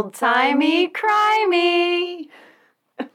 [0.00, 2.28] Old timey, crimey.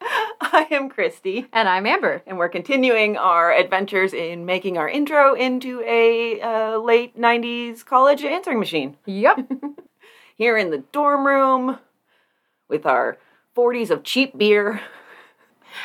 [0.00, 2.22] I am Christy, And I'm Amber.
[2.26, 8.24] and we're continuing our adventures in making our intro into a uh, late 90s college
[8.24, 8.96] answering machine.
[9.04, 9.52] Yep.
[10.38, 11.78] Here in the dorm room
[12.70, 13.18] with our
[13.54, 14.80] 40s of cheap beer.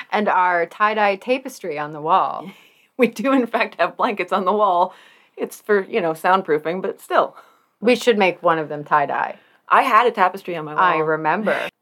[0.09, 2.49] and our tie dye tapestry on the wall.
[2.95, 4.93] We do, in fact, have blankets on the wall.
[5.35, 7.35] It's for, you know, soundproofing, but still.
[7.81, 9.39] We should make one of them tie dye.
[9.69, 10.83] I had a tapestry on my wall.
[10.83, 11.69] I remember.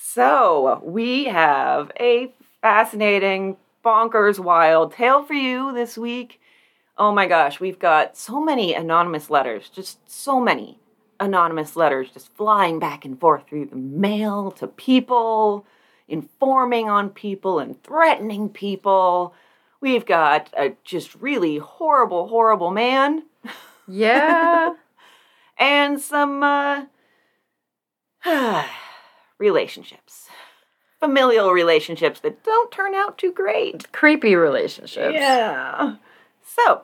[0.00, 2.32] So, we have a
[2.62, 6.40] fascinating, bonkers, wild tale for you this week.
[6.96, 10.78] Oh my gosh, we've got so many anonymous letters, just so many
[11.20, 15.66] anonymous letters just flying back and forth through the mail to people,
[16.06, 19.34] informing on people and threatening people.
[19.80, 23.24] We've got a just really horrible, horrible man
[23.88, 24.74] Yeah.
[25.58, 26.84] And some uh,
[29.38, 30.28] relationships,
[31.00, 33.90] familial relationships that don't turn out too great.
[33.92, 35.14] Creepy relationships.
[35.14, 35.96] Yeah.
[36.42, 36.82] So,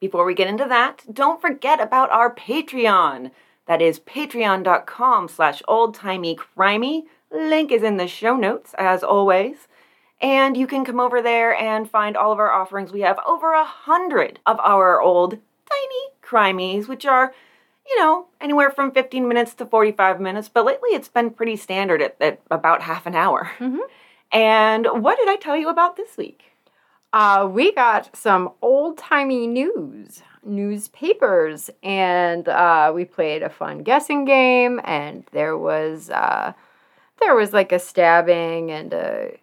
[0.00, 3.30] before we get into that, don't forget about our Patreon.
[3.66, 7.04] That is patreon.com slash oldtimeycrimey.
[7.30, 9.68] Link is in the show notes, as always.
[10.20, 12.92] And you can come over there and find all of our offerings.
[12.92, 17.32] We have over a hundred of our old tiny crimies, which are,
[17.88, 20.48] you know, anywhere from 15 minutes to 45 minutes.
[20.48, 23.50] But lately it's been pretty standard at, at about half an hour.
[23.58, 23.78] Mhm.
[24.30, 26.44] And what did I tell you about this week?
[27.12, 34.24] Uh, we got some old timey news, newspapers, and uh, we played a fun guessing
[34.24, 34.80] game.
[34.84, 36.52] And there was uh,
[37.20, 39.38] there was like a stabbing and a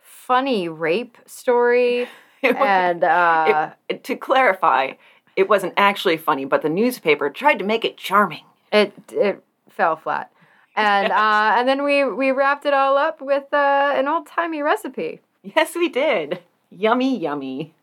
[0.00, 2.08] funny rape story.
[2.42, 4.92] And uh, it- to clarify,
[5.36, 8.44] it wasn't actually funny, but the newspaper tried to make it charming.
[8.72, 10.30] it it fell flat.
[10.76, 14.62] And uh, and then we we wrapped it all up with uh, an old timey
[14.62, 15.20] recipe.
[15.42, 16.40] Yes, we did.
[16.70, 17.74] Yummy, yummy.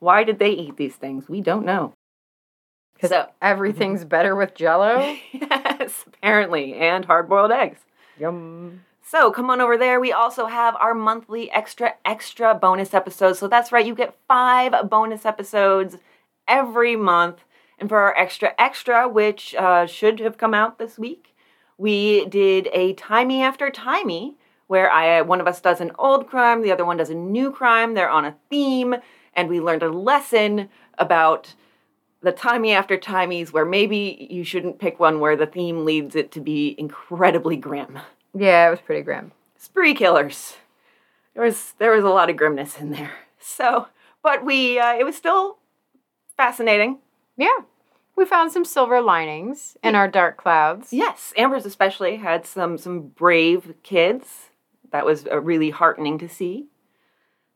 [0.00, 1.28] Why did they eat these things?
[1.28, 1.94] We don't know.
[3.00, 5.16] So, Everything's better with Jello.
[5.32, 7.80] yes, apparently, and hard boiled eggs.
[8.18, 8.82] Yum.
[9.04, 10.00] So come on over there.
[10.00, 13.38] We also have our monthly extra, extra bonus episodes.
[13.38, 15.96] So that's right, you get five bonus episodes
[16.48, 17.44] every month.
[17.78, 21.34] And for our extra, extra, which uh, should have come out this week,
[21.78, 24.36] we did a timey after timey
[24.68, 27.50] where I one of us does an old crime, the other one does a new
[27.50, 27.94] crime.
[27.94, 28.94] They're on a theme,
[29.34, 31.54] and we learned a lesson about
[32.22, 36.30] the timey after timies where maybe you shouldn't pick one where the theme leads it
[36.32, 37.98] to be incredibly grim
[38.32, 39.32] Yeah, it was pretty grim.
[39.58, 40.54] spree killers.
[41.34, 43.12] There was there was a lot of grimness in there.
[43.40, 43.88] So,
[44.22, 45.58] but we uh, it was still
[46.36, 46.98] fascinating.
[47.36, 47.58] Yeah.
[48.14, 50.92] We found some silver linings in our dark clouds.
[50.92, 54.50] Yes, Amber's especially had some some brave kids.
[54.90, 56.66] That was uh, really heartening to see.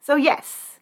[0.00, 0.80] So yes,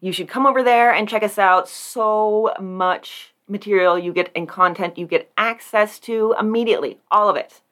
[0.00, 1.68] you should come over there and check us out.
[1.68, 7.62] So much material you get and content you get access to immediately, all of it.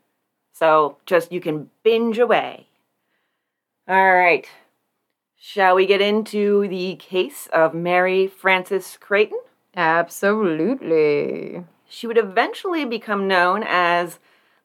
[0.53, 2.69] So just you can binge away.
[3.87, 4.49] All right.
[5.37, 9.41] Shall we get into the case of Mary Frances Creighton?
[9.77, 11.65] Absolutely.
[11.89, 14.19] She would eventually become known as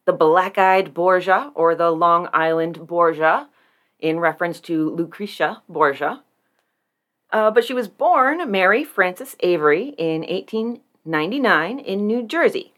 [0.05, 3.49] the Black Eyed Borgia or the Long Island Borgia,
[3.99, 6.23] in reference to Lucretia Borgia.
[7.31, 12.73] Uh, but she was born Mary Frances Avery in 1899 in New Jersey.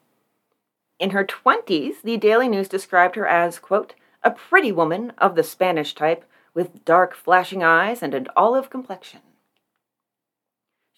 [0.99, 5.43] In her 20s, the Daily News described her as, quote, a pretty woman of the
[5.43, 9.21] Spanish type with dark flashing eyes and an olive complexion.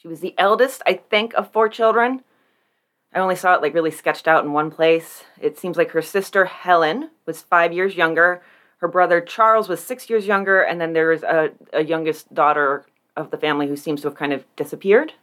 [0.04, 2.26] She was the eldest, I think, of four children.
[3.14, 5.24] I only saw it like really sketched out in one place.
[5.40, 8.42] It seems like her sister Helen was five years younger.
[8.80, 12.86] Her brother Charles was six years younger, and then there was a, a youngest daughter
[13.16, 15.14] of the family who seems to have kind of disappeared.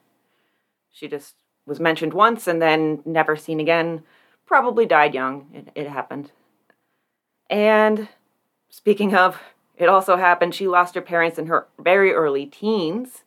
[0.91, 1.35] She just
[1.67, 4.03] was mentioned once and then never seen again.
[4.47, 5.47] Probably died young.
[5.53, 6.33] It, it happened.
[7.51, 8.09] And
[8.71, 9.43] speaking of,
[9.77, 13.25] it also happened, she lost her parents in her very early teens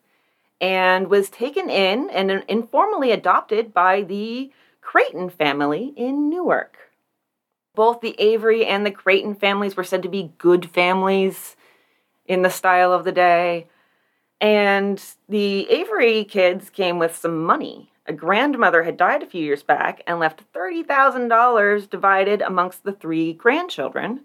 [0.63, 4.49] and was taken in and informally adopted by the
[4.79, 6.77] Creighton family in Newark.
[7.75, 11.57] Both the Avery and the Creighton families were said to be good families
[12.25, 13.67] in the style of the day.
[14.39, 17.91] And the Avery kids came with some money.
[18.05, 23.33] A grandmother had died a few years back and left $30,000 divided amongst the three
[23.33, 24.21] grandchildren.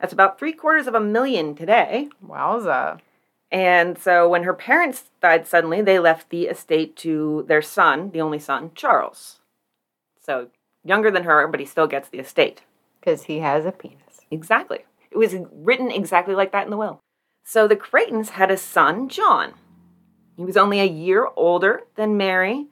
[0.00, 2.08] That's about three quarters of a million today.
[2.26, 2.98] Wowza.
[3.50, 8.20] And so when her parents died suddenly, they left the estate to their son, the
[8.20, 9.40] only son, Charles.
[10.20, 10.48] So
[10.84, 12.62] younger than her, but he still gets the estate.
[13.00, 14.20] Because he has a penis.
[14.30, 14.84] Exactly.
[15.10, 17.00] It was written exactly like that in the will.
[17.44, 19.54] So the Creightons had a son, John.
[20.36, 22.66] He was only a year older than Mary,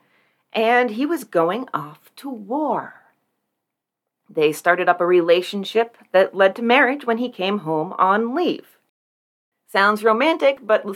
[0.53, 2.95] and he was going off to war.
[4.29, 8.74] They started up a relationship that led to marriage when he came home on leave.
[9.75, 10.87] Sounds romantic, but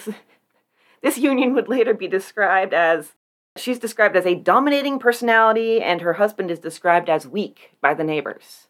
[1.02, 3.14] this union would later be described as
[3.56, 8.04] she's described as a dominating personality, and her husband is described as weak by the
[8.04, 8.68] neighbors.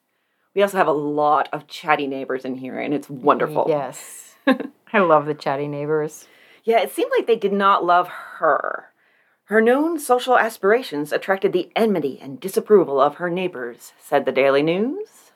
[0.55, 3.67] We also have a lot of chatty neighbors in here, and it's wonderful.
[3.69, 4.35] Yes.
[4.95, 6.27] I love the chatty neighbors.
[6.65, 8.87] Yeah, it seemed like they did not love her.
[9.45, 14.63] Her known social aspirations attracted the enmity and disapproval of her neighbors, said the Daily
[14.63, 15.33] News.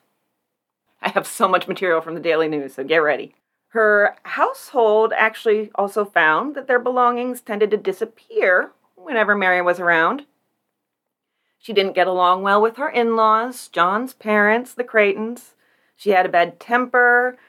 [0.99, 3.35] I have so much material from the Daily News, so get ready.
[3.73, 10.27] Her household actually also found that their belongings tended to disappear whenever Mary was around.
[11.57, 15.55] She didn't get along well with her in laws, John's parents, the Creightons.
[15.95, 17.39] She had a bad temper,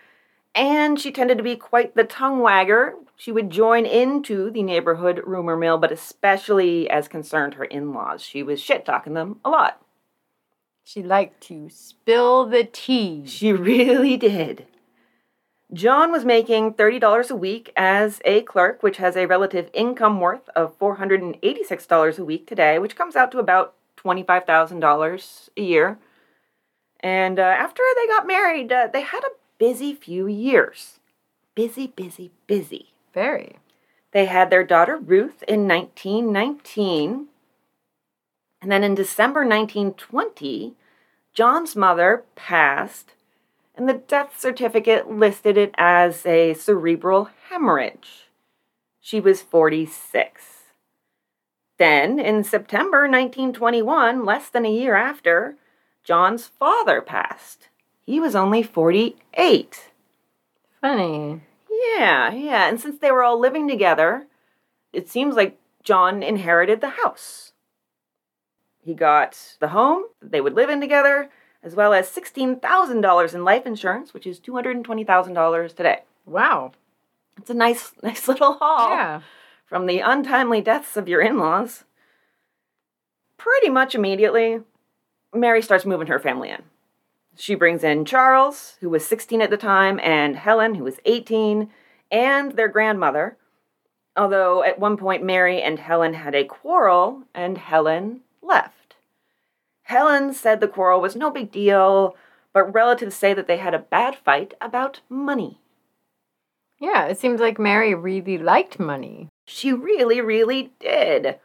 [0.54, 2.94] and she tended to be quite the tongue wagger.
[3.16, 8.22] She would join into the neighborhood rumor mill, but especially as concerned her in laws.
[8.22, 9.78] She was shit talking them a lot.
[10.84, 13.26] She liked to spill the tea.
[13.26, 14.68] She really did.
[15.74, 20.48] John was making $30 a week as a clerk, which has a relative income worth
[20.54, 25.98] of $486 a week today, which comes out to about $25,000 a year.
[27.00, 31.00] And uh, after they got married, uh, they had a busy few years.
[31.56, 32.92] Busy, busy, busy.
[33.12, 33.56] Very.
[34.12, 37.26] They had their daughter Ruth in 1919.
[38.62, 40.74] And then in December 1920,
[41.32, 43.14] John's mother passed,
[43.76, 48.28] and the death certificate listed it as a cerebral hemorrhage.
[49.00, 50.42] She was 46.
[51.76, 55.56] Then, in September 1921, less than a year after,
[56.04, 57.68] John's father passed.
[58.06, 59.90] He was only 48.
[60.80, 61.40] Funny.
[61.70, 62.68] Yeah, yeah.
[62.68, 64.26] And since they were all living together,
[64.92, 67.52] it seems like John inherited the house.
[68.84, 71.30] He got the home they would live in together,
[71.64, 76.00] as well as $16,000 in life insurance, which is $220,000 today.
[76.26, 76.72] Wow.
[77.38, 79.20] It's a nice, nice little haul Yeah.
[79.66, 81.84] from the untimely deaths of your in laws.
[83.38, 84.60] Pretty much immediately,
[85.32, 86.62] Mary starts moving her family in.
[87.36, 91.68] She brings in Charles, who was 16 at the time, and Helen, who was 18,
[92.12, 93.36] and their grandmother.
[94.16, 98.83] Although at one point Mary and Helen had a quarrel, and Helen left.
[99.84, 102.16] Helen said the quarrel was no big deal,
[102.52, 105.60] but relatives say that they had a bad fight about money.
[106.78, 109.28] Yeah, it seems like Mary really liked money.
[109.46, 111.38] She really, really did.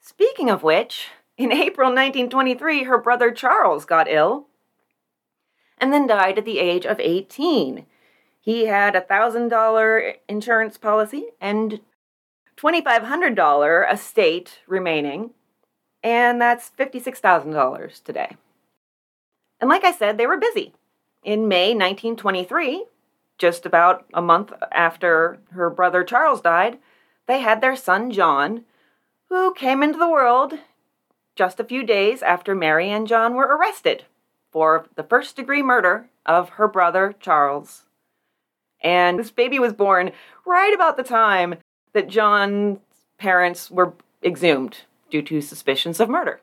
[0.00, 4.46] Speaking of which, in April 1923, her brother Charles got ill
[5.78, 7.86] and then died at the age of 18.
[8.40, 11.80] He had a $1,000 insurance policy and
[12.56, 15.30] $2,500 estate remaining,
[16.04, 18.36] and that's $56,000 today.
[19.58, 20.74] And like I said, they were busy.
[21.24, 22.84] In May 1923,
[23.38, 26.78] just about a month after her brother Charles died,
[27.26, 28.64] they had their son John,
[29.30, 30.52] who came into the world
[31.34, 34.04] just a few days after Mary and John were arrested
[34.52, 37.84] for the first degree murder of her brother Charles.
[38.82, 40.12] And this baby was born
[40.44, 41.56] right about the time
[41.94, 42.78] that John's
[43.16, 44.82] parents were exhumed
[45.14, 46.40] due to suspicions of murder.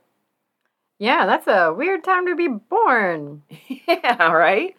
[0.97, 3.43] Yeah, that's a weird time to be born.
[3.67, 4.77] yeah, right?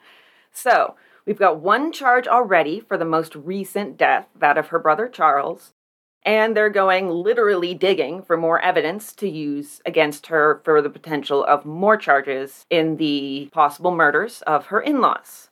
[0.51, 0.95] So,
[1.27, 5.75] we've got one charge already for the most recent death, that of her brother Charles,
[6.25, 11.45] and they're going literally digging for more evidence to use against her for the potential
[11.45, 15.51] of more charges in the possible murders of her in laws.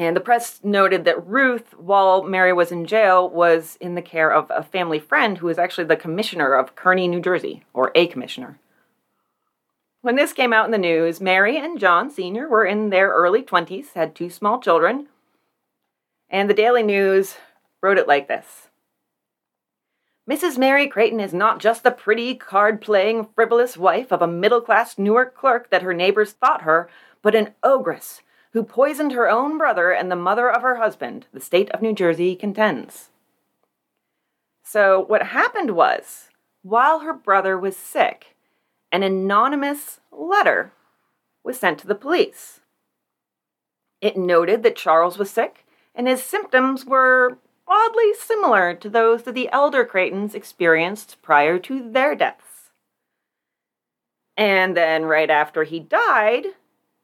[0.00, 4.32] And the press noted that Ruth, while Mary was in jail, was in the care
[4.32, 8.06] of a family friend who was actually the commissioner of Kearny, New Jersey, or a
[8.06, 8.58] commissioner.
[10.00, 12.48] When this came out in the news, Mary and John Sr.
[12.48, 15.08] were in their early 20s, had two small children,
[16.30, 17.34] and the Daily News
[17.82, 18.68] wrote it like this
[20.26, 20.56] Mrs.
[20.56, 24.96] Mary Creighton is not just the pretty, card playing, frivolous wife of a middle class
[24.96, 26.88] Newark clerk that her neighbors thought her,
[27.20, 31.40] but an ogress who poisoned her own brother and the mother of her husband, the
[31.40, 33.10] state of New Jersey contends.
[34.64, 36.28] So, what happened was,
[36.62, 38.36] while her brother was sick,
[38.92, 40.72] an anonymous letter
[41.42, 42.60] was sent to the police.
[44.00, 45.64] It noted that Charles was sick
[45.94, 51.90] and his symptoms were oddly similar to those that the elder Creightons experienced prior to
[51.90, 52.70] their deaths.
[54.36, 56.46] And then, right after he died,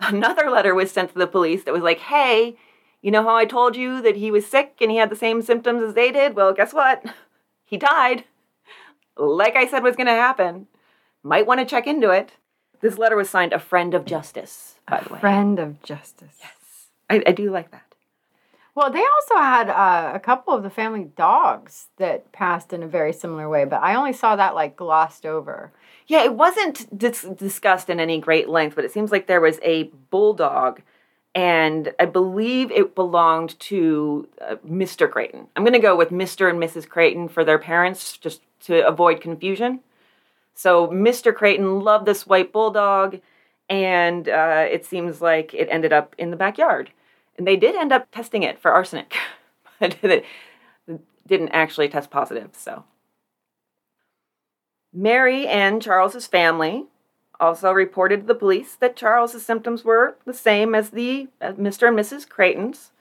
[0.01, 2.57] Another letter was sent to the police that was like, hey,
[3.01, 5.43] you know how I told you that he was sick and he had the same
[5.43, 6.35] symptoms as they did?
[6.35, 7.05] Well, guess what?
[7.69, 8.23] He died.
[9.17, 10.69] Like I said was going to happen.
[11.25, 12.35] Might want to check into it.
[12.81, 15.19] This letter was signed a friend of justice, by the way.
[15.19, 16.37] Friend of justice.
[16.39, 16.53] Yes.
[17.11, 17.86] I, I do like that.
[18.77, 22.87] Well, they also had uh, a couple of the family dogs that passed in a
[22.87, 25.73] very similar way, but I only saw that like glossed over.
[26.07, 29.59] Yeah, it wasn't dis- discussed in any great length, but it seems like there was
[29.63, 30.83] a bulldog,
[31.35, 35.11] and I believe it belonged to uh, Mr.
[35.11, 35.47] Creighton.
[35.57, 36.51] I'm going to go with Mr.
[36.51, 36.87] and Mrs.
[36.87, 39.81] Creighton for their parents, just to avoid confusion.
[40.55, 41.35] So Mr.
[41.35, 43.21] Creighton loved this white bulldog,
[43.71, 46.91] and uh, it seems like it ended up in the backyard.
[47.37, 49.15] And they did end up testing it for arsenic,
[49.81, 50.25] but it
[51.27, 52.51] didn't actually test positive.
[52.53, 52.85] So,
[54.93, 56.87] Mary and Charles's family
[57.39, 61.89] also reported to the police that Charles's symptoms were the same as the Mr.
[61.89, 62.29] and Mrs.
[62.29, 62.93] Creighton's,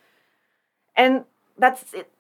[0.96, 1.24] and
[1.58, 2.12] that's it,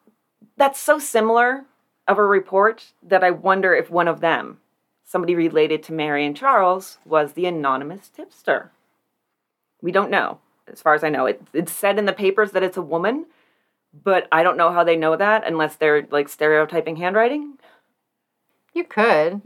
[0.55, 1.65] that's so similar
[2.07, 4.59] of a report that I wonder if one of them,
[5.03, 8.71] somebody related to Mary and Charles, was the anonymous tipster.
[9.81, 10.39] We don't know
[10.71, 11.25] as far as I know.
[11.25, 13.25] It, it's said in the papers that it's a woman,
[14.03, 17.57] but I don't know how they know that unless they're like stereotyping handwriting.
[18.73, 19.41] You could.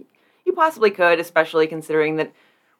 [0.46, 2.34] You possibly could, especially considering that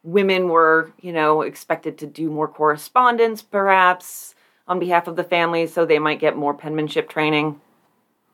[0.04, 4.34] women were, you know, expected to do more correspondence, perhaps,
[4.68, 7.60] on behalf of the family, so they might get more penmanship training.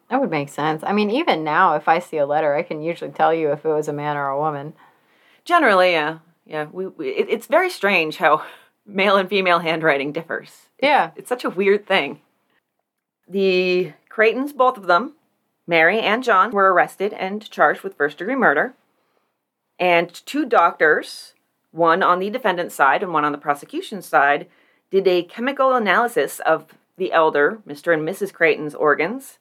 [0.09, 0.83] That would make sense.
[0.83, 3.65] I mean, even now, if I see a letter, I can usually tell you if
[3.65, 4.73] it was a man or a woman.
[5.43, 6.19] Generally, yeah.
[6.45, 8.43] Yeah, we, we it, it's very strange how
[8.85, 10.67] male and female handwriting differs.
[10.81, 11.11] Yeah.
[11.15, 12.21] It's such a weird thing.
[13.27, 15.13] The Creightons, both of them,
[15.67, 18.75] Mary and John, were arrested and charged with first degree murder.
[19.79, 21.33] And two doctors,
[21.71, 24.47] one on the defendant's side and one on the prosecution side,
[24.91, 27.93] did a chemical analysis of the elder, Mr.
[27.93, 28.31] and Mrs.
[28.31, 29.39] Creightons' organs,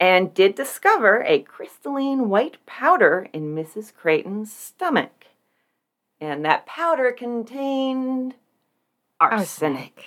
[0.00, 3.92] and did discover a crystalline white powder in Mrs.
[3.92, 5.26] Creightons' stomach.
[6.20, 8.34] And that powder contained
[9.20, 10.04] arsenic.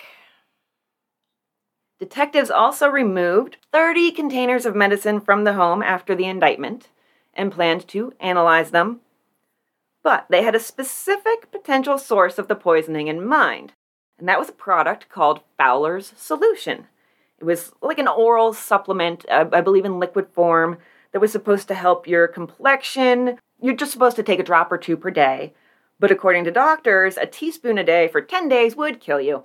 [1.99, 6.89] Detectives also removed 30 containers of medicine from the home after the indictment
[7.33, 9.01] and planned to analyze them.
[10.03, 13.73] But they had a specific potential source of the poisoning in mind,
[14.17, 16.87] and that was a product called Fowler's Solution.
[17.37, 20.79] It was like an oral supplement, uh, I believe in liquid form,
[21.11, 23.37] that was supposed to help your complexion.
[23.61, 25.53] You're just supposed to take a drop or two per day.
[26.01, 29.43] But according to doctors, a teaspoon a day for 10 days would kill you.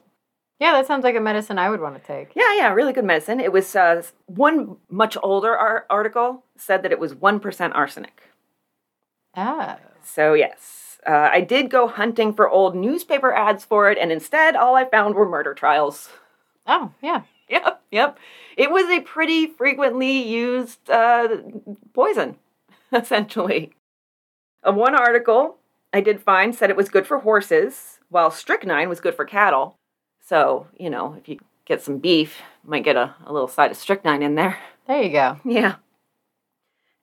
[0.58, 2.30] Yeah, that sounds like a medicine I would want to take.
[2.34, 3.40] Yeah, yeah, really good medicine.
[3.40, 8.22] It was uh, one much older ar- article said that it was 1% arsenic.
[9.36, 9.76] Oh.
[10.02, 14.56] So, yes, uh, I did go hunting for old newspaper ads for it, and instead,
[14.56, 16.08] all I found were murder trials.
[16.66, 17.22] Oh, yeah.
[17.48, 18.18] Yep, yep.
[18.56, 21.28] It was a pretty frequently used uh,
[21.94, 22.38] poison,
[22.92, 23.70] essentially.
[24.66, 25.58] Uh, one article
[25.96, 29.78] I did find said it was good for horses, while strychnine was good for cattle.
[30.20, 33.70] So, you know, if you get some beef, you might get a, a little side
[33.70, 34.58] of strychnine in there.
[34.86, 35.40] There you go.
[35.44, 35.76] Yeah.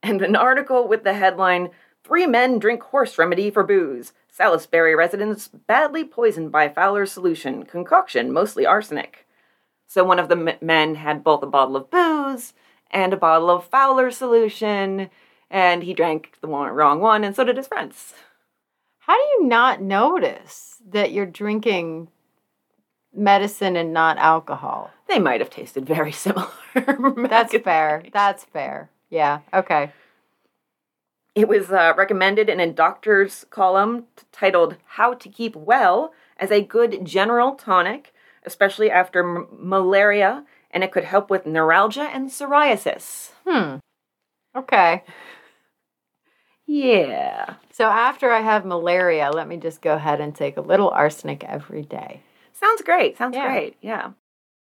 [0.01, 1.71] And an article with the headline
[2.05, 4.13] Three Men Drink Horse Remedy for Booze.
[4.29, 9.27] Salisbury residents badly poisoned by Fowler's solution, concoction mostly arsenic.
[9.85, 12.53] So one of the men had both a bottle of booze
[12.89, 15.09] and a bottle of Fowler's solution,
[15.49, 18.13] and he drank the wrong one, and so did his friends.
[19.05, 22.07] How do you not notice that you're drinking
[23.13, 24.91] medicine and not alcohol?
[25.07, 26.47] They might have tasted very similar.
[27.27, 28.03] That's fair.
[28.13, 28.89] That's fair.
[29.09, 29.39] Yeah.
[29.53, 29.91] Okay.
[31.35, 36.61] It was uh, recommended in a doctor's column titled How to Keep Well as a
[36.61, 38.13] good general tonic,
[38.45, 43.31] especially after m- malaria, and it could help with neuralgia and psoriasis.
[43.45, 43.77] Hmm.
[44.55, 45.03] Okay.
[46.73, 47.53] Yeah.
[47.71, 51.43] So after I have malaria, let me just go ahead and take a little arsenic
[51.43, 52.21] every day.
[52.51, 53.15] Sounds great.
[53.15, 53.45] Sounds Yeah.
[53.45, 53.77] great.
[53.81, 54.11] Yeah.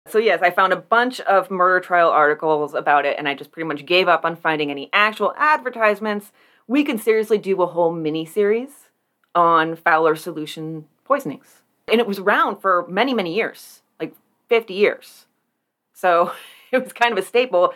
[0.06, 3.50] So, yes, I found a bunch of murder trial articles about it, and I just
[3.50, 6.30] pretty much gave up on finding any actual advertisements.
[6.68, 8.88] We could seriously do a whole mini series
[9.34, 11.62] on Fowler solution poisonings.
[11.88, 14.14] And it was around for many, many years like
[14.48, 15.26] 50 years.
[15.92, 16.30] So,
[16.70, 17.74] it was kind of a staple.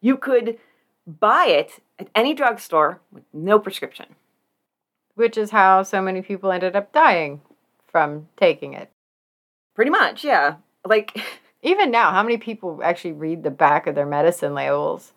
[0.00, 0.58] You could
[1.04, 4.06] buy it at any drugstore with no prescription.
[5.14, 7.42] Which is how so many people ended up dying
[7.86, 8.90] from taking it.
[9.74, 10.56] Pretty much, yeah.
[10.86, 11.20] Like,
[11.64, 15.12] Even now, how many people actually read the back of their medicine labels?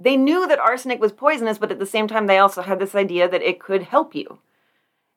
[0.00, 2.94] they knew that arsenic was poisonous, but at the same time, they also had this
[2.94, 4.38] idea that it could help you.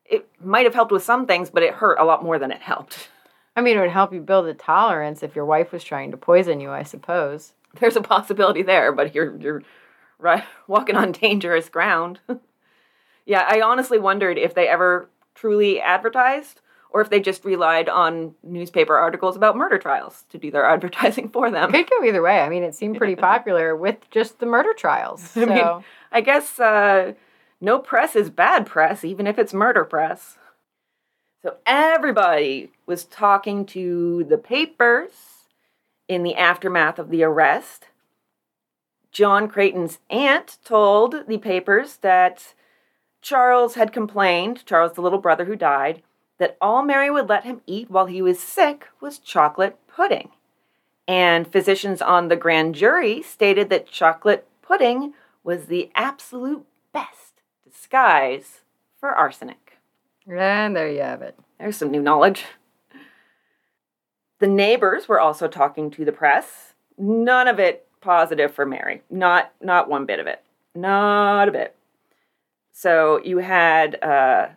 [0.05, 2.61] It might have helped with some things, but it hurt a lot more than it
[2.61, 3.09] helped.
[3.55, 6.17] I mean, it would help you build a tolerance if your wife was trying to
[6.17, 7.53] poison you, I suppose.
[7.79, 9.63] There's a possibility there, but you're you're
[10.19, 12.19] right walking on dangerous ground.
[13.25, 18.33] yeah, I honestly wondered if they ever truly advertised or if they just relied on
[18.43, 21.71] newspaper articles about murder trials to do their advertising for them.
[21.71, 22.39] Could go either way.
[22.39, 25.21] I mean, it seemed pretty popular with just the murder trials.
[25.21, 25.43] So.
[25.43, 27.13] I mean, I guess uh,
[27.59, 30.37] no press is bad press, even if it's murder press.
[31.43, 35.11] So everybody was talking to the papers
[36.07, 37.87] in the aftermath of the arrest.
[39.11, 42.53] John Creighton's aunt told the papers that
[43.21, 46.03] Charles had complained, Charles, the little brother who died,
[46.37, 50.29] that all Mary would let him eat while he was sick was chocolate pudding.
[51.07, 58.61] And physicians on the grand jury stated that chocolate pudding was the absolute best disguise
[58.99, 59.77] for arsenic.
[60.27, 61.39] And there you have it.
[61.59, 62.45] There's some new knowledge.
[64.39, 66.73] The neighbors were also talking to the press.
[66.97, 69.01] None of it positive for Mary.
[69.09, 70.43] Not not one bit of it.
[70.75, 71.75] Not a bit.
[72.71, 74.49] So you had uh,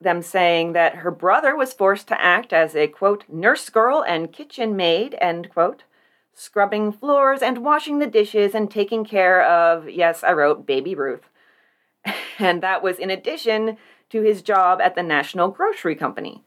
[0.00, 4.32] them saying that her brother was forced to act as a quote nurse girl and
[4.32, 5.82] kitchen maid end quote
[6.34, 11.28] scrubbing floors and washing the dishes and taking care of yes i wrote baby ruth
[12.38, 13.76] and that was in addition
[14.08, 16.44] to his job at the national grocery company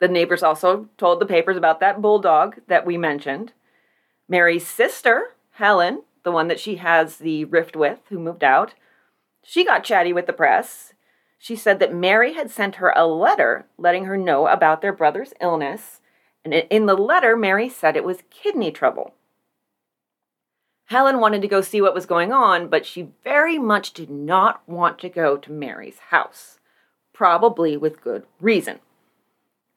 [0.00, 3.52] the neighbors also told the papers about that bulldog that we mentioned
[4.28, 8.74] mary's sister helen the one that she has the rift with who moved out
[9.42, 10.94] she got chatty with the press
[11.44, 15.34] she said that Mary had sent her a letter letting her know about their brother's
[15.42, 16.00] illness,
[16.42, 19.12] and in the letter, Mary said it was kidney trouble.
[20.86, 24.66] Helen wanted to go see what was going on, but she very much did not
[24.66, 26.60] want to go to Mary's house,
[27.12, 28.80] probably with good reason.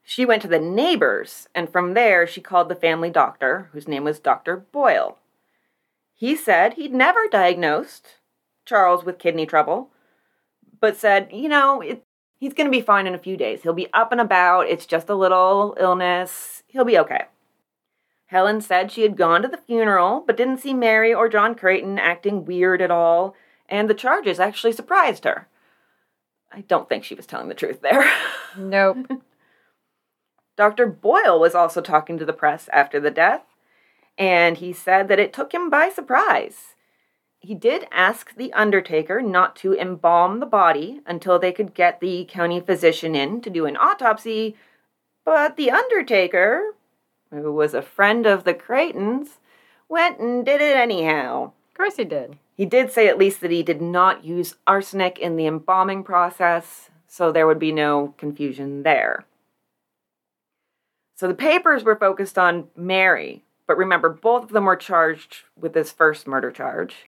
[0.10, 4.06] She went to the neighbors, and from there she called the family doctor, whose name
[4.06, 4.56] was Dr.
[4.56, 5.17] Boyle.
[6.15, 8.15] He said he'd never diagnosed
[8.65, 9.89] Charles with kidney trouble,
[10.80, 12.06] but said, you know, it,
[12.39, 13.63] he's going to be fine in a few days.
[13.63, 14.70] He'll be up and about.
[14.70, 16.63] It's just a little illness.
[16.67, 17.26] He'll be okay.
[18.28, 22.00] Helen said she had gone to the funeral, but didn't see Mary or John Creighton
[22.00, 23.36] acting weird at all,
[23.67, 25.50] and the charges actually surprised her.
[26.50, 28.10] I don't think she was telling the truth there.
[28.58, 29.22] Nope.
[30.58, 30.88] Dr.
[30.88, 33.43] Boyle was also talking to the press after the death,
[34.17, 36.74] and he said that it took him by surprise.
[37.39, 42.26] He did ask the undertaker not to embalm the body until they could get the
[42.26, 44.56] county physician in to do an autopsy,
[45.24, 46.74] but the undertaker,
[47.30, 49.38] who was a friend of the Creightons,
[49.88, 51.52] went and did it anyhow.
[51.70, 52.39] Of course he did.
[52.56, 56.89] He did say at least that he did not use arsenic in the embalming process,
[57.08, 59.27] so there would be no confusion there.
[61.18, 65.74] So the papers were focused on Mary, but remember, both of them were charged with
[65.74, 67.10] this first murder charge.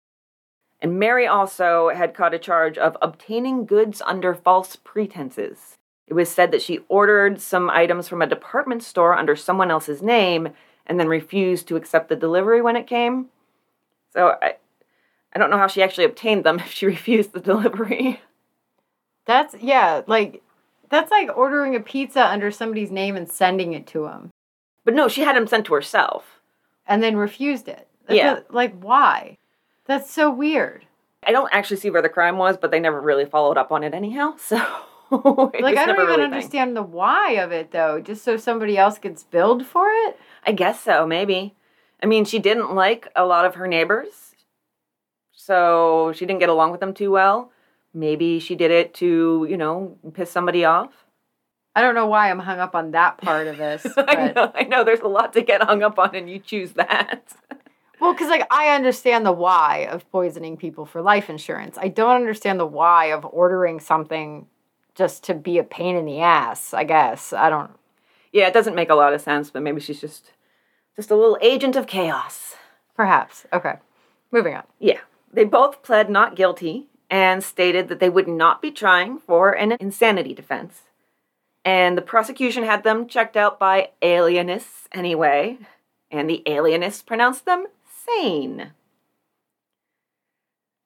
[0.79, 5.77] And Mary also had caught a charge of obtaining goods under false pretenses.
[6.07, 10.01] It was said that she ordered some items from a department store under someone else's
[10.01, 10.49] name
[10.85, 13.25] and then refused to accept the delivery when it came.
[14.13, 14.55] So I,
[15.33, 18.21] I don't know how she actually obtained them if she refused the delivery.
[19.25, 20.41] That's, yeah, like,
[20.89, 24.29] that's like ordering a pizza under somebody's name and sending it to them.
[24.85, 26.39] But no, she had them sent to herself.
[26.87, 27.87] And then refused it.
[28.05, 28.39] That's Yeah.
[28.39, 29.37] a- like, why?
[29.85, 30.85] That's so weird.
[31.25, 33.83] I don't actually see where the crime was, but they never really followed up on
[33.83, 34.35] it anyhow.
[34.47, 34.55] So
[35.09, 38.01] Like, I don't even really understand the why of it, though.
[38.01, 40.19] Just so somebody else gets billed for it?
[40.45, 41.55] I guess so, maybe.
[42.03, 44.35] I mean, she didn't like a lot of her neighbors,
[45.31, 47.51] so she didn't get along with them too well.
[47.97, 50.91] Maybe she did it to, you know, piss somebody off.
[51.75, 53.87] I don't know why I'm hung up on that part of this.
[53.97, 54.83] I know, I know.
[54.83, 57.33] There's a lot to get hung up on, and you choose that.
[57.99, 61.75] well, because, like, I understand the why of poisoning people for life insurance.
[61.79, 64.45] I don't understand the why of ordering something
[64.93, 67.33] just to be a pain in the ass, I guess.
[67.33, 67.71] I don't.
[68.31, 70.33] yeah, it doesn't make a lot of sense, but maybe she's just,
[70.95, 72.57] just a little agent of chaos.
[72.95, 73.47] Perhaps.
[73.51, 73.77] Okay.
[74.31, 74.65] Moving on.
[74.77, 74.99] Yeah,
[75.33, 79.73] they both pled not guilty and stated that they would not be trying for an
[79.79, 80.81] insanity defense.
[81.63, 85.57] And the prosecution had them checked out by alienists anyway,
[86.09, 88.71] and the alienists pronounced them sane.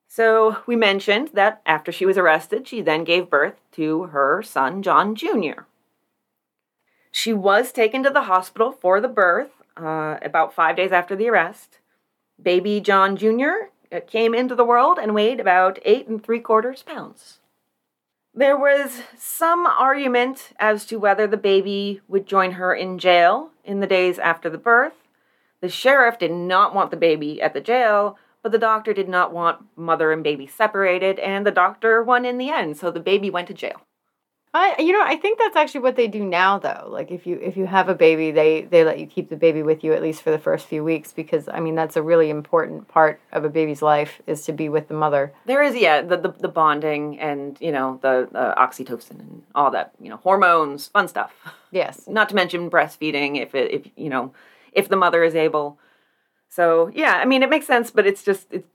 [0.08, 4.82] So we mentioned that after she was arrested, she then gave birth to her son,
[4.82, 5.62] John Jr.
[7.10, 11.28] She was taken to the hospital for the birth uh, about five days after the
[11.28, 11.78] arrest.
[12.42, 13.68] Baby John Jr.
[13.92, 17.40] Uh, came into the world and weighed about eight and three quarters pounds.
[18.34, 23.80] There was some argument as to whether the baby would join her in jail in
[23.80, 24.94] the days after the birth.
[25.60, 29.32] The sheriff did not want the baby at the jail, but the doctor did not
[29.32, 33.28] want mother and baby separated, and the doctor won in the end, so the baby
[33.28, 33.82] went to jail.
[34.54, 36.88] I you know I think that's actually what they do now though.
[36.88, 39.62] Like if you if you have a baby, they they let you keep the baby
[39.62, 42.28] with you at least for the first few weeks because I mean that's a really
[42.28, 45.32] important part of a baby's life is to be with the mother.
[45.46, 49.70] There is, yeah, the, the, the bonding and, you know, the, the oxytocin and all
[49.70, 51.32] that, you know, hormones, fun stuff.
[51.70, 52.02] Yes.
[52.08, 54.32] Not to mention breastfeeding if it, if, you know,
[54.72, 55.78] if the mother is able.
[56.48, 58.68] So, yeah, I mean, it makes sense, but it's just, it's,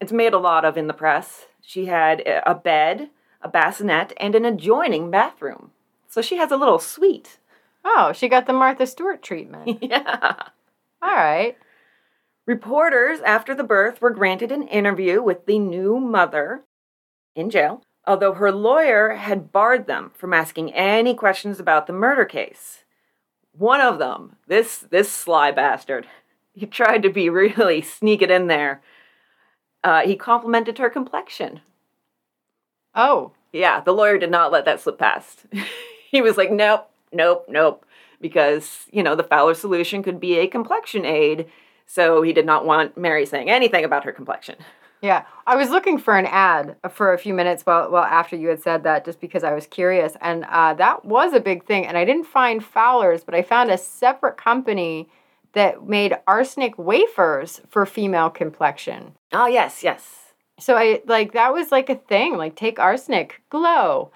[0.00, 1.46] it's made a lot of in the press.
[1.60, 3.10] She had a bed,
[3.42, 5.70] a bassinet, and an adjoining bathroom.
[6.08, 7.38] So she has a little suite.
[7.84, 9.78] Oh, she got the Martha Stewart treatment.
[9.82, 10.34] yeah.
[11.02, 11.56] All right.
[12.46, 16.62] Reporters after the birth were granted an interview with the new mother
[17.36, 22.24] in jail, although her lawyer had barred them from asking any questions about the murder
[22.24, 22.84] case.
[23.52, 26.06] One of them, this this sly bastard,
[26.54, 28.82] he tried to be really sneak it in there.
[29.84, 31.60] Uh, he complimented her complexion.
[32.98, 35.46] Oh, Yeah, the lawyer did not let that slip past.
[36.10, 37.86] he was like, nope, nope, nope,
[38.20, 41.46] because, you know, the Fowler solution could be a complexion aid.
[41.86, 44.56] So he did not want Mary saying anything about her complexion.
[45.00, 45.24] yeah.
[45.46, 48.60] I was looking for an ad for a few minutes while well after you had
[48.62, 51.86] said that, just because I was curious, and uh, that was a big thing.
[51.86, 55.08] And I didn't find Fowler's, but I found a separate company
[55.54, 59.14] that made arsenic wafers for female complexion.
[59.32, 60.27] Oh, yes, yes.
[60.58, 62.36] So I like that was like a thing.
[62.36, 64.10] Like take arsenic, glow,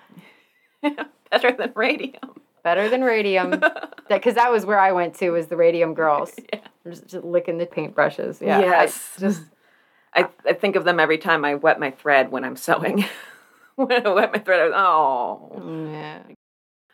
[1.30, 2.40] Better than radium.
[2.64, 3.50] better than radium.
[3.60, 6.32] that because that was where I went to was the radium girls.
[6.86, 8.40] Just, just licking the paintbrushes.
[8.40, 8.58] Yeah.
[8.58, 9.16] I Yes.
[9.18, 9.42] just
[10.14, 13.04] I, I think of them every time I wet my thread when I'm sewing.
[13.76, 15.88] when I wet my thread, I was, oh.
[15.90, 16.22] yeah.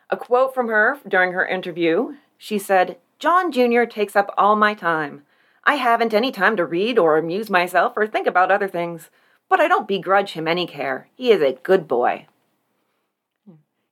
[0.09, 3.83] A quote from her during her interview she said, John Jr.
[3.83, 5.23] takes up all my time.
[5.65, 9.09] I haven't any time to read or amuse myself or think about other things,
[9.49, 11.07] but I don't begrudge him any care.
[11.15, 12.27] He is a good boy.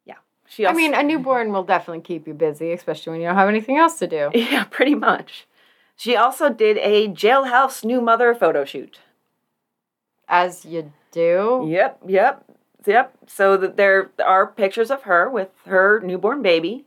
[0.06, 0.16] Yeah.
[0.48, 3.50] She I mean, a newborn will definitely keep you busy, especially when you don't have
[3.50, 4.30] anything else to do.
[4.36, 5.48] yeah, pretty much.
[5.96, 9.00] She also did a jailhouse new mother photo shoot.
[10.30, 11.66] As you do.
[11.68, 12.46] Yep, yep,
[12.86, 13.18] yep.
[13.26, 16.86] So that there are pictures of her with her newborn baby,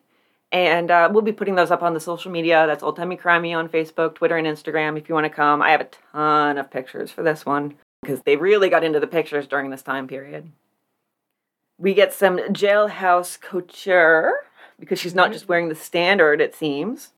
[0.53, 2.67] and uh, we'll be putting those up on the social media.
[2.69, 4.97] That's Old Timey Crimey on Facebook, Twitter, and Instagram.
[4.97, 8.23] If you want to come, I have a ton of pictures for this one because
[8.23, 10.51] they really got into the pictures during this time period.
[11.79, 14.45] We get some jailhouse couture
[14.79, 17.13] because she's not just wearing the standard, it seems.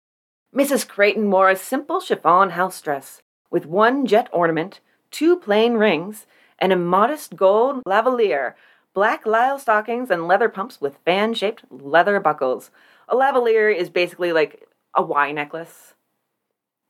[0.55, 0.87] Mrs.
[0.87, 6.27] Creighton wore a simple chiffon house dress with one jet ornament, two plain rings,
[6.59, 8.55] and a modest gold lavalier,
[8.95, 12.71] black lisle stockings, and leather pumps with fan shaped leather buckles.
[13.09, 15.95] A lavalier is basically like a Y necklace.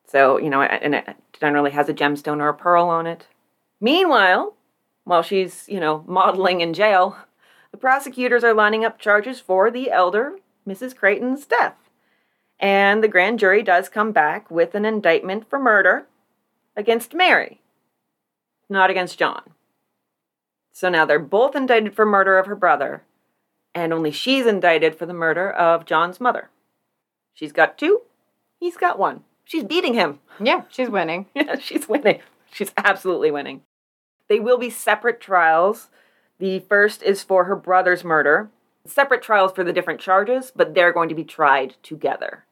[0.07, 3.27] So, you know, and it generally has a gemstone or a pearl on it.
[3.83, 4.55] Meanwhile,
[5.03, 7.17] while she's, you know, modeling in jail,
[7.73, 10.95] the prosecutors are lining up charges for the elder Mrs.
[10.95, 11.75] Creighton's death.
[12.61, 16.07] And the grand jury does come back with an indictment for murder
[16.77, 17.61] against Mary,
[18.69, 19.43] not against John.
[20.71, 23.03] So now they're both indicted for murder of her brother,
[23.75, 26.51] and only she's indicted for the murder of John's mother.
[27.35, 28.03] She's got two,
[28.61, 29.25] he's got one.
[29.45, 30.21] She's beating him.
[30.39, 31.27] Yeah, she's winning.
[31.35, 32.21] Yeah, she's winning.
[32.53, 33.63] She's absolutely winning.
[34.33, 35.91] They will be separate trials.
[36.39, 38.49] The first is for her brother's murder.
[38.87, 42.47] Separate trials for the different charges, but they're going to be tried together.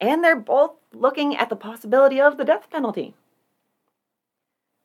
[0.00, 3.14] And they're both looking at the possibility of the death penalty.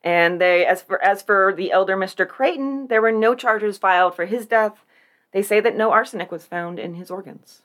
[0.04, 2.28] And they as for as for the elder Mr.
[2.28, 4.86] Creighton, there were no charges filed for his death.
[5.34, 7.64] They say that no arsenic was found in his organs.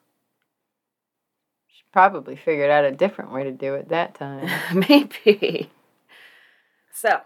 [1.69, 4.49] She probably figured out a different way to do it that time.
[4.89, 5.71] Maybe.
[6.95, 7.21] So,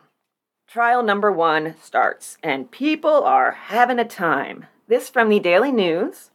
[0.69, 4.67] trial number one starts, and people are having a time.
[4.87, 6.31] This from the Daily News.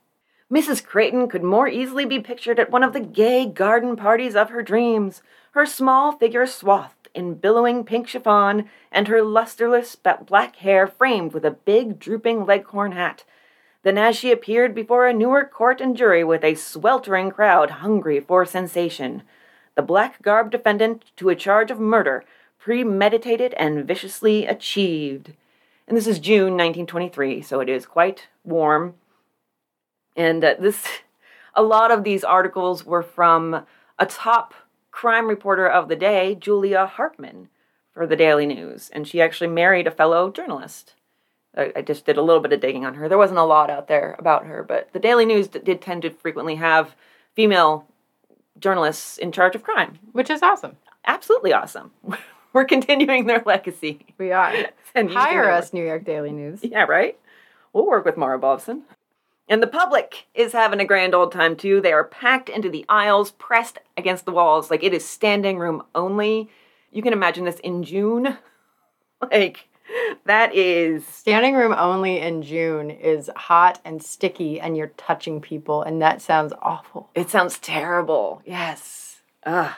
[0.52, 0.84] Mrs.
[0.84, 4.64] Creighton could more easily be pictured at one of the gay garden parties of her
[4.64, 11.32] dreams, her small figure swathed in billowing pink chiffon, and her lusterless black hair framed
[11.32, 13.24] with a big, drooping leghorn hat,
[13.84, 18.20] than as she appeared before a Newark court and jury with a sweltering crowd hungry
[18.20, 19.22] for sensation.
[19.76, 22.24] The black garbed defendant to a charge of murder,
[22.64, 25.34] premeditated and viciously achieved.
[25.86, 28.94] And this is June 1923, so it is quite warm.
[30.16, 30.88] And uh, this,
[31.56, 33.66] a lot of these articles were from
[34.00, 34.54] a top
[34.92, 37.50] crime reporter of the day, Julia Hartman,
[37.94, 38.90] for the Daily News.
[38.94, 40.94] And she actually married a fellow journalist.
[41.58, 43.10] I, I just did a little bit of digging on her.
[43.10, 46.04] There wasn't a lot out there about her, but the Daily News d- did tend
[46.04, 46.96] to frequently have
[47.36, 47.88] female
[48.58, 50.00] journalists in charge of crime.
[50.14, 50.78] Which is awesome.
[51.06, 51.92] Absolutely awesome.
[52.56, 54.06] We're continuing their legacy.
[54.18, 54.54] We are.
[54.96, 56.60] And Hire us, New York Daily News.
[56.64, 57.18] Yeah, right?
[57.74, 58.84] We'll work with Mara Bobson.
[59.50, 61.82] And the public is having a grand old time too.
[61.82, 65.82] They are packed into the aisles, pressed against the walls, like it is standing room
[65.96, 66.48] only.
[66.92, 68.38] You can imagine this in June.
[69.20, 69.68] Like,
[70.26, 71.08] that is.
[71.08, 76.22] Standing room only in June is hot and sticky, and you're touching people, and that
[76.22, 77.10] sounds awful.
[77.16, 78.44] It sounds terrible.
[78.46, 79.22] Yes.
[79.44, 79.74] Ugh.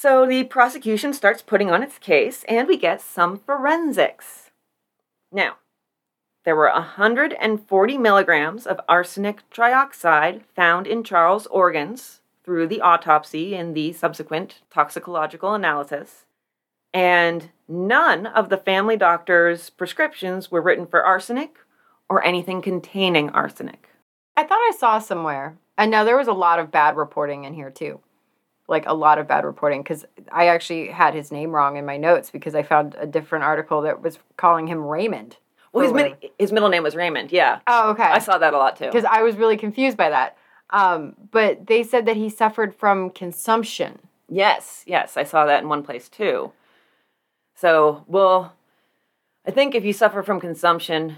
[0.00, 4.52] So the prosecution starts putting on its case, and we get some forensics.
[5.32, 5.56] Now,
[6.44, 13.74] there were 140 milligrams of arsenic trioxide found in Charles' organs through the autopsy and
[13.74, 16.26] the subsequent toxicological analysis.
[16.94, 21.56] And none of the family doctor's prescriptions were written for arsenic
[22.08, 23.88] or anything containing arsenic.
[24.36, 27.54] I thought I saw somewhere, and now there was a lot of bad reporting in
[27.54, 27.98] here too.
[28.68, 31.96] Like a lot of bad reporting, because I actually had his name wrong in my
[31.96, 35.38] notes because I found a different article that was calling him Raymond.
[35.72, 37.60] Well, his, mid- his middle name was Raymond, yeah.
[37.66, 38.02] Oh, okay.
[38.02, 38.86] I saw that a lot too.
[38.86, 40.36] because I was really confused by that.
[40.70, 44.00] Um, but they said that he suffered from consumption.
[44.28, 46.52] Yes, yes, I saw that in one place too.
[47.54, 48.52] So, well,
[49.46, 51.16] I think if you suffer from consumption,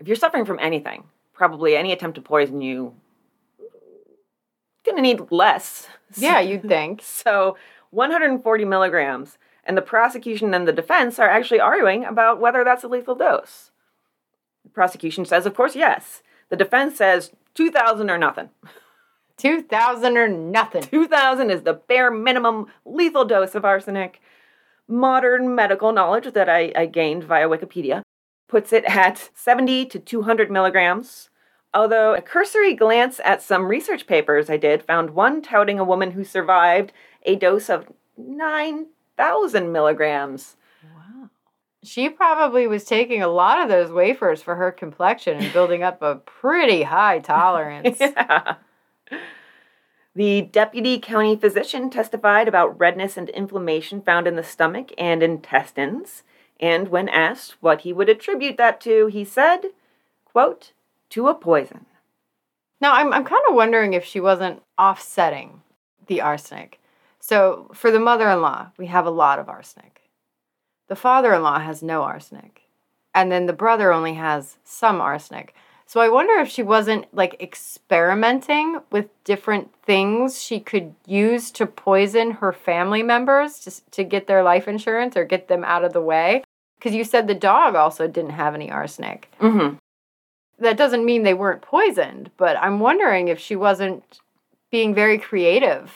[0.00, 2.94] if you're suffering from anything, probably any attempt to poison you,
[4.88, 5.88] gonna need less.
[6.16, 7.02] Yeah, you'd think.
[7.04, 7.56] So,
[7.90, 12.88] 140 milligrams, and the prosecution and the defense are actually arguing about whether that's a
[12.88, 13.70] lethal dose.
[14.64, 16.22] The prosecution says, of course, yes.
[16.50, 18.50] The defense says 2,000 or nothing.
[19.38, 20.82] 2000 or nothing.
[20.82, 24.20] 2,000 is the bare minimum lethal dose of arsenic.
[24.88, 28.02] Modern medical knowledge that I, I gained via Wikipedia
[28.48, 31.30] puts it at 70 to 200 milligrams.
[31.74, 36.12] Although a cursory glance at some research papers I did found one touting a woman
[36.12, 36.92] who survived
[37.24, 40.56] a dose of 9,000 milligrams.
[40.82, 41.30] Wow.
[41.82, 46.00] She probably was taking a lot of those wafers for her complexion and building up
[46.00, 47.98] a pretty high tolerance.
[48.16, 48.56] Yeah.
[50.18, 56.24] The deputy county physician testified about redness and inflammation found in the stomach and intestines.
[56.58, 59.66] And when asked what he would attribute that to, he said,
[60.24, 60.72] quote,
[61.10, 61.86] to a poison.
[62.80, 65.62] Now, I'm, I'm kind of wondering if she wasn't offsetting
[66.06, 66.80] the arsenic.
[67.20, 70.02] So, for the mother in law, we have a lot of arsenic.
[70.88, 72.62] The father in law has no arsenic.
[73.14, 75.54] And then the brother only has some arsenic.
[75.86, 81.66] So, I wonder if she wasn't like experimenting with different things she could use to
[81.66, 85.92] poison her family members to, to get their life insurance or get them out of
[85.92, 86.44] the way.
[86.78, 89.76] Because you said the dog also didn't have any arsenic Mm-hmm.
[90.58, 94.20] That doesn't mean they weren't poisoned, but I'm wondering if she wasn't
[94.70, 95.94] being very creative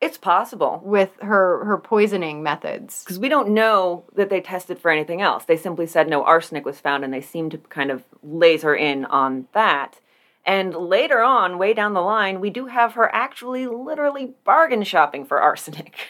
[0.00, 0.80] It's possible.
[0.84, 3.02] with her her poisoning methods.
[3.04, 5.44] Because we don't know that they tested for anything else.
[5.44, 9.04] They simply said no arsenic was found, and they seemed to kind of laser in
[9.06, 10.00] on that.
[10.46, 15.24] And later on, way down the line, we do have her actually literally bargain shopping
[15.26, 15.94] for arsenic.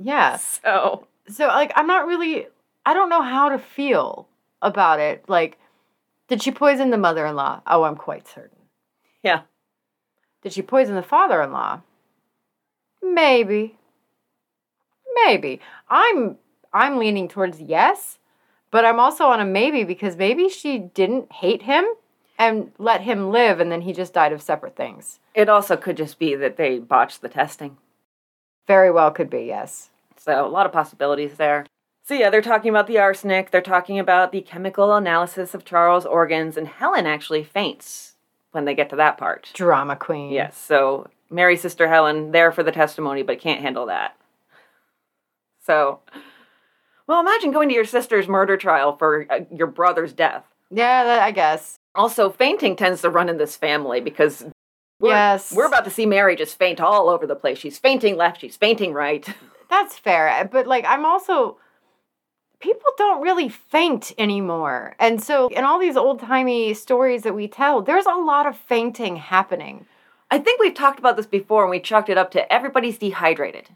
[0.00, 0.60] Yes.
[0.62, 2.46] So, So like I'm not really
[2.86, 4.28] I don't know how to feel
[4.62, 5.24] about it.
[5.28, 5.58] Like
[6.28, 7.62] did she poison the mother-in-law?
[7.66, 8.58] Oh, I'm quite certain.
[9.22, 9.42] yeah.
[10.42, 11.80] Did she poison the father-in-law?
[13.02, 13.76] Maybe.
[15.24, 15.60] Maybe.
[15.88, 16.36] I'm
[16.72, 18.18] I'm leaning towards yes,
[18.70, 21.84] but I'm also on a maybe because maybe she didn't hate him
[22.38, 25.18] and let him live and then he just died of separate things.
[25.34, 27.78] It also could just be that they botched the testing.
[28.68, 29.90] Very well could be, yes.
[30.16, 31.64] So, a lot of possibilities there.
[32.08, 36.06] So, yeah, they're talking about the arsenic, they're talking about the chemical analysis of Charles'
[36.06, 38.14] organs, and Helen actually faints
[38.52, 39.50] when they get to that part.
[39.52, 40.32] Drama queen.
[40.32, 44.16] Yes, so Mary's sister Helen there for the testimony, but can't handle that.
[45.60, 46.00] So,
[47.06, 50.46] well, imagine going to your sister's murder trial for uh, your brother's death.
[50.70, 51.78] Yeah, that, I guess.
[51.94, 54.46] Also, fainting tends to run in this family because
[54.98, 55.52] we're, Yes.
[55.52, 57.58] we're about to see Mary just faint all over the place.
[57.58, 59.28] She's fainting left, she's fainting right.
[59.68, 60.48] That's fair.
[60.50, 61.58] But like I'm also
[62.60, 64.94] people don't really faint anymore.
[64.98, 69.16] And so in all these old-timey stories that we tell, there's a lot of fainting
[69.16, 69.86] happening.
[70.30, 73.68] I think we've talked about this before and we chalked it up to everybody's dehydrated.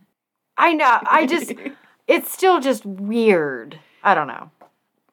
[0.57, 0.99] I know.
[1.05, 1.53] I just
[2.07, 3.79] it's still just weird.
[4.03, 4.51] I don't know.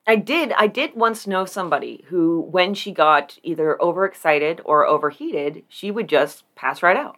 [0.10, 0.54] I did.
[0.54, 6.10] I did once know somebody who, when she got either overexcited or overheated, she would
[6.10, 7.18] just pass right out.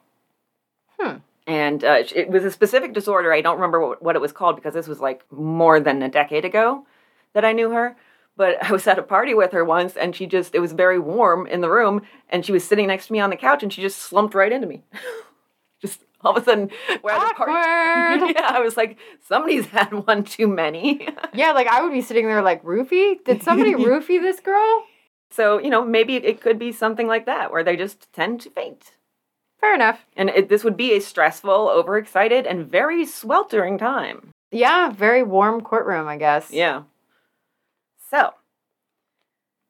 [0.99, 1.19] Hmm.
[1.47, 3.33] And uh, it was a specific disorder.
[3.33, 6.09] I don't remember what, what it was called because this was like more than a
[6.09, 6.85] decade ago
[7.33, 7.95] that I knew her.
[8.37, 10.99] But I was at a party with her once and she just, it was very
[10.99, 13.73] warm in the room and she was sitting next to me on the couch and
[13.73, 14.83] she just slumped right into me.
[15.81, 16.69] just all of a sudden,
[17.03, 17.53] we're at a party.
[18.35, 21.07] Yeah, I was like, somebody's had one too many.
[21.33, 23.23] yeah, like I would be sitting there like, roofie?
[23.23, 24.83] Did somebody roofie this girl?
[25.31, 28.49] so, you know, maybe it could be something like that where they just tend to
[28.51, 28.91] faint.
[29.61, 30.05] Fair enough.
[30.17, 34.31] And it, this would be a stressful, overexcited, and very sweltering time.
[34.51, 36.51] Yeah, very warm courtroom, I guess.
[36.51, 36.83] Yeah.
[38.09, 38.33] So,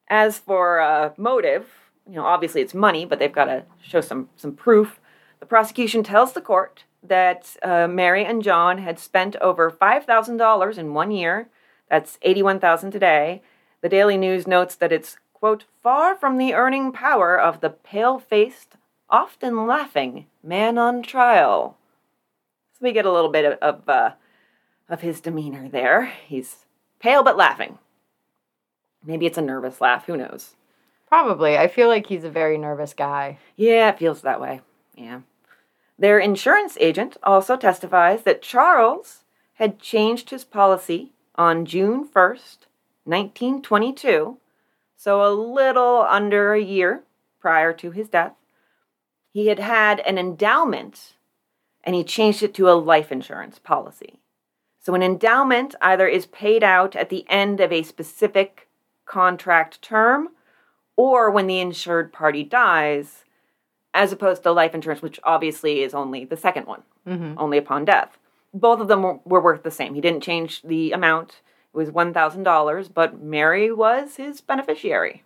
[0.08, 1.68] as for uh, motive,
[2.08, 4.98] you know, obviously it's money, but they've got to show some some proof.
[5.38, 10.38] The prosecution tells the court that uh, Mary and John had spent over five thousand
[10.38, 11.48] dollars in one year.
[11.88, 13.42] That's eighty-one thousand today.
[13.82, 18.76] The Daily News notes that it's quote far from the earning power of the pale-faced,
[19.12, 21.76] often laughing man on trial.
[22.72, 24.12] So we get a little bit of of, uh,
[24.88, 26.06] of his demeanor there.
[26.26, 26.64] He's
[26.98, 27.78] pale but laughing.
[29.04, 30.06] Maybe it's a nervous laugh.
[30.06, 30.56] Who knows?
[31.06, 31.58] Probably.
[31.58, 33.38] I feel like he's a very nervous guy.
[33.54, 34.62] Yeah, it feels that way.
[34.96, 35.20] Yeah.
[35.98, 42.66] Their insurance agent also testifies that Charles had changed his policy on June 1st,
[43.04, 44.38] 1922,
[44.96, 47.02] so a little under a year
[47.40, 48.32] prior to his death.
[49.32, 51.14] He had had an endowment
[51.84, 54.20] and he changed it to a life insurance policy.
[54.78, 58.68] So, an endowment either is paid out at the end of a specific
[59.06, 60.28] contract term
[60.96, 63.24] or when the insured party dies,
[63.94, 67.34] as opposed to life insurance, which obviously is only the second one, Mm-hmm.
[67.36, 68.16] only upon death.
[68.54, 69.94] Both of them were, were worth the same.
[69.94, 71.40] He didn't change the amount,
[71.74, 75.24] it was $1,000, but Mary was his beneficiary.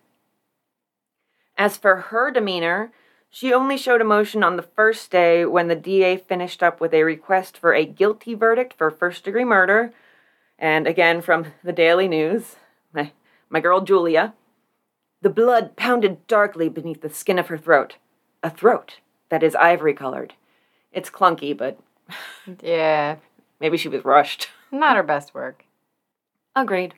[1.58, 2.92] As for her demeanor,
[3.30, 7.02] she only showed emotion on the first day when the DA finished up with a
[7.02, 9.92] request for a guilty verdict for first degree murder.
[10.58, 12.56] And again, from the Daily News,
[12.92, 13.12] my,
[13.50, 14.34] my girl Julia.
[15.22, 17.96] The blood pounded darkly beneath the skin of her throat.
[18.42, 20.34] A throat that is ivory colored.
[20.92, 21.78] It's clunky, but
[22.62, 23.16] Yeah.
[23.60, 24.48] maybe she was rushed.
[24.70, 25.64] Not her best work.
[26.54, 26.94] Agreed.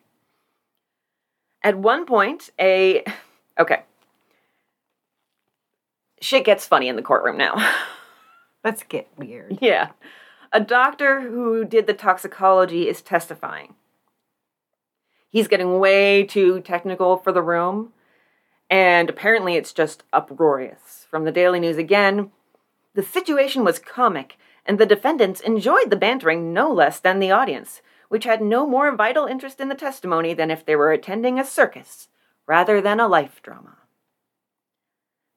[1.63, 3.03] At one point, a.
[3.59, 3.83] Okay.
[6.21, 7.55] Shit gets funny in the courtroom now.
[8.65, 9.59] Let's get weird.
[9.61, 9.91] yeah.
[10.53, 13.75] A doctor who did the toxicology is testifying.
[15.31, 17.93] He's getting way too technical for the room,
[18.71, 21.07] and apparently it's just uproarious.
[21.11, 22.31] From the Daily News again,
[22.95, 27.83] the situation was comic, and the defendants enjoyed the bantering no less than the audience,
[28.09, 31.45] which had no more vital interest in the testimony than if they were attending a
[31.45, 32.09] circus
[32.47, 33.78] rather than a life drama.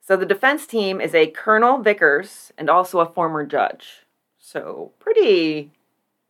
[0.01, 4.01] So the defense team is a Colonel Vickers and also a former judge.
[4.39, 5.71] So pretty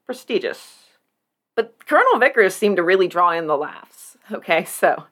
[0.05, 0.77] prestigious.
[1.55, 4.17] But Colonel Vickers seemed to really draw in the laughs.
[4.31, 5.05] Okay, so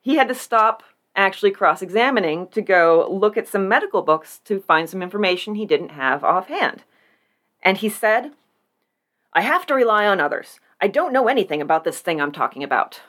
[0.00, 0.82] he had to stop
[1.14, 5.66] actually cross examining to go look at some medical books to find some information he
[5.66, 6.84] didn't have offhand.
[7.62, 8.30] And he said,
[9.34, 10.60] I have to rely on others.
[10.80, 13.00] I don't know anything about this thing I'm talking about.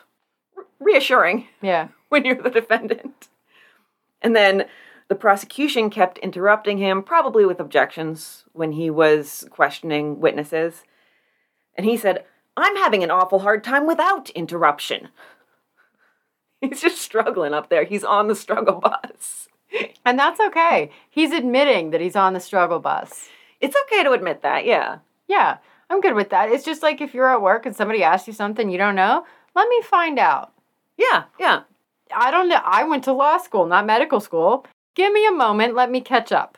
[0.57, 1.89] R- reassuring Yeah.
[2.09, 3.29] when you're the defendant.
[4.23, 4.65] And then
[5.09, 10.83] the prosecution kept interrupting him, probably with objections, when he was questioning witnesses.
[11.75, 15.09] And he said, I'm having an awful hard time without interruption.
[16.61, 17.83] He's just struggling up there.
[17.83, 19.49] He's on the struggle bus.
[20.05, 20.91] And that's okay.
[21.09, 23.27] He's admitting that he's on the struggle bus.
[23.59, 24.99] It's okay to admit that, yeah.
[25.27, 25.57] Yeah,
[25.89, 26.49] I'm good with that.
[26.49, 29.25] It's just like if you're at work and somebody asks you something you don't know,
[29.55, 30.53] let me find out.
[30.97, 31.61] Yeah, yeah.
[32.15, 32.61] I don't know.
[32.63, 34.65] I went to law school, not medical school.
[34.95, 35.75] Give me a moment.
[35.75, 36.57] Let me catch up.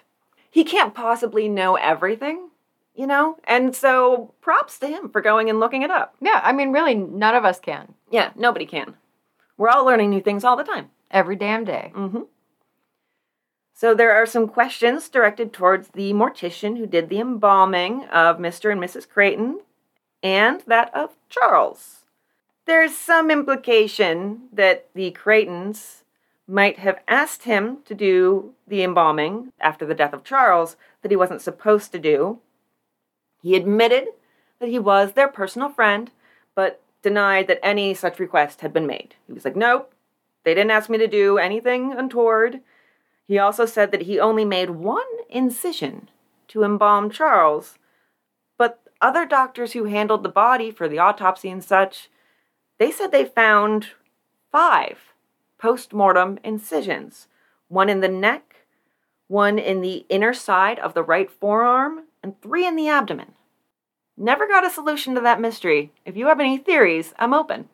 [0.49, 2.49] He can't possibly know everything,
[2.95, 3.37] you know?
[3.43, 6.15] And so props to him for going and looking it up.
[6.21, 7.93] Yeah, I mean, really, none of us can.
[8.09, 8.95] Yeah, nobody can.
[9.57, 10.91] We're all learning new things all the time.
[11.11, 11.91] Every damn day.
[11.95, 12.23] Mm-hmm.
[13.73, 18.71] So there are some questions directed towards the mortician who did the embalming of Mr.
[18.71, 19.07] and Mrs.
[19.07, 19.59] Creighton
[20.23, 22.04] and that of Charles.
[22.65, 26.01] There's some implication that the Creightons
[26.47, 31.17] might have asked him to do the embalming after the death of Charles that he
[31.17, 32.39] wasn't supposed to do.
[33.41, 34.07] He admitted
[34.59, 36.11] that he was their personal friend,
[36.55, 39.15] but denied that any such request had been made.
[39.27, 39.93] He was like, nope,
[40.43, 42.61] they didn't ask me to do anything untoward.
[43.27, 46.09] He also said that he only made one incision
[46.47, 47.77] to embalm Charles,
[48.57, 52.09] but other doctors who handled the body for the autopsy and such,
[52.77, 53.87] they said they found
[54.51, 55.13] five
[55.57, 57.27] post-mortem incisions,
[57.67, 58.65] one in the neck,
[59.27, 63.33] one in the inner side of the right forearm, and three in the abdomen.
[64.17, 65.91] Never got a solution to that mystery.
[66.05, 67.69] If you have any theories, I'm open.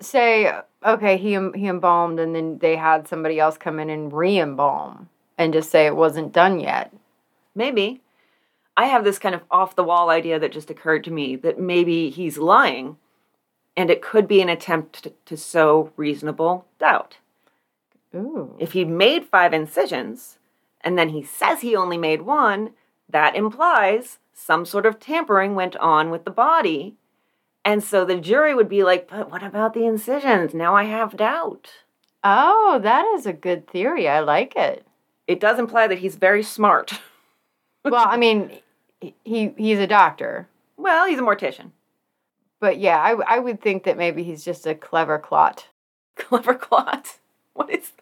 [0.00, 0.52] say
[0.84, 5.08] okay he he embalmed and then they had somebody else come in and re-embalm
[5.38, 6.92] and just say it wasn't done yet
[7.54, 8.00] Maybe.
[8.76, 11.60] I have this kind of off the wall idea that just occurred to me that
[11.60, 12.96] maybe he's lying
[13.76, 17.18] and it could be an attempt to, to sow reasonable doubt.
[18.14, 20.38] ooh If he made five incisions
[20.80, 22.70] and then he says he only made one,
[23.08, 26.96] that implies some sort of tampering went on with the body.
[27.64, 30.52] And so the jury would be like, but what about the incisions?
[30.54, 31.70] Now I have doubt.
[32.22, 34.86] oh that is a good theory i like it
[35.26, 36.88] It does imply that he's very smart.
[37.84, 38.38] well i mean
[39.24, 41.70] he he's a doctor well, he's a mortician.
[42.64, 45.68] But yeah I, I would think that maybe he's just a clever clot
[46.16, 47.18] Clever clot.
[47.52, 47.92] What is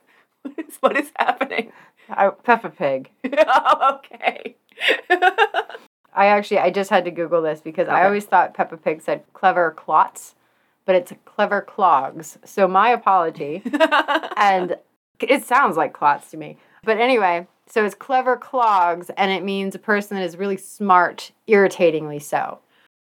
[0.43, 1.73] what is what is happening?
[2.09, 3.11] I, peppa pig
[3.49, 4.55] oh, okay.
[6.15, 9.25] i actually i just had to google this because i always thought peppa pig said
[9.33, 10.35] clever clots
[10.85, 13.63] but it's clever clogs so my apology
[14.37, 14.77] and
[15.29, 16.59] it sounds like clots to me.
[16.85, 21.33] But anyway, so it's clever clogs, and it means a person that is really smart,
[21.47, 22.59] irritatingly so.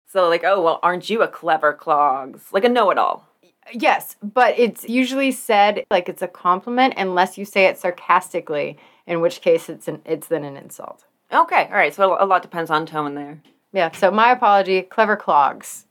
[0.09, 2.46] So like, oh well, aren't you a clever clogs?
[2.52, 3.26] Like a know-it-all.
[3.72, 9.20] Yes, but it's usually said like it's a compliment unless you say it sarcastically, in
[9.20, 11.04] which case it's an it's then an insult.
[11.32, 11.94] Okay, all right.
[11.94, 13.42] So a lot depends on tone there.
[13.72, 15.84] Yeah, so my apology, clever clogs.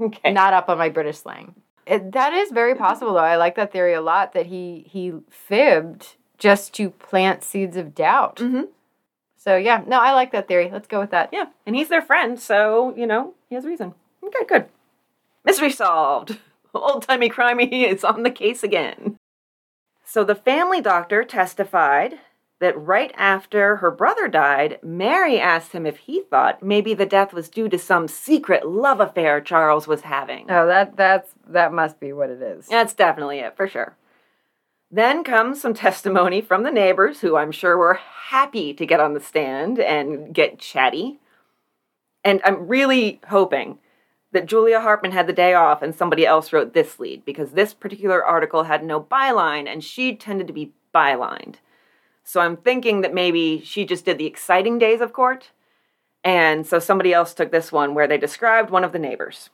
[0.00, 0.32] Okay.
[0.32, 1.54] Not up on my British slang.
[1.86, 3.18] It, that is very possible though.
[3.20, 7.94] I like that theory a lot that he he fibbed just to plant seeds of
[7.94, 8.38] doubt.
[8.38, 8.62] hmm
[9.46, 10.70] So yeah, no, I like that theory.
[10.72, 11.28] Let's go with that.
[11.32, 13.94] Yeah, and he's their friend, so you know he has reason.
[14.24, 14.66] Okay, good.
[15.44, 16.38] Mystery solved.
[16.74, 19.16] Old timey crimey is on the case again.
[20.04, 22.18] So the family doctor testified
[22.58, 27.32] that right after her brother died, Mary asked him if he thought maybe the death
[27.32, 30.50] was due to some secret love affair Charles was having.
[30.50, 32.66] Oh, that that's that must be what it is.
[32.66, 33.96] That's definitely it, for sure.
[34.96, 39.12] Then comes some testimony from the neighbors, who I'm sure were happy to get on
[39.12, 41.18] the stand and get chatty.
[42.24, 43.78] And I'm really hoping
[44.32, 47.74] that Julia Harpman had the day off and somebody else wrote this lead, because this
[47.74, 51.56] particular article had no byline and she tended to be bylined.
[52.24, 55.50] So I'm thinking that maybe she just did the exciting days of court.
[56.24, 59.50] And so somebody else took this one where they described one of the neighbors.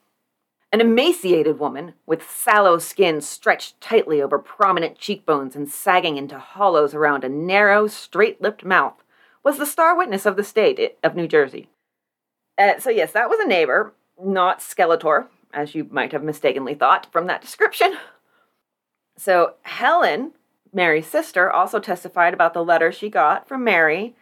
[0.73, 6.95] An emaciated woman with sallow skin stretched tightly over prominent cheekbones and sagging into hollows
[6.95, 9.05] around a narrow, straight lipped mouth
[9.45, 11.69] was the star witness of the state of New Jersey.
[12.57, 17.07] Uh, so, yes, that was a neighbor, not Skeletor, as you might have mistakenly thought
[17.13, 17.99] from that description.
[19.19, 20.33] So, Helen,
[20.73, 24.15] Mary's sister, also testified about the letter she got from Mary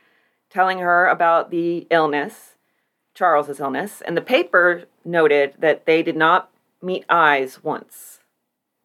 [0.50, 2.49] telling her about the illness,
[3.20, 6.50] Charles's illness, and the paper noted that they did not
[6.80, 8.20] meet eyes once.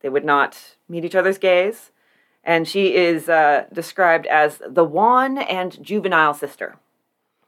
[0.02, 1.92] They would not meet each other's gaze,
[2.44, 6.76] and she is uh, described as the wan and juvenile sister.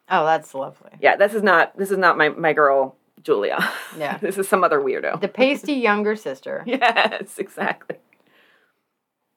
[0.10, 0.92] Oh, that's lovely.
[1.02, 3.70] Yeah, this is not this is not my my girl Julia.
[3.98, 4.18] Yeah.
[4.22, 5.20] this is some other weirdo.
[5.20, 6.64] The pasty younger sister.
[6.66, 7.98] Yes, exactly.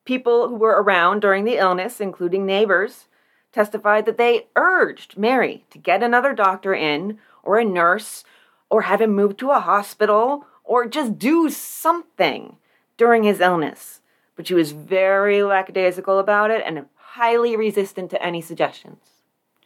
[0.05, 3.09] People who were around during the illness, including neighbors,
[3.53, 8.24] testified that they urged Mary to get another doctor in, or a nurse,
[8.68, 12.57] or have him moved to a hospital, or just do something
[12.97, 14.01] during his illness.
[14.36, 18.99] But she was very lackadaisical about it and highly resistant to any suggestions.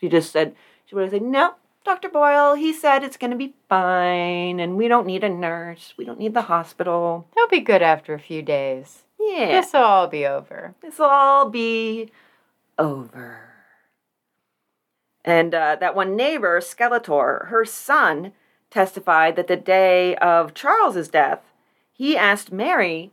[0.01, 0.55] She just said,
[0.87, 1.55] she would have said, No,
[1.85, 2.09] Dr.
[2.09, 6.05] Boyle, he said it's going to be fine, and we don't need a nurse, we
[6.05, 7.29] don't need the hospital.
[7.35, 9.03] He'll be good after a few days.
[9.21, 9.61] Yeah.
[9.61, 10.75] This'll all be over.
[10.81, 12.11] This'll all be
[12.79, 13.54] over.
[15.25, 18.33] And uh, that one neighbor, Skeletor, her son,
[18.71, 21.41] testified that the day of Charles's death,
[21.93, 23.13] he asked Mary,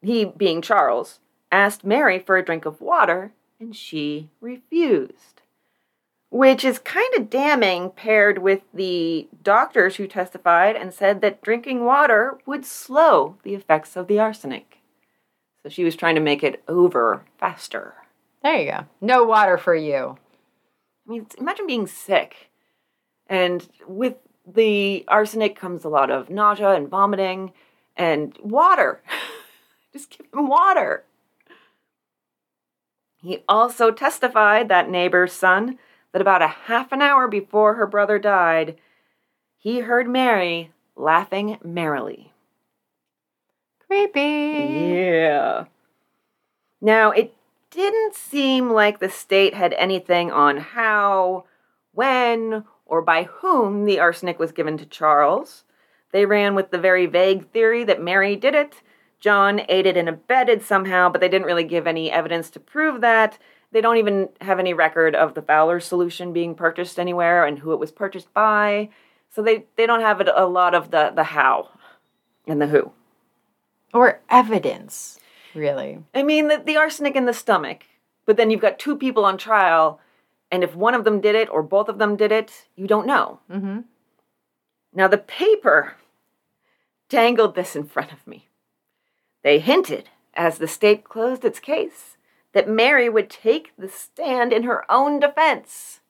[0.00, 1.20] he being Charles,
[1.52, 5.42] asked Mary for a drink of water, and she refused.
[6.30, 11.84] Which is kind of damning paired with the doctors who testified and said that drinking
[11.84, 14.78] water would slow the effects of the arsenic.
[15.62, 17.94] So she was trying to make it over faster.
[18.42, 18.86] There you go.
[19.00, 20.18] No water for you.
[21.06, 22.50] I mean, imagine being sick.
[23.26, 27.52] And with the arsenic comes a lot of nausea and vomiting
[27.96, 29.02] and water.
[29.92, 31.04] Just give him water.
[33.22, 35.78] He also testified, that neighbor's son,
[36.12, 38.76] that about a half an hour before her brother died,
[39.58, 42.32] he heard Mary laughing merrily.
[43.86, 44.20] Creepy.
[44.94, 45.64] Yeah.
[46.80, 47.34] Now, it
[47.70, 51.44] didn't seem like the state had anything on how,
[51.92, 55.64] when, or by whom the arsenic was given to Charles.
[56.12, 58.82] They ran with the very vague theory that Mary did it.
[59.20, 63.38] John aided and abetted somehow, but they didn't really give any evidence to prove that.
[63.70, 67.72] They don't even have any record of the Fowler solution being purchased anywhere and who
[67.72, 68.88] it was purchased by.
[69.28, 71.68] So they, they don't have a lot of the, the how
[72.46, 72.90] and the who.
[73.94, 75.20] Or evidence,
[75.54, 75.98] really.
[76.14, 77.84] I mean, the, the arsenic in the stomach,
[78.26, 80.00] but then you've got two people on trial,
[80.50, 83.06] and if one of them did it or both of them did it, you don't
[83.06, 83.40] know.
[83.50, 83.80] Mm-hmm.
[84.92, 85.94] Now, the paper
[87.08, 88.48] dangled this in front of me.
[89.42, 92.16] They hinted, as the state closed its case,
[92.52, 96.00] that Mary would take the stand in her own defense.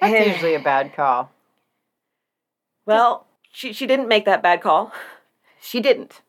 [0.00, 1.30] That's usually a bad call.
[2.84, 4.92] Well, she, she didn't make that bad call.
[5.60, 6.20] She didn't.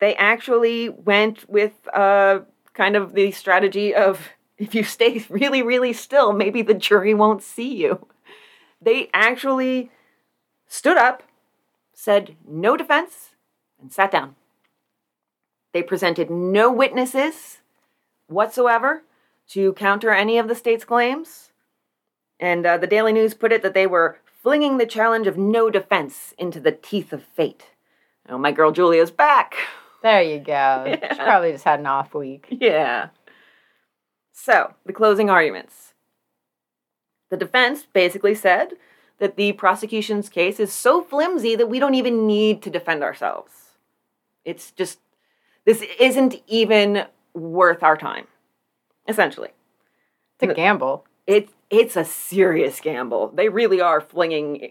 [0.00, 2.40] They actually went with uh,
[2.74, 7.42] kind of the strategy of if you stay really, really still, maybe the jury won't
[7.42, 8.06] see you.
[8.80, 9.90] They actually
[10.66, 11.22] stood up,
[11.92, 13.30] said no defense,
[13.80, 14.36] and sat down.
[15.72, 17.58] They presented no witnesses
[18.28, 19.02] whatsoever
[19.48, 21.50] to counter any of the state's claims.
[22.40, 25.70] And uh, the Daily News put it that they were flinging the challenge of no
[25.70, 27.66] defense into the teeth of fate.
[28.28, 29.56] Oh, my girl Julia's back.
[30.02, 30.84] There you go.
[31.02, 31.12] Yeah.
[31.12, 32.46] She probably just had an off week.
[32.50, 33.08] Yeah.
[34.32, 35.94] So, the closing arguments.
[37.30, 38.74] The defense basically said
[39.18, 43.52] that the prosecution's case is so flimsy that we don't even need to defend ourselves.
[44.44, 45.00] It's just,
[45.64, 48.26] this isn't even worth our time,
[49.08, 49.50] essentially.
[50.40, 51.04] It's a gamble.
[51.26, 53.32] It, it's a serious gamble.
[53.34, 54.70] They really are flinging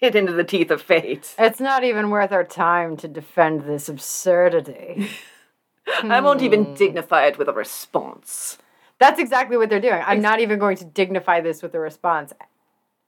[0.00, 1.34] it into the teeth of fate.
[1.38, 5.08] It's not even worth our time to defend this absurdity.
[6.02, 8.58] I won't even dignify it with a response.
[8.98, 10.02] That's exactly what they're doing.
[10.04, 12.32] I'm not even going to dignify this with a response.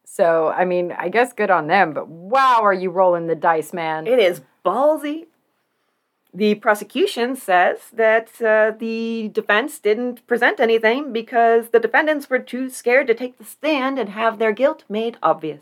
[0.04, 3.72] So, I mean, I guess good on them, but wow, are you rolling the dice,
[3.72, 4.06] man?
[4.06, 5.26] It is ballsy.
[6.32, 12.70] The prosecution says that uh, the defense didn't present anything because the defendants were too
[12.70, 15.60] scared to take the stand and have their guilt made obvious.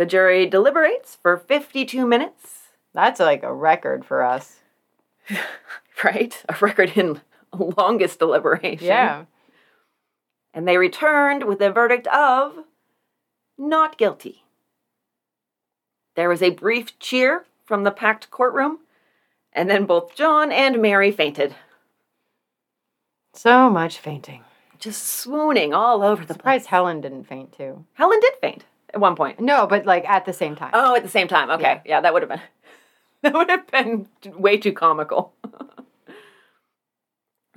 [0.00, 4.60] The jury deliberates for 52 minutes, That's like a record for us.
[6.02, 6.42] right?
[6.48, 7.20] A record in
[7.54, 8.86] longest deliberation.
[8.86, 9.24] Yeah.
[10.54, 12.64] And they returned with a verdict of
[13.58, 14.42] not guilty.
[16.16, 18.78] There was a brief cheer from the packed courtroom,
[19.52, 21.54] and then both John and Mary fainted,
[23.34, 24.44] So much fainting.
[24.78, 26.70] just swooning all over the Surprised place.
[26.70, 27.84] Helen didn't faint too.
[27.92, 29.40] Helen did faint at one point.
[29.40, 30.70] No, but like at the same time.
[30.72, 31.50] Oh, at the same time.
[31.50, 31.80] Okay.
[31.84, 32.40] Yeah, that would have been
[33.22, 35.34] that would have been way too comical.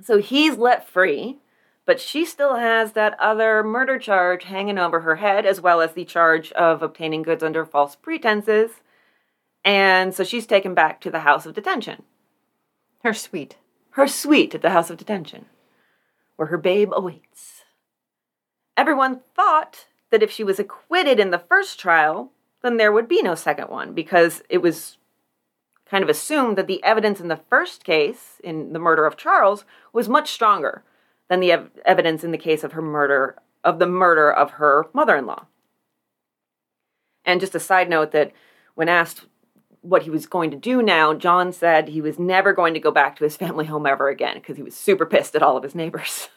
[0.02, 1.38] so he's let free,
[1.86, 5.92] but she still has that other murder charge hanging over her head as well as
[5.92, 8.70] the charge of obtaining goods under false pretenses.
[9.64, 12.02] And so she's taken back to the house of detention.
[13.02, 13.56] Her suite.
[13.92, 15.46] Her suite at the house of detention,
[16.36, 17.62] where her babe awaits.
[18.76, 22.30] Everyone thought that if she was acquitted in the first trial,
[22.62, 24.96] then there would be no second one because it was
[25.86, 29.64] kind of assumed that the evidence in the first case, in the murder of Charles,
[29.92, 30.84] was much stronger
[31.28, 34.86] than the ev- evidence in the case of her murder of the murder of her
[34.92, 35.46] mother-in-law.
[37.24, 38.30] And just a side note that
[38.76, 39.26] when asked
[39.80, 42.92] what he was going to do now, John said he was never going to go
[42.92, 45.64] back to his family home ever again because he was super pissed at all of
[45.64, 46.28] his neighbors.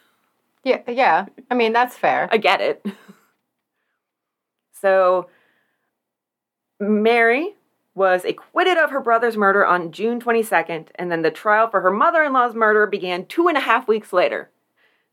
[0.64, 1.28] Yeah, yeah.
[1.50, 2.28] I mean, that's fair.
[2.30, 2.86] I get it.
[4.82, 5.30] So,
[6.80, 7.56] Mary
[7.96, 11.92] was acquitted of her brother's murder on June 22nd, and then the trial for her
[11.92, 14.52] mother in law's murder began two and a half weeks later.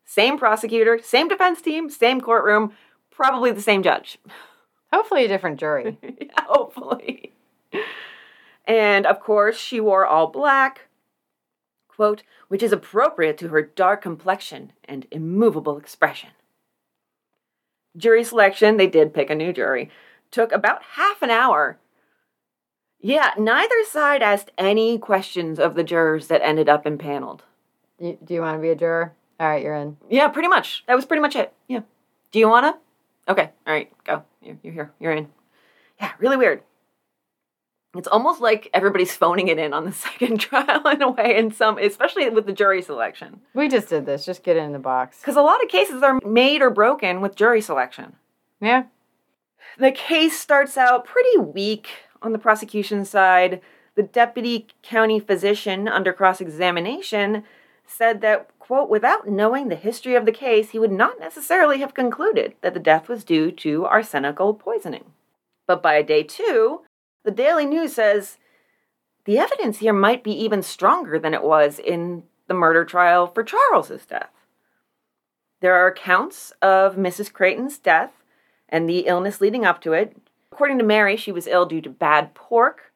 [0.05, 2.73] Same prosecutor, same defense team, same courtroom,
[3.11, 4.19] probably the same judge.
[4.93, 5.99] Hopefully, a different jury.
[6.03, 7.33] yeah, Hopefully.
[8.67, 10.89] And of course, she wore all black,
[11.89, 16.31] quote, which is appropriate to her dark complexion and immovable expression.
[17.97, 19.91] Jury selection, they did pick a new jury,
[20.31, 21.79] took about half an hour.
[23.01, 27.45] Yeah, neither side asked any questions of the jurors that ended up impaneled.
[27.99, 29.13] Do do you want to be a juror?
[29.39, 29.97] All right, you're in.
[30.09, 30.85] Yeah, pretty much.
[30.87, 31.53] That was pretty much it.
[31.69, 31.81] Yeah.
[32.33, 32.79] Do you wanna?
[33.29, 33.51] Okay.
[33.67, 33.91] All right.
[34.05, 34.25] Go.
[34.43, 34.93] You're, you're here.
[34.99, 35.29] You're in.
[36.01, 36.13] Yeah.
[36.19, 36.63] Really weird.
[37.95, 41.51] It's almost like everybody's phoning it in on the second trial in a way, in
[41.53, 44.25] some, especially with the jury selection, We just did this.
[44.25, 45.21] Just get it in the box.
[45.21, 48.17] because a lot of cases are made or broken with jury selection.
[48.61, 48.85] Yeah.
[49.79, 51.89] The case starts out pretty weak
[52.23, 53.61] on the prosecution side.
[53.95, 57.45] The deputy county physician, under cross examination,
[57.87, 61.95] said that, quote, without knowing the history of the case, he would not necessarily have
[61.95, 65.05] concluded that the death was due to arsenical poisoning.
[65.67, 66.83] But by day two,
[67.25, 68.39] the Daily News says
[69.25, 73.43] the evidence here might be even stronger than it was in the murder trial for
[73.43, 74.31] Charles's death.
[75.61, 77.33] There are accounts of Mrs.
[77.33, 78.13] Creighton's death
[78.69, 80.17] and the illness leading up to it.
[80.53, 82.93] According to Mary, she was ill due to bad pork,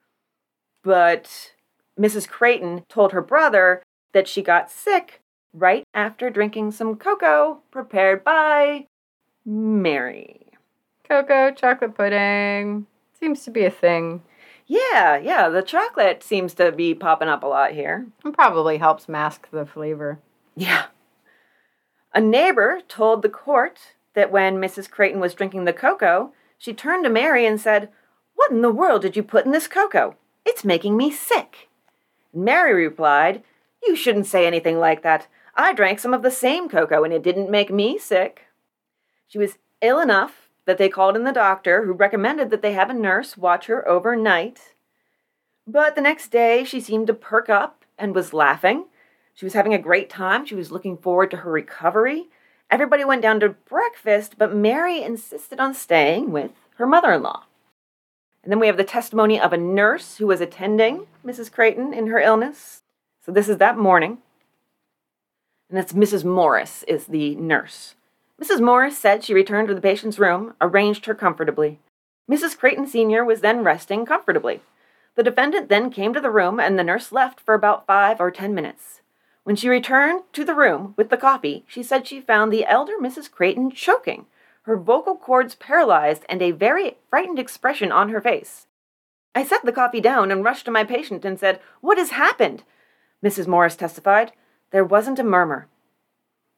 [0.84, 1.54] but
[1.98, 2.28] Mrs.
[2.28, 5.22] Creighton told her brother that she got sick
[5.54, 8.86] right after drinking some cocoa prepared by
[9.44, 10.46] Mary.
[11.08, 12.86] Cocoa, chocolate pudding.
[13.18, 14.22] Seems to be a thing.
[14.66, 18.06] Yeah, yeah, the chocolate seems to be popping up a lot here.
[18.24, 20.20] It probably helps mask the flavor.
[20.54, 20.86] Yeah.
[22.14, 23.78] A neighbor told the court
[24.14, 24.90] that when Mrs.
[24.90, 27.88] Creighton was drinking the cocoa, she turned to Mary and said,
[28.34, 30.16] What in the world did you put in this cocoa?
[30.44, 31.68] It's making me sick.
[32.34, 33.42] Mary replied,
[33.86, 35.28] You shouldn't say anything like that.
[35.54, 38.46] I drank some of the same cocoa and it didn't make me sick.
[39.26, 42.90] She was ill enough that they called in the doctor, who recommended that they have
[42.90, 44.74] a nurse watch her overnight.
[45.66, 48.84] But the next day, she seemed to perk up and was laughing.
[49.32, 50.44] She was having a great time.
[50.44, 52.26] She was looking forward to her recovery.
[52.70, 57.44] Everybody went down to breakfast, but Mary insisted on staying with her mother in law.
[58.44, 61.50] And then we have the testimony of a nurse who was attending Mrs.
[61.50, 62.82] Creighton in her illness.
[63.24, 64.18] So this is that morning.
[65.70, 66.26] And that's Mrs.
[66.26, 67.94] Morris is the nurse.
[68.40, 68.60] Mrs.
[68.60, 71.80] Morris said she returned to the patient's room, arranged her comfortably.
[72.30, 72.56] Mrs.
[72.56, 73.24] Creighton Sr.
[73.24, 74.60] was then resting comfortably.
[75.16, 78.30] The defendant then came to the room, and the nurse left for about five or
[78.30, 79.00] ten minutes.
[79.42, 82.92] When she returned to the room with the coffee, she said she found the elder
[83.00, 83.30] Mrs.
[83.30, 84.26] Creighton choking,
[84.62, 88.66] her vocal cords paralyzed, and a very frightened expression on her face.
[89.34, 92.62] I set the coffee down and rushed to my patient and said, What has happened?
[93.24, 93.46] Mrs.
[93.46, 94.32] Morris testified.
[94.70, 95.66] There wasn't a murmur.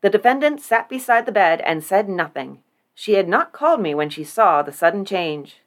[0.03, 2.63] The defendant sat beside the bed and said nothing.
[2.95, 5.61] She had not called me when she saw the sudden change.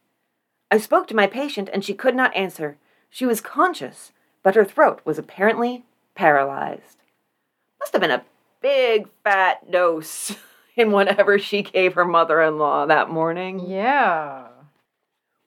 [0.72, 2.78] I spoke to my patient and she could not answer.
[3.10, 4.12] She was conscious,
[4.42, 6.98] but her throat was apparently paralyzed.
[7.80, 8.26] Must have been a
[8.62, 10.36] big fat dose
[10.76, 13.60] in whatever she gave her mother in law that morning.
[13.60, 14.48] Yeah.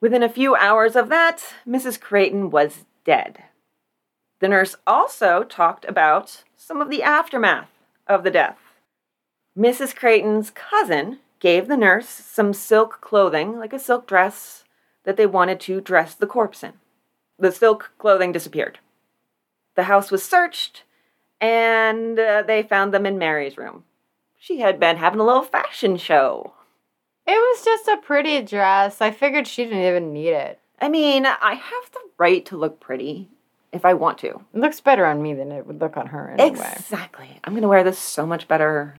[0.01, 2.01] Within a few hours of that, Mrs.
[2.01, 3.43] Creighton was dead.
[4.41, 7.71] The nurse also talked about some of the aftermath
[8.07, 8.59] of the death.
[9.57, 9.97] Mrs.
[9.97, 14.65] Creighton's cousin gave the nurse some silk clothing, like a silk dress,
[15.05, 16.75] that they wanted to dress the corpse in.
[17.39, 18.79] The silk clothing disappeared.
[19.75, 20.83] The house was searched,
[21.41, 23.85] and uh, they found them in Mary's room.
[24.39, 26.55] She had been having a little fashion show.
[27.27, 29.01] It was just a pretty dress.
[29.01, 30.61] I figured she didn't even need it.
[30.81, 33.29] I mean, I have the right to look pretty
[33.73, 34.29] if I want to.
[34.29, 36.49] It looks better on me than it would look on her anyway.
[36.49, 37.41] Exactly.
[37.45, 38.97] I'm going to wear this so much better.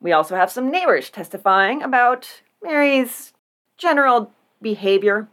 [0.00, 3.32] We also have some neighbors testifying about Mary's
[3.76, 4.32] general
[4.62, 5.28] behavior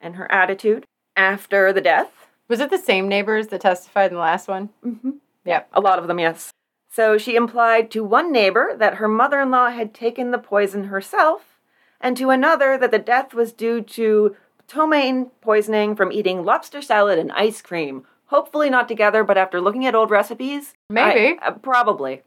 [0.00, 0.84] and her attitude
[1.16, 2.10] after the death.
[2.48, 4.70] Was it the same neighbors that testified in the last one?
[4.84, 5.10] Mm-hmm.
[5.44, 5.68] Yep.
[5.72, 6.50] A lot of them, yes.
[6.90, 10.84] So she implied to one neighbor that her mother in law had taken the poison
[10.84, 11.60] herself,
[12.00, 17.18] and to another that the death was due to ptomaine poisoning from eating lobster salad
[17.18, 18.04] and ice cream.
[18.26, 21.38] Hopefully not together, but after looking at old recipes, Maybe.
[21.40, 22.22] I- uh, probably.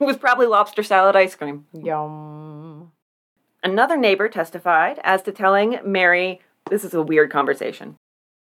[0.00, 1.66] It was probably lobster salad ice cream.
[1.72, 2.92] Yum.
[3.62, 6.40] Another neighbor testified as to telling Mary,
[6.70, 7.96] this is a weird conversation,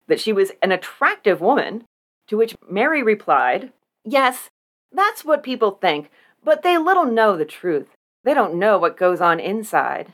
[0.07, 1.83] that she was an attractive woman,
[2.27, 3.71] to which Mary replied,
[4.03, 4.49] Yes,
[4.91, 6.09] that's what people think,
[6.43, 7.89] but they little know the truth.
[8.23, 10.13] They don't know what goes on inside.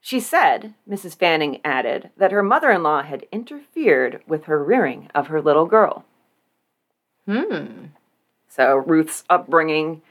[0.00, 1.16] She said, Mrs.
[1.16, 5.66] Fanning added, that her mother in law had interfered with her rearing of her little
[5.66, 6.04] girl.
[7.26, 7.86] Hmm.
[8.48, 10.02] So, Ruth's upbringing,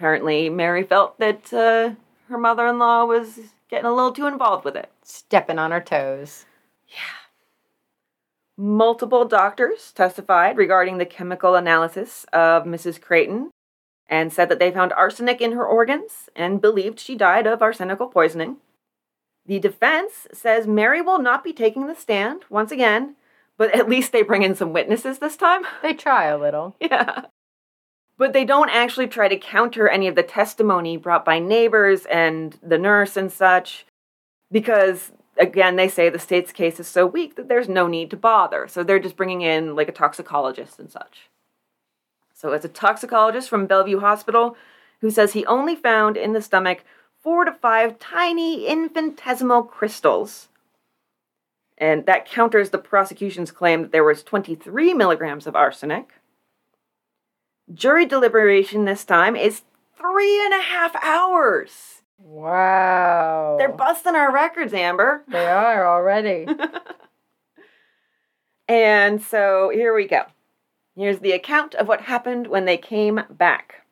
[0.00, 1.90] apparently, Mary felt that uh,
[2.30, 3.38] her mother in law was
[3.68, 4.90] getting a little too involved with it.
[5.02, 6.46] Stepping on her toes.
[6.88, 7.28] Yeah.
[8.56, 12.98] Multiple doctors testified regarding the chemical analysis of Mrs.
[12.98, 13.50] Creighton
[14.08, 18.06] and said that they found arsenic in her organs and believed she died of arsenical
[18.06, 18.56] poisoning.
[19.44, 23.16] The defense says Mary will not be taking the stand once again,
[23.58, 25.64] but at least they bring in some witnesses this time.
[25.82, 26.74] They try a little.
[26.80, 27.26] Yeah.
[28.20, 32.54] But they don't actually try to counter any of the testimony brought by neighbors and
[32.62, 33.86] the nurse and such,
[34.52, 38.18] because, again, they say the state's case is so weak that there's no need to
[38.18, 38.68] bother.
[38.68, 41.30] So they're just bringing in, like, a toxicologist and such.
[42.34, 44.54] So it's a toxicologist from Bellevue Hospital
[45.00, 46.84] who says he only found in the stomach
[47.22, 50.48] four to five tiny infinitesimal crystals.
[51.78, 56.19] And that counters the prosecution's claim that there was 23 milligrams of arsenic.
[57.72, 59.62] Jury deliberation this time is
[59.96, 62.02] three and a half hours.
[62.18, 63.56] Wow.
[63.58, 65.24] They're busting our records, Amber.
[65.28, 66.46] They are already.
[68.70, 70.26] And so here we go.
[70.94, 73.84] Here's the account of what happened when they came back.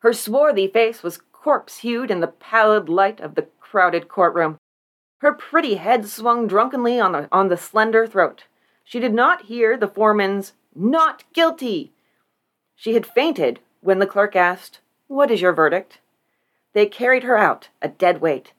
[0.00, 4.58] Her swarthy face was corpse hued in the pallid light of the crowded courtroom.
[5.20, 8.44] Her pretty head swung drunkenly on the, on the slender throat.
[8.84, 11.94] She did not hear the foreman's not guilty.
[12.82, 16.00] She had fainted when the clerk asked, What is your verdict?
[16.72, 18.54] They carried her out, a dead weight.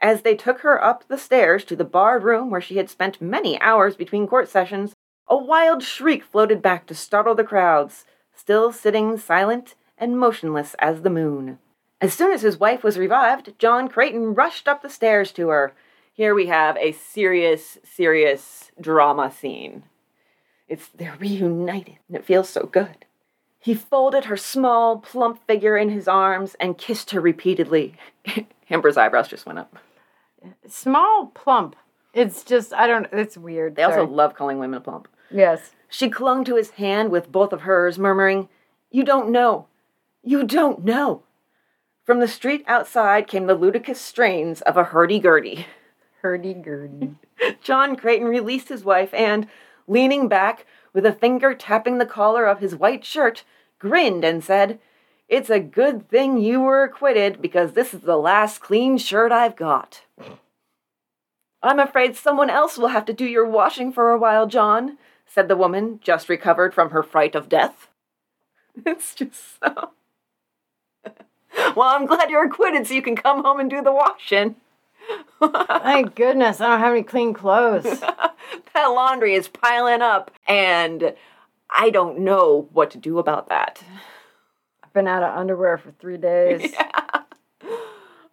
[0.00, 3.20] As they took her up the stairs to the barred room where she had spent
[3.20, 4.94] many hours between court sessions,
[5.28, 11.02] a wild shriek floated back to startle the crowds, still sitting silent and motionless as
[11.02, 11.58] the moon.
[12.00, 15.74] As soon as his wife was revived, John Creighton rushed up the stairs to her.
[16.14, 19.82] Here we have a serious, serious drama scene.
[20.66, 23.04] It's they're reunited, and it feels so good.
[23.66, 27.96] He folded her small, plump figure in his arms and kissed her repeatedly.
[28.70, 29.76] Amber's eyebrows just went up.
[30.68, 31.74] Small, plump.
[32.14, 33.74] It's just, I don't, it's weird.
[33.74, 35.08] They also love calling women plump.
[35.32, 35.72] Yes.
[35.88, 38.48] She clung to his hand with both of hers, murmuring,
[38.92, 39.66] You don't know.
[40.22, 41.24] You don't know.
[42.04, 45.66] From the street outside came the ludicrous strains of a hurdy-gurdy.
[46.22, 47.16] Hurdy-gurdy.
[47.64, 49.48] John Creighton released his wife and,
[49.88, 53.42] leaning back, with a finger tapping the collar of his white shirt,
[53.78, 54.78] grinned and said,
[55.28, 59.56] It's a good thing you were acquitted because this is the last clean shirt I've
[59.56, 60.02] got.
[61.62, 65.48] I'm afraid someone else will have to do your washing for a while, John, said
[65.48, 67.88] the woman, just recovered from her fright of death.
[68.84, 69.92] It's just so.
[71.74, 74.56] well, I'm glad you're acquitted so you can come home and do the washing.
[75.40, 78.00] Thank goodness I don't have any clean clothes.
[78.00, 81.14] that laundry is piling up, and
[81.70, 83.82] I don't know what to do about that.
[84.82, 86.74] I've been out of underwear for three days.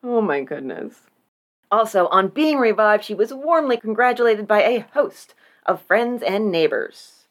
[0.03, 0.95] Oh my goodness.
[1.71, 5.33] Also, on being revived, she was warmly congratulated by a host
[5.65, 7.27] of friends and neighbors.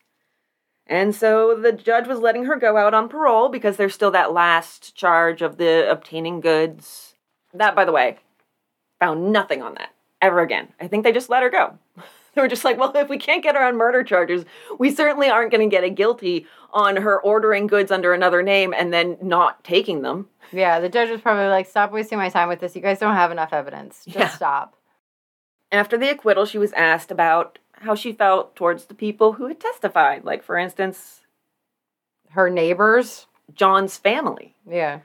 [0.86, 4.32] And so the judge was letting her go out on parole because there's still that
[4.32, 7.14] last charge of the obtaining goods.
[7.54, 8.16] That, by the way,
[8.98, 9.90] found nothing on that
[10.20, 10.68] ever again.
[10.80, 11.78] I think they just let her go.
[12.34, 14.44] They were just like, well, if we can't get her on murder charges,
[14.78, 18.72] we certainly aren't going to get a guilty on her ordering goods under another name
[18.76, 20.28] and then not taking them.
[20.52, 22.74] Yeah, the judge was probably like, stop wasting my time with this.
[22.76, 24.04] You guys don't have enough evidence.
[24.06, 24.28] Just Yeah.
[24.28, 24.76] stop.
[25.70, 29.58] After the acquittal, she was asked about how she felt towards the people who had
[29.60, 31.20] testified, like, for instance,
[32.30, 33.26] Her neighbors.
[33.54, 34.54] John's family.
[34.66, 35.00] Yeah.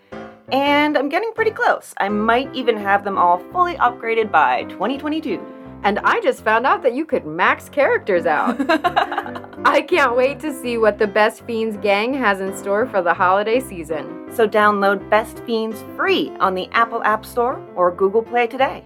[0.52, 1.94] and I'm getting pretty close.
[1.98, 5.40] I might even have them all fully upgraded by 2022.
[5.84, 8.56] and I just found out that you could max characters out.
[9.66, 13.12] I can't wait to see what the Best Fiends gang has in store for the
[13.12, 14.28] holiday season.
[14.32, 18.84] so download Best Fiends free on the Apple App Store or Google Play today.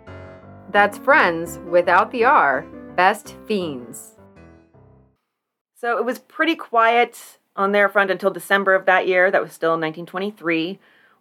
[0.71, 4.17] That's Friends without the R, Best Fiends.
[5.75, 9.31] So it was pretty quiet on their front until December of that year.
[9.31, 10.79] That was still 1923,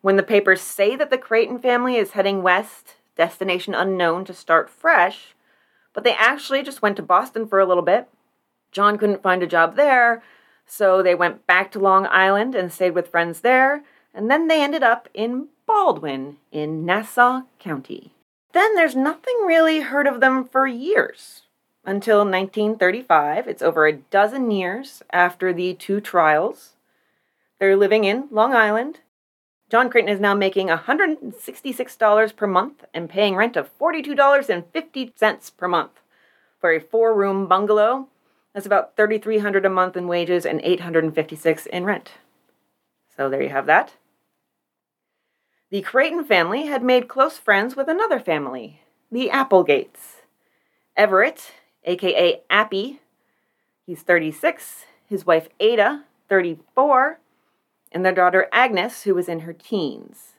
[0.07, 4.69] when the papers say that the Creighton family is heading west, destination unknown, to start
[4.69, 5.35] fresh.
[5.91, 8.07] But they actually just went to Boston for a little bit.
[8.71, 10.23] John couldn't find a job there,
[10.65, 13.83] So they went back to Long Island and stayed with friends there,
[14.13, 18.13] and then they ended up in Baldwin in Nassau County.
[18.53, 21.41] Then there's nothing really heard of them for years.
[21.83, 26.75] Until 1935, it's over a dozen years after the two trials.
[27.59, 29.01] They're living in Long Island.
[29.69, 35.91] John Creighton is now making $166 per month and paying rent of $42.50 per month
[36.59, 38.07] for a four room bungalow.
[38.53, 42.11] That's about $3,300 a month in wages and $856 in rent.
[43.15, 43.93] So there you have that.
[45.69, 50.21] The Creighton family had made close friends with another family, the Applegates.
[50.95, 51.51] Everett,
[51.83, 53.01] aka Appy,
[53.85, 57.19] he's 36, his wife Ada, 34,
[57.91, 60.33] and their daughter Agnes, who was in her teens.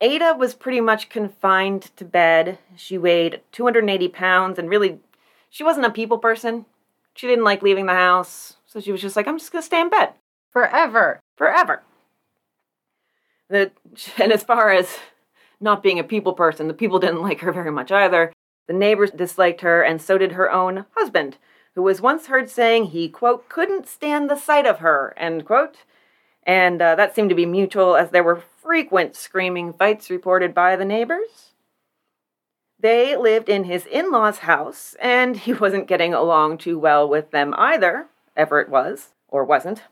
[0.00, 2.58] Ada was pretty much confined to bed.
[2.76, 5.00] She weighed 280 pounds and really,
[5.50, 6.66] she wasn't a people person.
[7.14, 9.80] She didn't like leaving the house, so she was just like, I'm just gonna stay
[9.80, 10.12] in bed
[10.50, 11.20] Forever.
[11.36, 11.82] forever.
[13.48, 13.72] The,
[14.18, 14.98] and as far as
[15.60, 18.32] not being a people person, the people didn't like her very much either.
[18.68, 21.38] The neighbors disliked her, and so did her own husband,
[21.74, 25.78] who was once heard saying he, quote, couldn't stand the sight of her, end quote.
[26.48, 30.76] And uh, that seemed to be mutual, as there were frequent screaming fights reported by
[30.76, 31.52] the neighbors.
[32.80, 37.32] They lived in his in law's house, and he wasn't getting along too well with
[37.32, 39.82] them either, Everett was, or wasn't.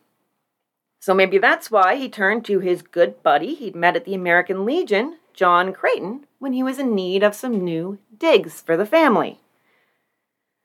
[0.98, 4.64] So maybe that's why he turned to his good buddy he'd met at the American
[4.64, 9.40] Legion, John Creighton, when he was in need of some new digs for the family.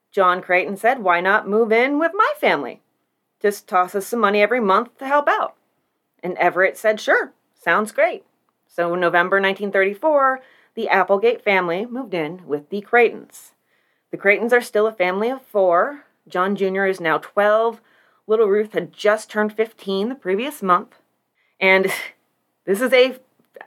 [0.09, 2.79] John Creighton said, Why not move in with my family?
[3.41, 5.55] Just toss us some money every month to help out.
[6.23, 8.23] And Everett said, Sure, sounds great.
[8.67, 10.41] So in November 1934,
[10.75, 13.51] the Applegate family moved in with the Creightons.
[14.11, 16.05] The Creightons are still a family of four.
[16.27, 16.85] John Jr.
[16.85, 17.81] is now 12.
[18.27, 20.95] Little Ruth had just turned 15 the previous month.
[21.59, 21.91] And
[22.65, 23.17] this is a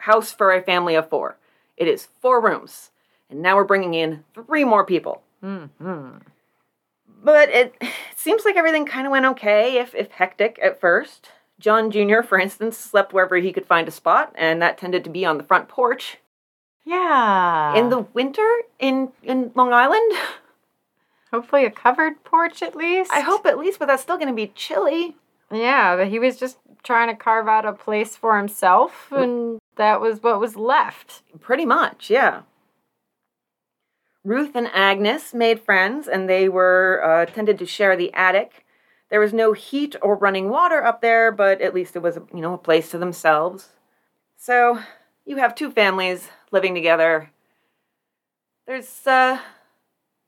[0.01, 1.37] house for a family of four.
[1.77, 2.91] It is four rooms.
[3.29, 5.23] And now we're bringing in three more people.
[5.43, 6.19] Mm-hmm.
[7.23, 11.31] But it, it seems like everything kind of went okay, if, if hectic at first.
[11.59, 15.11] John Jr., for instance, slept wherever he could find a spot, and that tended to
[15.11, 16.19] be on the front porch.
[16.85, 17.75] Yeah.
[17.77, 18.47] In the winter
[18.79, 20.13] in, in Long Island,
[21.35, 23.11] Hopefully a covered porch at least.
[23.13, 25.17] I hope at least, but that's still going to be chilly.
[25.51, 30.01] Yeah, but he was just trying to carve out a place for himself, and that
[30.01, 31.23] was what was left.
[31.41, 32.43] Pretty much, yeah.
[34.23, 38.64] Ruth and Agnes made friends, and they were uh, tended to share the attic.
[39.11, 42.41] There was no heat or running water up there, but at least it was, you
[42.41, 43.69] know, a place to themselves.
[44.37, 44.81] So
[45.25, 47.31] you have two families living together.
[48.67, 49.39] There's uh,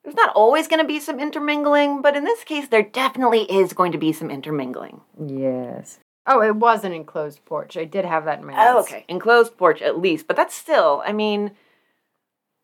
[0.04, 3.72] there's not always going to be some intermingling, but in this case, there definitely is
[3.72, 5.00] going to be some intermingling.
[5.18, 5.98] Yes.
[6.26, 7.76] Oh, it was an enclosed porch.
[7.76, 11.02] I did have that in my Oh, okay, enclosed porch at least, but that's still,
[11.04, 11.52] I mean,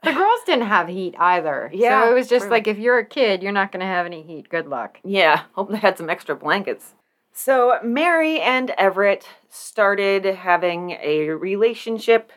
[0.02, 1.70] The girls didn't have heat either.
[1.72, 4.04] Yeah, So it was just like if you're a kid, you're not going to have
[4.04, 4.48] any heat.
[4.48, 4.98] Good luck.
[5.04, 6.94] Yeah, hope they had some extra blankets.
[7.32, 12.32] So Mary and Everett started having a relationship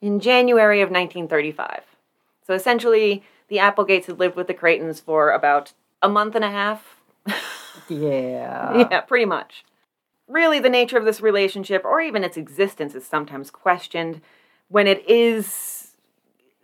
[0.00, 1.82] in January of 1935.
[2.46, 6.50] So essentially, the Applegates had lived with the Creightons for about a month and a
[6.50, 7.00] half.
[7.88, 8.88] Yeah.
[8.90, 9.64] yeah, pretty much.
[10.26, 14.22] Really, the nature of this relationship, or even its existence, is sometimes questioned.
[14.68, 15.85] When it is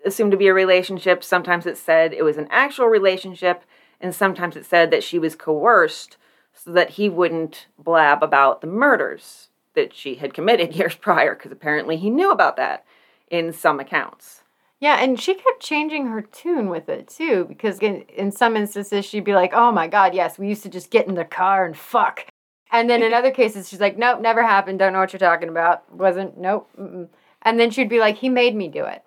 [0.05, 3.65] assumed to be a relationship, sometimes it said it was an actual relationship,
[4.01, 6.17] and sometimes it said that she was coerced
[6.55, 11.53] so that he wouldn't blab about the murders that she had committed years prior, because
[11.53, 12.85] apparently he knew about that
[13.31, 14.43] in some accounts.
[14.81, 19.05] Yeah, and she kept changing her tune with it too, because in, in some instances
[19.05, 21.65] she'd be like, "Oh my God, yes, we used to just get in the car
[21.65, 22.27] and fuck,"
[22.73, 24.81] and then in other cases she's like, "Nope, never happened.
[24.81, 25.91] Don't know what you're talking about.
[25.95, 26.37] Wasn't.
[26.37, 27.09] Nope." Mm-mm.
[27.43, 29.05] And then she'd be like, "He made me do it."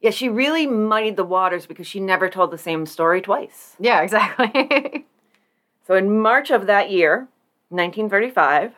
[0.00, 3.76] Yeah, she really muddied the waters because she never told the same story twice.
[3.78, 5.06] Yeah, exactly.
[5.90, 7.26] So in March of that year,
[7.70, 8.74] 1935,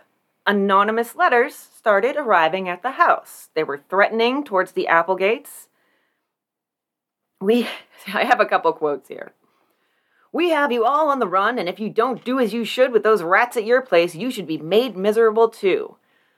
[0.47, 3.51] anonymous letters started arriving at the house.
[3.53, 5.69] They were threatening towards the Applegates.
[7.39, 7.69] We
[8.15, 9.33] I have a couple quotes here.
[10.33, 12.93] We have you all on the run, and if you don't do as you should
[12.93, 15.97] with those rats at your place, you should be made miserable too.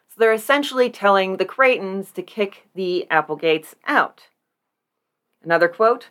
[0.09, 4.25] So they're essentially telling the Creightons to kick the Applegates out.
[5.45, 6.09] Another quote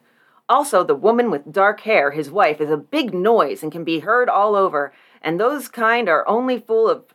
[0.48, 4.00] Also, the woman with dark hair, his wife, is a big noise and can be
[4.00, 7.06] heard all over, and those kind are only full of.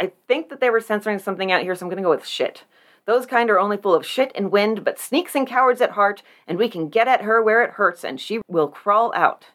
[0.00, 2.64] I think that they were censoring something out here, so I'm gonna go with shit.
[3.06, 6.22] Those kind are only full of shit and wind, but sneaks and cowards at heart,
[6.48, 9.46] and we can get at her where it hurts, and she will crawl out.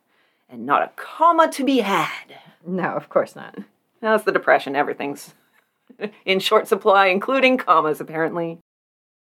[0.48, 2.38] And not a comma to be had.
[2.66, 3.58] no, of course not.
[4.02, 4.76] Now it's the Depression.
[4.76, 5.34] Everything's
[6.26, 8.60] in short supply, including commas, apparently.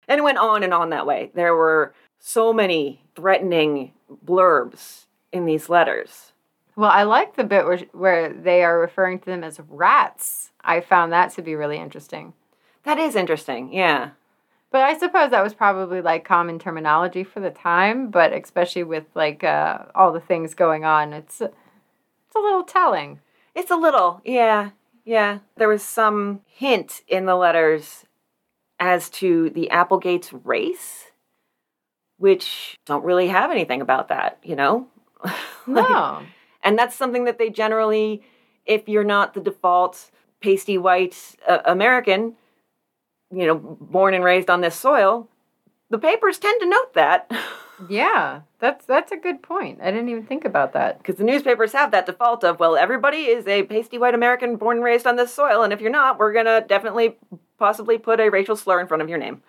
[0.07, 1.31] And it went on and on that way.
[1.35, 3.93] There were so many threatening
[4.25, 6.33] blurbs in these letters.
[6.77, 10.53] Well, I like the bit where, where they are referring to them as rats.
[10.63, 12.35] I found that to be really interesting.
[12.85, 14.11] That is interesting, yeah.
[14.71, 19.05] But I suppose that was probably like common terminology for the time, but especially with
[19.15, 23.21] like uh, all the things going on, it's it's a little telling.
[23.55, 24.71] It's a little, yeah,
[25.05, 25.39] yeah.
[25.57, 28.05] There was some hint in the letters
[28.79, 31.08] as to the Applegate's race,
[32.19, 34.87] which don't really have anything about that, you know?
[35.67, 36.23] No.
[36.63, 38.23] and that's something that they generally,
[38.65, 40.11] if you're not the default
[40.41, 42.37] pasty white uh, American,
[43.31, 45.29] you know, born and raised on this soil,
[45.91, 47.31] the papers tend to note that.
[47.89, 49.81] yeah, that's that's a good point.
[49.83, 50.99] I didn't even think about that.
[50.99, 54.79] Because the newspapers have that default of, well, everybody is a pasty white American born
[54.79, 57.17] and raised on this soil, and if you're not, we're gonna definitely
[57.59, 59.43] possibly put a racial slur in front of your name.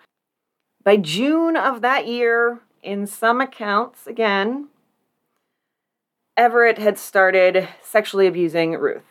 [0.82, 4.68] By June of that year, in some accounts, again,
[6.38, 9.04] Everett had started sexually abusing Ruth.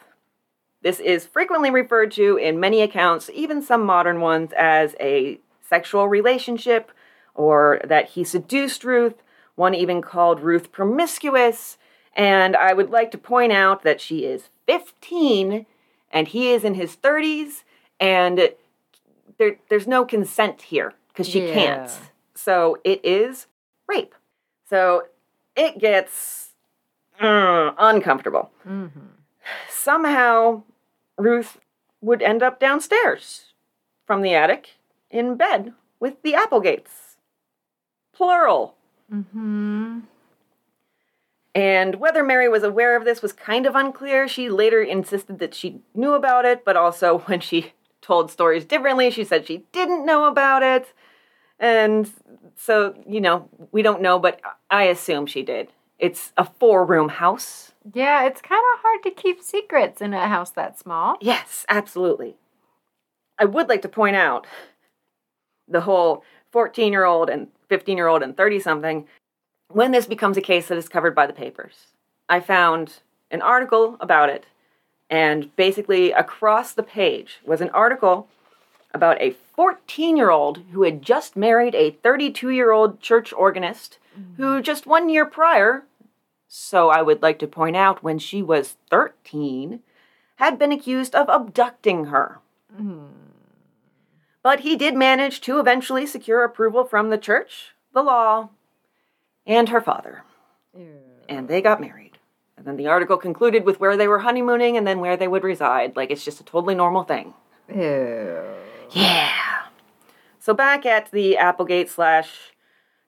[0.82, 6.07] This is frequently referred to in many accounts, even some modern ones, as a sexual
[6.07, 6.91] relationship
[7.36, 9.22] or that he seduced Ruth.
[9.53, 11.78] One even called Ruth promiscuous.
[12.15, 15.67] And I would like to point out that she is 15
[16.11, 17.63] and he is in his 30s,
[17.99, 18.53] and
[19.38, 21.53] there, there's no consent here because she Yeah.
[21.53, 21.99] can't.
[22.34, 23.47] So it is
[23.88, 24.15] rape.
[24.70, 25.03] So
[25.55, 26.53] it gets
[27.20, 28.51] uh, uncomfortable.
[28.65, 28.99] Mm-hmm.
[29.70, 30.63] Somehow,
[31.17, 31.59] Ruth
[32.01, 33.53] would end up downstairs
[34.07, 34.78] from the attic
[35.09, 37.17] in bed with the Applegates.
[38.13, 38.76] Plural.
[39.13, 39.99] Mm-hmm.
[41.55, 44.28] And whether Mary was aware of this was kind of unclear.
[44.30, 49.09] She later insisted that she knew about it, but also when she told stories differently,
[49.11, 50.93] she said she didn't know about it.
[51.60, 52.10] And
[52.55, 55.70] so, you know, we don't know, but I assume she did.
[55.97, 57.74] It's a four room house.
[57.93, 61.18] Yeah, it's kind of hard to keep secrets in a house that small.
[61.20, 62.36] Yes, absolutely.
[63.38, 64.47] I would like to point out
[65.68, 69.07] the whole 14 year old and 15 year old and 30 something
[69.72, 71.88] when this becomes a case that is covered by the papers.
[72.28, 73.01] I found
[73.32, 74.45] an article about it,
[75.10, 78.28] and basically across the page was an article
[78.94, 83.98] about a 14 year old who had just married a 32 year old church organist
[84.38, 84.62] who mm-hmm.
[84.62, 85.84] just one year prior,
[86.48, 89.82] so I would like to point out when she was 13,
[90.38, 92.40] had been accused of abducting her.
[92.74, 93.06] Mm-hmm.
[94.42, 98.50] But he did manage to eventually secure approval from the church, the law,
[99.46, 100.24] and her father.
[101.28, 102.18] And they got married.
[102.58, 105.44] And then the article concluded with where they were honeymooning and then where they would
[105.44, 105.96] reside.
[105.96, 107.34] Like it's just a totally normal thing.
[107.74, 108.42] Ew.
[108.92, 109.32] Yeah.
[110.40, 112.54] So back at the Applegate slash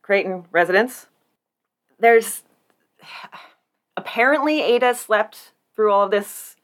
[0.02, 1.08] Creighton residence,
[2.00, 2.44] there's
[3.98, 6.56] apparently Ada slept through all of this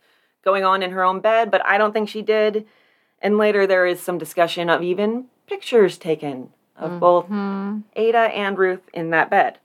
[0.43, 2.65] going on in her own bed, but I don't think she did.
[3.21, 7.79] And later there is some discussion of even pictures taken of both Hmm.
[7.95, 9.57] Ada and Ruth in that bed.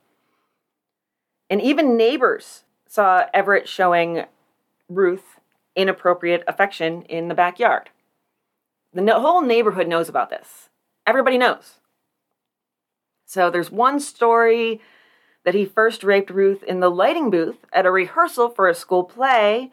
[1.50, 4.24] And even neighbors saw Everett showing
[4.88, 5.38] Ruth
[5.76, 7.90] inappropriate affection in the backyard.
[8.93, 10.68] The whole neighborhood knows about this.
[11.07, 11.80] Everybody knows.
[13.24, 14.80] So there's one story
[15.45, 19.05] that he first raped Ruth in the lighting booth at a rehearsal for a school
[19.05, 19.72] play,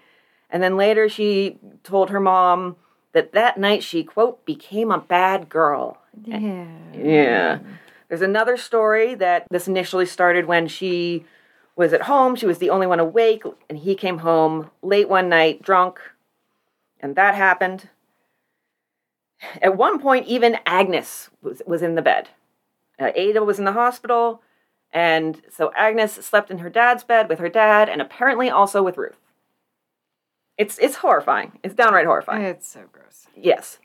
[0.49, 2.77] and then later she told her mom
[3.13, 5.97] that that night she, quote, became a bad girl.
[6.23, 6.67] Yeah.
[6.93, 7.59] Yeah.
[8.07, 11.25] There's another story that this initially started when she
[11.75, 12.35] was at home.
[12.35, 15.99] She was the only one awake, and he came home late one night, drunk,
[16.99, 17.89] and that happened.
[19.61, 22.29] At one point, even Agnes was, was in the bed.
[22.99, 24.41] Uh, Ada was in the hospital,
[24.91, 28.97] and so Agnes slept in her dad's bed with her dad, and apparently also with
[28.97, 29.19] Ruth.
[30.57, 31.57] It's it's horrifying.
[31.63, 32.43] It's downright horrifying.
[32.43, 33.27] It's so gross.
[33.35, 33.79] Yes.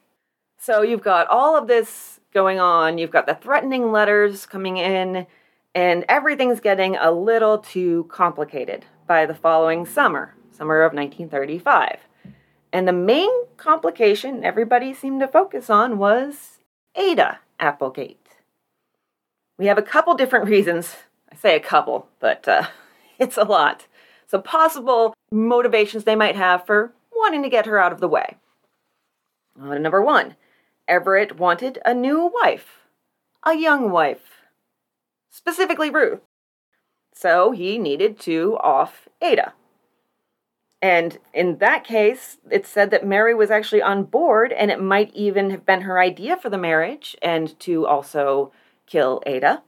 [0.58, 2.98] So you've got all of this going on.
[2.98, 5.28] You've got the threatening letters coming in,
[5.74, 12.00] and everything's getting a little too complicated by the following summer, summer of 1935.
[12.74, 16.58] And the main complication everybody seemed to focus on was
[16.96, 18.26] Ada Applegate.
[19.56, 20.96] We have a couple different reasons.
[21.30, 22.66] I say a couple, but uh,
[23.20, 23.86] it's a lot.
[24.26, 28.38] So, possible motivations they might have for wanting to get her out of the way.
[29.60, 30.34] Uh, number one,
[30.88, 32.80] Everett wanted a new wife,
[33.44, 34.40] a young wife,
[35.30, 36.22] specifically Ruth.
[37.12, 39.52] So he needed to off Ada.
[40.84, 45.10] And in that case, it said that Mary was actually on board and it might
[45.14, 48.52] even have been her idea for the marriage and to also
[48.84, 49.62] kill Ada.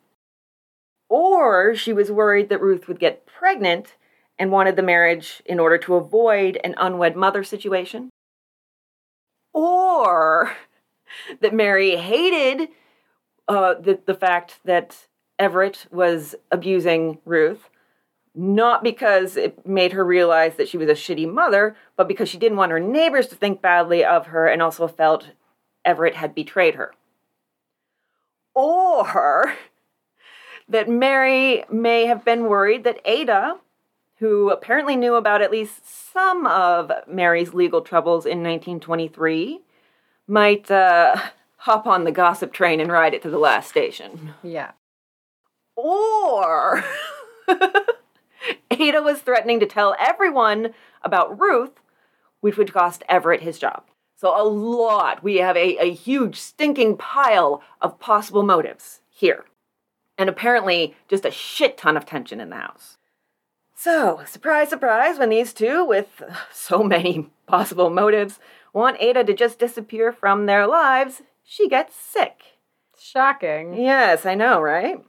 [1.09, 3.97] Or she was worried that Ruth would get pregnant
[4.39, 8.11] and wanted the marriage in order to avoid an unwed mother situation.
[9.55, 10.55] Or
[11.41, 12.69] that Mary hated
[13.49, 15.07] uh, the, the fact that
[15.39, 17.71] Everett was abusing Ruth,
[18.37, 22.39] not because it made her realize that she was a shitty mother, but because she
[22.39, 25.31] didn't want her neighbors to think badly of her and also felt
[25.85, 26.93] Everett had betrayed her.
[28.55, 29.55] Or
[30.69, 33.57] that Mary may have been worried that Ada,
[34.19, 39.61] who apparently knew about at least some of Mary's legal troubles in 1923,
[40.27, 41.17] might uh,
[41.59, 44.35] hop on the gossip train and ride it to the last station.
[44.43, 44.73] Yeah.
[45.75, 46.85] Or
[48.81, 51.81] Ada was threatening to tell everyone about Ruth,
[52.41, 53.85] which would cost Everett his job.
[54.17, 55.23] So, a lot.
[55.23, 59.45] We have a, a huge stinking pile of possible motives here.
[60.17, 62.97] And apparently, just a shit ton of tension in the house.
[63.75, 66.23] So, surprise, surprise, when these two, with
[66.53, 68.39] so many possible motives,
[68.73, 72.41] want Ada to just disappear from their lives, she gets sick.
[72.99, 73.75] Shocking.
[73.75, 75.05] Yes, I know, right?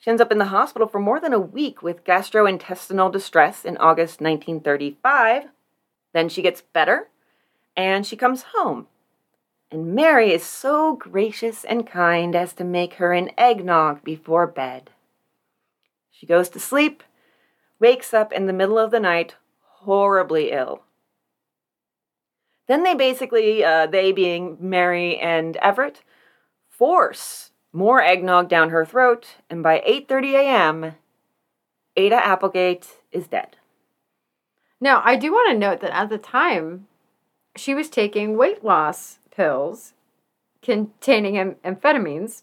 [0.00, 3.76] She ends up in the hospital for more than a week with gastrointestinal distress in
[3.76, 5.50] August 1935.
[6.14, 7.10] Then she gets better
[7.76, 8.86] and she comes home.
[9.70, 14.88] And Mary is so gracious and kind as to make her an eggnog before bed.
[16.10, 17.02] She goes to sleep,
[17.78, 19.36] wakes up in the middle of the night,
[19.82, 20.82] horribly ill.
[22.68, 26.02] Then they basically, uh, they being Mary and Everett,
[26.70, 30.94] force more eggnog down her throat, and by 8:30 a.m.,
[31.96, 33.56] Ada Applegate is dead.
[34.80, 36.86] Now, I do want to note that at the time,
[37.56, 39.92] she was taking weight loss pills
[40.62, 42.42] containing am- amphetamines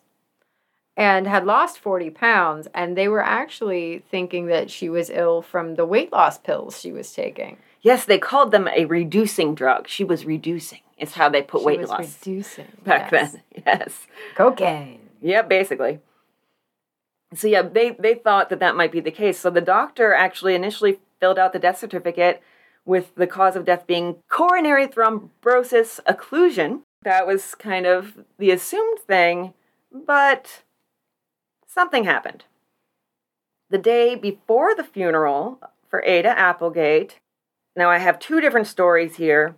[0.96, 5.76] and had lost 40 pounds, and they were actually thinking that she was ill from
[5.76, 7.58] the weight loss pills she was taking.
[7.82, 9.88] Yes, they called them a reducing drug.
[9.88, 10.80] She was reducing.
[10.98, 13.34] Is how they put She weight was loss reducing back yes.
[13.34, 13.42] then.
[13.66, 14.08] Yes.
[14.36, 15.07] Cocaine.
[15.22, 16.00] Yeah, basically.
[17.34, 19.40] So yeah, they they thought that that might be the case.
[19.40, 22.42] So the doctor actually initially filled out the death certificate
[22.86, 26.82] with the cause of death being coronary thrombosis occlusion.
[27.04, 29.54] That was kind of the assumed thing,
[29.92, 30.64] but
[31.66, 32.46] something happened.
[33.70, 35.60] The day before the funeral
[35.90, 37.20] for Ada Applegate,
[37.76, 39.56] now I have two different stories here.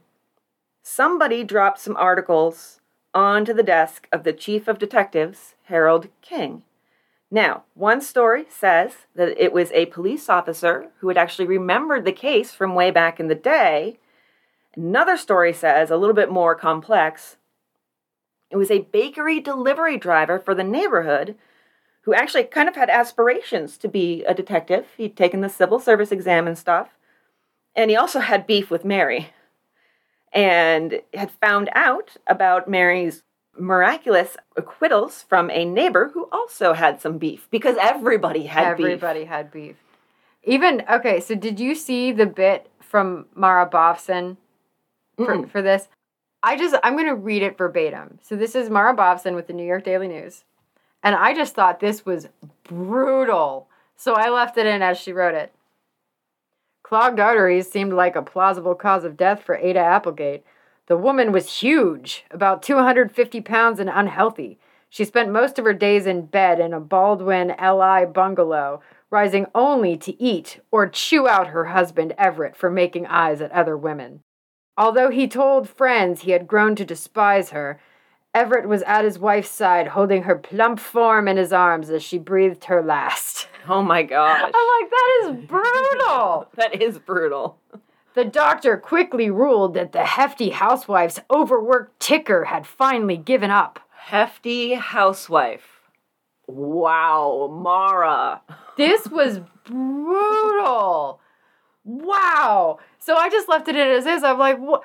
[0.84, 2.79] Somebody dropped some articles
[3.14, 6.64] onto the desk of the chief of detectives, Harold King.
[7.32, 12.12] Now, one story says that it was a police officer who had actually remembered the
[12.12, 14.00] case from way back in the day.
[14.76, 17.38] Another story says, a little bit more complex,
[18.50, 21.36] it was a bakery delivery driver for the neighborhood
[22.02, 24.88] who actually kind of had aspirations to be a detective.
[24.98, 26.90] He'd taken the civil service exam and stuff.
[27.76, 29.30] And he also had beef with Mary
[30.32, 33.24] and had found out about Mary's
[33.58, 39.52] miraculous acquittals from a neighbor who also had some beef because everybody had Everybody had
[39.52, 39.76] beef.
[40.44, 44.38] Even okay, so did you see the bit from Mara Bovsun
[45.18, 45.88] for, for this?
[46.42, 48.20] I just I'm gonna read it verbatim.
[48.22, 50.46] So this is Mara Bovsun with the New York Daily News.
[51.04, 52.28] And I just thought this was
[52.64, 53.68] brutal.
[53.96, 55.54] So I left it in as she wrote it.
[56.90, 60.44] Clogged arteries seemed like a plausible cause of death for Ada Applegate.
[60.88, 64.58] The woman was huge, about 250 pounds and unhealthy.
[64.90, 69.98] She spent most of her days in bed in a Baldwin LI bungalow, rising only
[69.98, 74.24] to eat or chew out her husband Everett for making eyes at other women.
[74.76, 77.80] Although he told friends he had grown to despise her,
[78.34, 82.18] Everett was at his wife's side, holding her plump form in his arms as she
[82.18, 83.48] breathed her last.
[83.72, 84.42] Oh my gosh.
[84.42, 86.48] I'm like, that is brutal.
[86.56, 87.58] That is brutal.
[88.16, 93.80] The doctor quickly ruled that the hefty housewife's overworked ticker had finally given up.
[93.96, 95.82] Hefty housewife.
[96.48, 98.42] Wow, Mara.
[98.76, 101.22] This was brutal.
[101.84, 102.80] Wow.
[102.98, 104.24] So I just left it in as is.
[104.24, 104.82] I'm like, "Wha-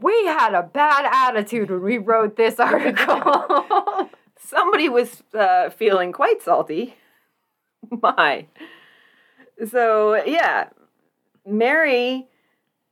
[0.00, 4.10] we had a bad attitude when we wrote this article.
[4.36, 6.96] Somebody was uh, feeling quite salty.
[8.02, 8.46] My.
[9.70, 10.68] So, yeah,
[11.46, 12.26] Mary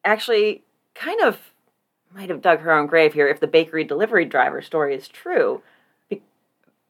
[0.05, 0.63] actually
[0.95, 1.39] kind of
[2.15, 5.63] might have dug her own grave here if the bakery delivery driver story is true.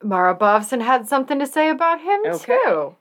[0.03, 2.59] Mara Bovsun had something to say about him Okay.
[2.65, 2.97] too.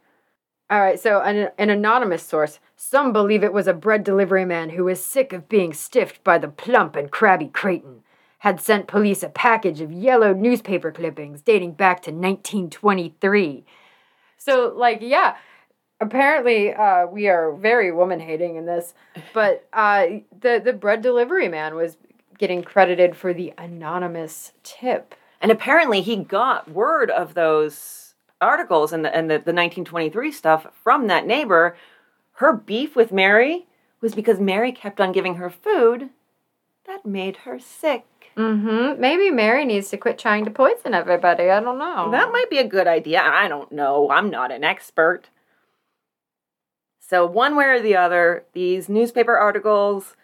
[0.69, 2.59] All right, so an, an anonymous source.
[2.77, 6.37] Some believe it was a bread delivery man who was sick of being stiffed by
[6.37, 8.03] the plump and crabby Creighton.
[8.39, 13.65] Had sent police a package of yellowed newspaper clippings dating back to 1923.
[14.43, 15.35] So, like, yeah,
[15.99, 18.95] apparently uh, we are very woman hating in this,
[19.35, 20.07] but uh,
[20.39, 21.97] the the bread delivery man was
[22.39, 25.13] getting credited for the anonymous tip.
[25.41, 30.65] And apparently he got word of those articles and the, and the, the 1923 stuff
[30.83, 31.77] from that neighbor.
[32.33, 33.67] Her beef with Mary
[34.01, 36.09] was because Mary kept on giving her food
[36.91, 38.05] that made her sick.
[38.35, 38.99] Mm-hmm.
[38.99, 41.49] Maybe Mary needs to quit trying to poison everybody.
[41.49, 42.11] I don't know.
[42.11, 43.21] That might be a good idea.
[43.21, 44.09] I don't know.
[44.09, 45.29] I'm not an expert.
[46.99, 50.15] So, one way or the other, these newspaper articles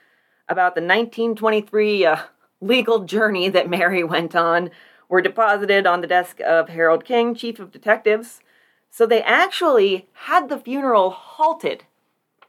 [0.47, 2.17] about the 1923 uh,
[2.61, 4.69] legal journey that Mary went on
[5.09, 8.41] were deposited on the desk of Harold King, chief of detectives.
[8.89, 11.83] So, they actually had the funeral halted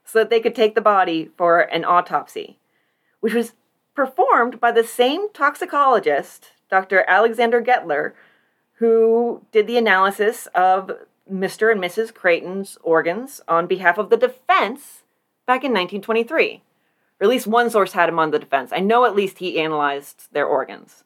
[0.04, 2.58] so that they could take the body for an autopsy,
[3.20, 3.54] which was
[3.98, 7.04] performed by the same toxicologist, Dr.
[7.08, 8.12] Alexander Gettler,
[8.74, 10.92] who did the analysis of
[11.28, 11.72] Mr.
[11.72, 12.14] and Mrs.
[12.14, 15.02] Creighton's organs on behalf of the defense
[15.48, 16.62] back in 1923.
[17.18, 18.70] Or at least one source had him on the defense.
[18.72, 21.02] I know at least he analyzed their organs.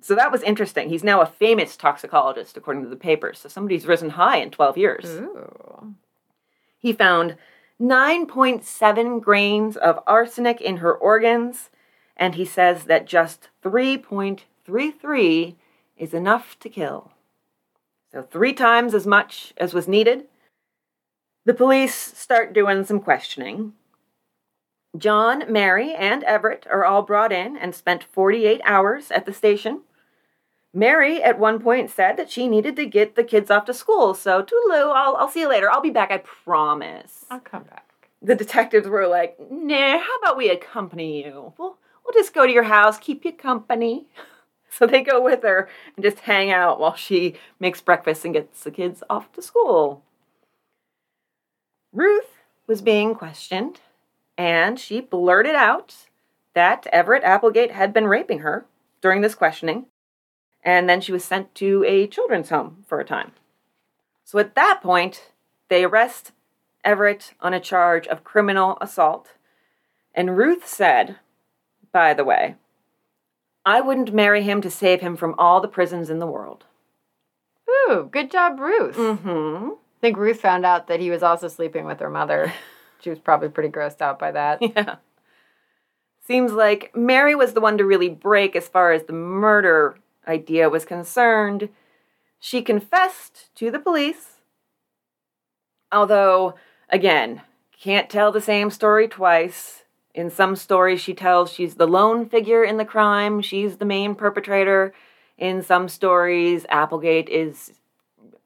[0.00, 0.88] So that was interesting.
[0.88, 3.40] He's now a famous toxicologist, according to the papers.
[3.40, 5.06] So somebody's risen high in 12 years.
[5.06, 5.96] Ooh.
[6.78, 7.36] He found
[7.80, 11.70] 9.7 grains of arsenic in her organs,
[12.16, 15.54] and he says that just 3.33
[15.96, 17.12] is enough to kill
[18.16, 20.24] so three times as much as was needed.
[21.44, 23.74] The police start doing some questioning.
[24.96, 29.82] John, Mary, and Everett are all brought in and spent 48 hours at the station.
[30.72, 34.14] Mary, at one point, said that she needed to get the kids off to school,
[34.14, 35.70] so toodaloo, I'll, I'll see you later.
[35.70, 37.26] I'll be back, I promise.
[37.30, 37.84] I'll come back.
[38.22, 41.52] The detectives were like, nah, how about we accompany you?
[41.58, 41.76] We'll,
[42.06, 44.06] we'll just go to your house, keep you company.
[44.68, 48.62] So they go with her and just hang out while she makes breakfast and gets
[48.62, 50.02] the kids off to school.
[51.94, 53.80] Ruth was being questioned,
[54.36, 56.08] and she blurted out
[56.52, 58.66] that Everett Applegate had been raping her
[59.00, 59.86] during this questioning,
[60.62, 63.32] and then she was sent to a children's home for a time.
[64.24, 65.30] So at that point,
[65.68, 66.32] they arrest
[66.84, 69.34] Everett on a charge of criminal assault.
[70.14, 71.16] And Ruth said,
[71.92, 72.56] by the way,
[73.64, 76.64] I wouldn't marry him to save him from all the prisons in the world.
[77.68, 78.96] Ooh, good job, Ruth.
[78.96, 79.70] Mm-hmm.
[79.70, 82.52] I think Ruth found out that he was also sleeping with her mother.
[83.00, 84.62] she was probably pretty grossed out by that.
[84.62, 84.96] Yeah.
[86.26, 89.96] Seems like Mary was the one to really break as far as the murder
[90.26, 91.68] idea was concerned.
[92.40, 94.40] She confessed to the police.
[95.92, 96.54] Although,
[96.90, 97.42] again,
[97.78, 99.84] can't tell the same story twice.
[100.16, 104.14] In some stories, she tells she's the lone figure in the crime, she's the main
[104.14, 104.94] perpetrator.
[105.36, 107.74] In some stories, Applegate is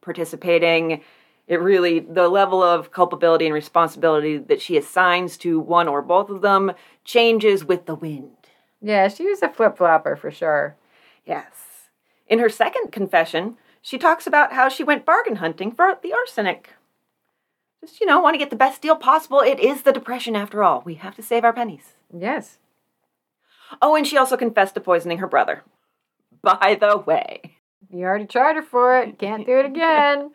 [0.01, 1.01] participating.
[1.47, 6.29] It really, the level of culpability and responsibility that she assigns to one or both
[6.29, 6.73] of them
[7.05, 8.33] changes with the wind.
[8.83, 10.75] Yeah, she was a flip flopper for sure.
[11.25, 11.91] Yes.
[12.27, 16.71] In her second confession, she talks about how she went bargain hunting for the arsenic
[17.81, 19.41] just, you know, want to get the best deal possible.
[19.41, 20.83] It is the Depression after all.
[20.85, 21.95] We have to save our pennies.
[22.17, 22.59] Yes.
[23.81, 25.63] Oh, and she also confessed to poisoning her brother.
[26.43, 27.57] By the way.
[27.91, 29.19] You already tried her for it.
[29.19, 30.33] Can't do it again.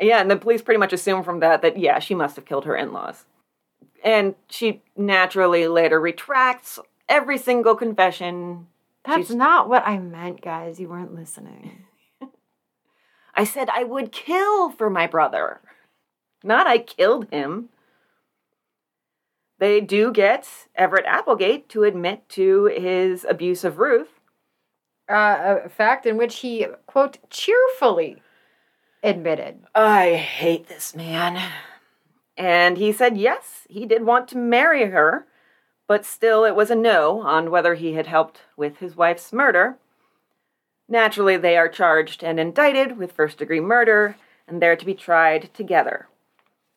[0.00, 2.64] yeah, and the police pretty much assume from that that, yeah, she must have killed
[2.64, 3.24] her in laws.
[4.02, 6.78] And she naturally later retracts
[7.08, 8.66] every single confession.
[9.04, 9.36] That's She's...
[9.36, 10.80] not what I meant, guys.
[10.80, 11.84] You weren't listening.
[13.34, 15.60] I said I would kill for my brother.
[16.42, 17.68] Not I killed him.
[19.58, 24.20] They do get Everett Applegate to admit to his abuse of Ruth.
[25.08, 28.22] Uh, a fact in which he, quote, cheerfully
[29.02, 29.64] admitted.
[29.74, 31.42] I hate this man.
[32.36, 35.26] And he said yes, he did want to marry her,
[35.86, 39.76] but still it was a no on whether he had helped with his wife's murder.
[40.88, 44.16] Naturally, they are charged and indicted with first degree murder,
[44.48, 46.08] and they're to be tried together.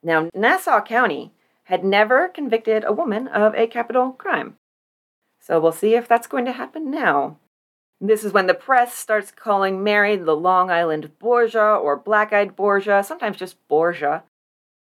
[0.03, 1.31] Now, Nassau County
[1.65, 4.57] had never convicted a woman of a capital crime.
[5.39, 7.37] So we'll see if that's going to happen now.
[8.01, 12.55] This is when the press starts calling Mary the Long Island Borgia or Black Eyed
[12.55, 14.23] Borgia, sometimes just Borgia.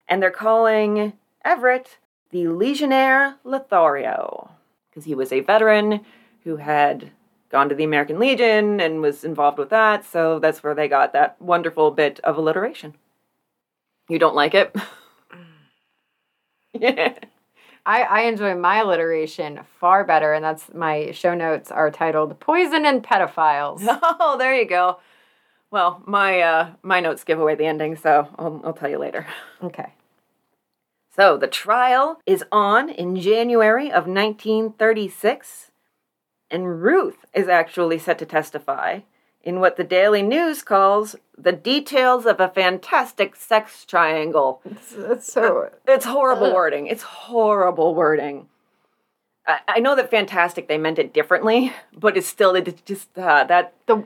[0.06, 1.14] And they're calling
[1.44, 1.98] Everett
[2.30, 4.50] the Legionnaire Lothario,
[4.90, 6.00] because he was a veteran
[6.44, 7.10] who had
[7.50, 11.12] gone to the American Legion and was involved with that, so that's where they got
[11.12, 12.94] that wonderful bit of alliteration.
[14.08, 14.74] You don't like it?
[16.80, 17.14] yeah.
[17.86, 22.84] I, I enjoy my alliteration far better, and that's my show notes are titled Poison
[22.84, 23.80] and Pedophiles.
[24.02, 24.98] Oh, there you go.
[25.70, 29.26] Well, my uh, my notes give away the ending, so I'll, I'll tell you later.
[29.62, 29.92] Okay.
[31.14, 35.70] So the trial is on in January of 1936,
[36.50, 39.00] and Ruth is actually set to testify
[39.46, 44.60] in what the Daily News calls the details of a fantastic sex triangle.
[44.64, 45.70] It's, it's so.
[45.86, 46.88] It's horrible wording.
[46.88, 48.48] It's horrible wording.
[49.46, 53.44] I, I know that fantastic they meant it differently, but it's still it just uh,
[53.44, 54.02] that The,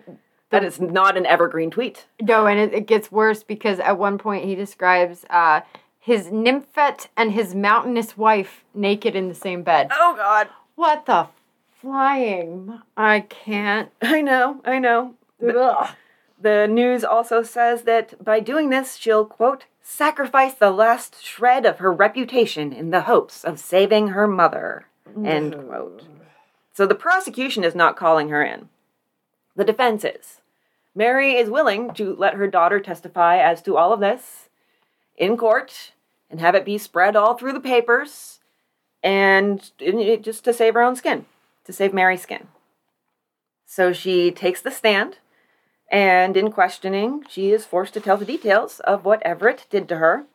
[0.50, 2.06] that is not an evergreen tweet.
[2.20, 5.62] no, and it, it gets worse because at one point he describes uh,
[5.98, 9.88] his nymphet and his mountainous wife naked in the same bed.
[9.92, 11.28] Oh God, What the
[11.80, 12.80] flying?
[12.96, 13.90] I can't.
[14.02, 15.14] I know, I know.
[15.42, 15.88] Ugh.
[16.40, 21.78] The news also says that by doing this, she'll, quote, sacrifice the last shred of
[21.78, 24.86] her reputation in the hopes of saving her mother,
[25.24, 26.04] end quote.
[26.72, 28.70] So the prosecution is not calling her in.
[29.54, 30.40] The defense is.
[30.94, 34.48] Mary is willing to let her daughter testify as to all of this
[35.18, 35.92] in court
[36.30, 38.40] and have it be spread all through the papers
[39.02, 39.72] and
[40.22, 41.26] just to save her own skin,
[41.64, 42.48] to save Mary's skin.
[43.66, 45.18] So she takes the stand
[45.90, 49.96] and in questioning, she is forced to tell the details of what Everett did to
[49.96, 50.26] her.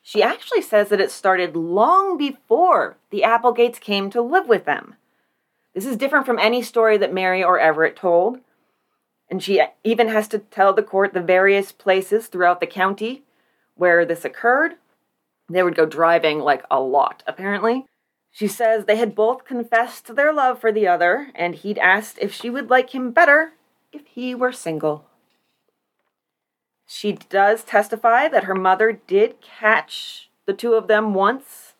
[0.00, 4.94] She actually says that it started long before the Applegates came to live with them.
[5.74, 8.38] This is different from any story that Mary or Everett told.
[9.28, 13.24] And she even has to tell the court the various places throughout the county
[13.74, 14.76] where this occurred.
[15.50, 17.84] They would go driving like a lot, apparently.
[18.30, 22.32] She says they had both confessed their love for the other, and he'd asked if
[22.32, 23.52] she would like him better
[23.96, 25.06] if he were single.
[26.86, 31.74] She does testify that her mother did catch the two of them once.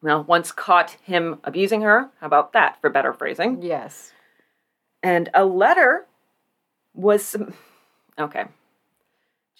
[0.00, 2.10] Well, once caught him abusing her.
[2.20, 3.62] How about that for better phrasing?
[3.62, 4.12] Yes.
[5.02, 6.06] And a letter
[6.94, 7.36] was.
[8.18, 8.44] Okay.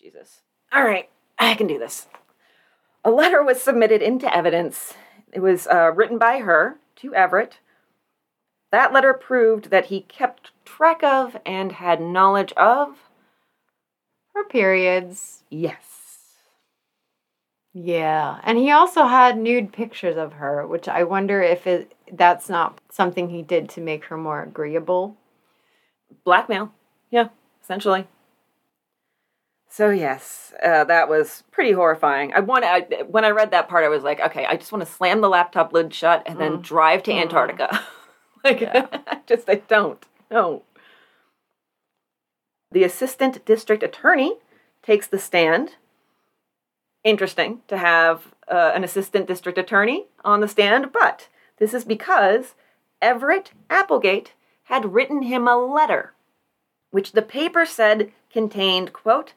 [0.01, 0.43] Jesus.
[0.73, 2.07] All right, I can do this.
[3.05, 4.95] A letter was submitted into evidence.
[5.33, 7.59] It was uh, written by her to Everett.
[8.73, 13.11] That letter proved that he kept track of and had knowledge of.
[14.35, 15.45] Her periods.
[15.51, 15.93] Yes.
[17.75, 18.41] Yeah.
[18.43, 22.81] And he also had nude pictures of her, which I wonder if it that's not
[22.91, 25.17] something he did to make her more agreeable.
[26.25, 26.73] Blackmail.
[27.11, 27.29] Yeah,
[27.63, 28.07] essentially.
[29.69, 32.33] So yes, uh, that was pretty horrifying.
[32.35, 34.85] I want I, when I read that part, I was like, okay, I just want
[34.85, 37.83] to slam the laptop lid shut and then drive to Antarctica.
[38.45, 38.87] like, Yeah.
[39.27, 40.05] just I don't.
[40.31, 40.63] No.
[42.71, 44.37] The assistant district attorney
[44.83, 45.77] takes the stand.
[47.05, 51.29] Interesting to have uh, an assistant district attorney on the stand, but
[51.59, 52.55] this is because
[53.01, 54.33] Everett Applegate
[54.65, 56.13] had written him a letter,
[56.91, 59.35] which the paper said contained, quote,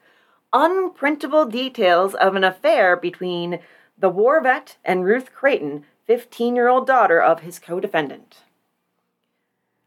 [0.53, 3.59] unprintable details of an affair between
[3.97, 8.37] the war vet and Ruth Creighton, 15 year old daughter of his co defendant.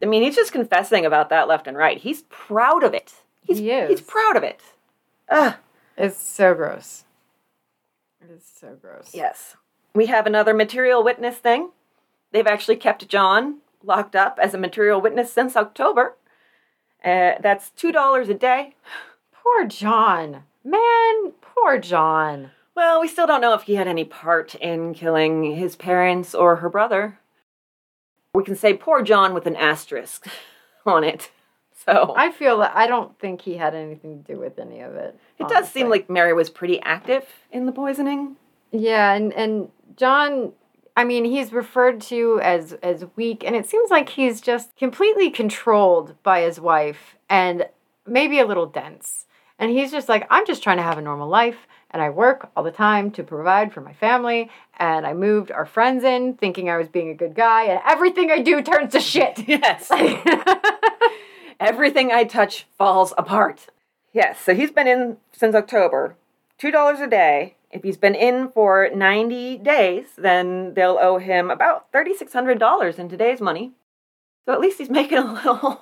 [0.03, 1.99] I mean, he's just confessing about that left and right.
[1.99, 3.15] He's proud of it.
[3.43, 3.91] He's, He is.
[3.91, 4.61] He's proud of it.
[5.29, 5.55] Ugh.
[5.97, 7.05] It's so gross.
[8.21, 9.11] It's so gross.
[9.13, 9.57] Yes.
[9.95, 11.71] We have another material witness thing.
[12.31, 16.17] They've actually kept John locked up as a material witness since October.
[17.05, 18.75] Uh, that's $2 a day.
[19.33, 20.45] Poor John.
[20.65, 22.51] Man, poor John.
[22.75, 26.57] Well, we still don't know if he had any part in killing his parents or
[26.57, 27.19] her brother.
[28.35, 30.29] We can say poor John with an asterisk
[30.87, 31.31] on it.
[31.85, 34.95] So I feel that I don't think he had anything to do with any of
[34.95, 35.19] it.
[35.39, 38.37] it does seem like Mary was pretty active in the poisoning.
[38.73, 40.53] Yeah, and and John
[40.99, 45.31] I mean, he's referred to as as weak and it seems like he's just completely
[45.31, 47.69] controlled by his wife and
[48.05, 49.27] maybe a little dense.
[49.61, 52.51] And he's just like, I'm just trying to have a normal life and I work
[52.55, 56.69] all the time to provide for my family and I moved our friends in thinking
[56.69, 59.39] I was being a good guy and everything I do turns to shit.
[59.49, 59.91] Yes.
[61.61, 63.67] Everything I touch falls apart.
[64.13, 66.15] Yes, so he's been in since October.
[66.61, 67.55] $2 a day.
[67.71, 73.41] If he's been in for 90 days, then they'll owe him about $3,600 in today's
[73.41, 73.73] money.
[74.47, 75.81] So at least he's making a little,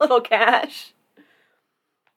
[0.00, 0.92] little cash.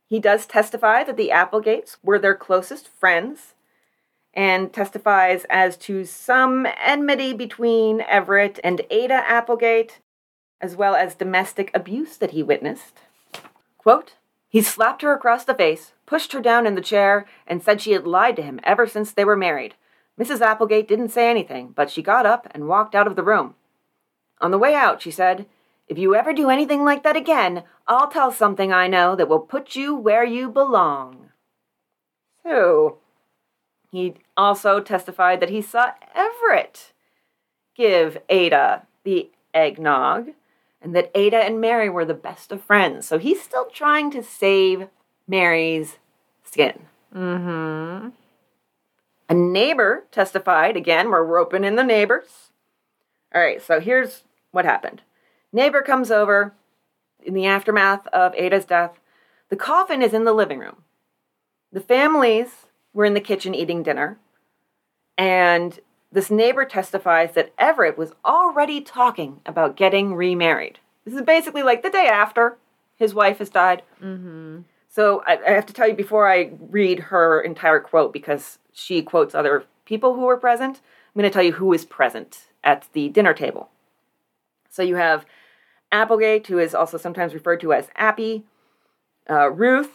[0.07, 3.55] He does testify that the Applegates were their closest friends
[4.33, 10.01] and testifies as to some enmity between Everett and Ada Applegate,
[10.61, 12.99] as well as domestic abuse that he witnessed.
[13.77, 14.15] Quote,
[14.47, 17.91] he slapped her across the face, pushed her down in the chair, and said she
[17.91, 19.75] had lied to him ever since they were married.
[20.19, 20.41] Mrs.
[20.41, 23.55] Applegate didn't say anything, but she got up and walked out of the room.
[24.39, 25.45] On the way out, she said,
[25.87, 29.39] If you ever do anything like that again, I'll tell something I know that will
[29.39, 31.29] put you where you belong.
[32.43, 32.97] So,
[33.91, 36.93] he also testified that he saw Everett
[37.75, 40.29] give Ada the eggnog
[40.81, 43.07] and that Ada and Mary were the best of friends.
[43.07, 44.87] So he's still trying to save
[45.27, 45.97] Mary's
[46.43, 46.87] skin.
[47.15, 48.09] Mm-hmm.
[49.29, 50.77] A neighbor testified.
[50.77, 52.51] Again, we're roping in the neighbors.
[53.33, 55.01] All right, so here's what happened.
[55.55, 56.53] Neighbor comes over
[57.23, 58.99] in the aftermath of Ada's death.
[59.47, 60.83] The coffin is in the living room.
[61.71, 64.19] The families were in the kitchen eating dinner.
[65.17, 65.79] And
[66.11, 70.79] this neighbor testifies that Everett was already talking about getting remarried.
[71.05, 72.57] This is basically like the day after
[72.97, 73.81] his wife has died.
[74.03, 74.63] Mm-hmm.
[74.89, 79.01] So I, I have to tell you before I read her entire quote because she
[79.01, 80.81] quotes other people who were present.
[81.15, 83.69] I'm going to tell you who is present at the dinner table.
[84.69, 85.25] So you have
[85.95, 88.43] Applegate, who is also sometimes referred to as Appy,
[89.29, 89.91] uh, Ruth,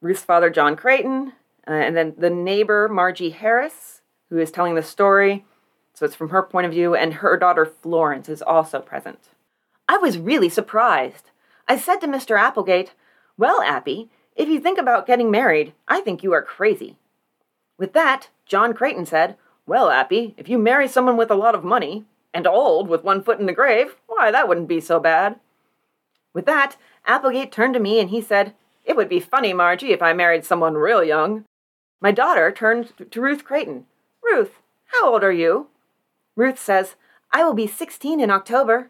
[0.00, 1.32] Ruth's father John Creighton,
[1.66, 5.44] uh, and then the neighbor Margie Harris, who is telling the story.
[5.94, 9.30] So it's from her point of view, and her daughter Florence is also present.
[9.88, 11.30] I was really surprised.
[11.66, 12.38] I said to Mr.
[12.38, 12.92] Applegate,
[13.36, 16.96] Well, Appy, if you think about getting married, I think you are crazy.
[17.78, 21.64] With that, John Creighton said, Well, Appy, if you marry someone with a lot of
[21.64, 22.04] money,
[22.38, 25.40] and old with one foot in the grave, why, that wouldn't be so bad.
[26.32, 28.54] With that, Applegate turned to me and he said,
[28.84, 31.44] It would be funny, Margie, if I married someone real young.
[32.00, 33.86] My daughter turned to Ruth Creighton.
[34.22, 35.66] Ruth, how old are you?
[36.36, 36.94] Ruth says,
[37.32, 38.88] I will be 16 in October.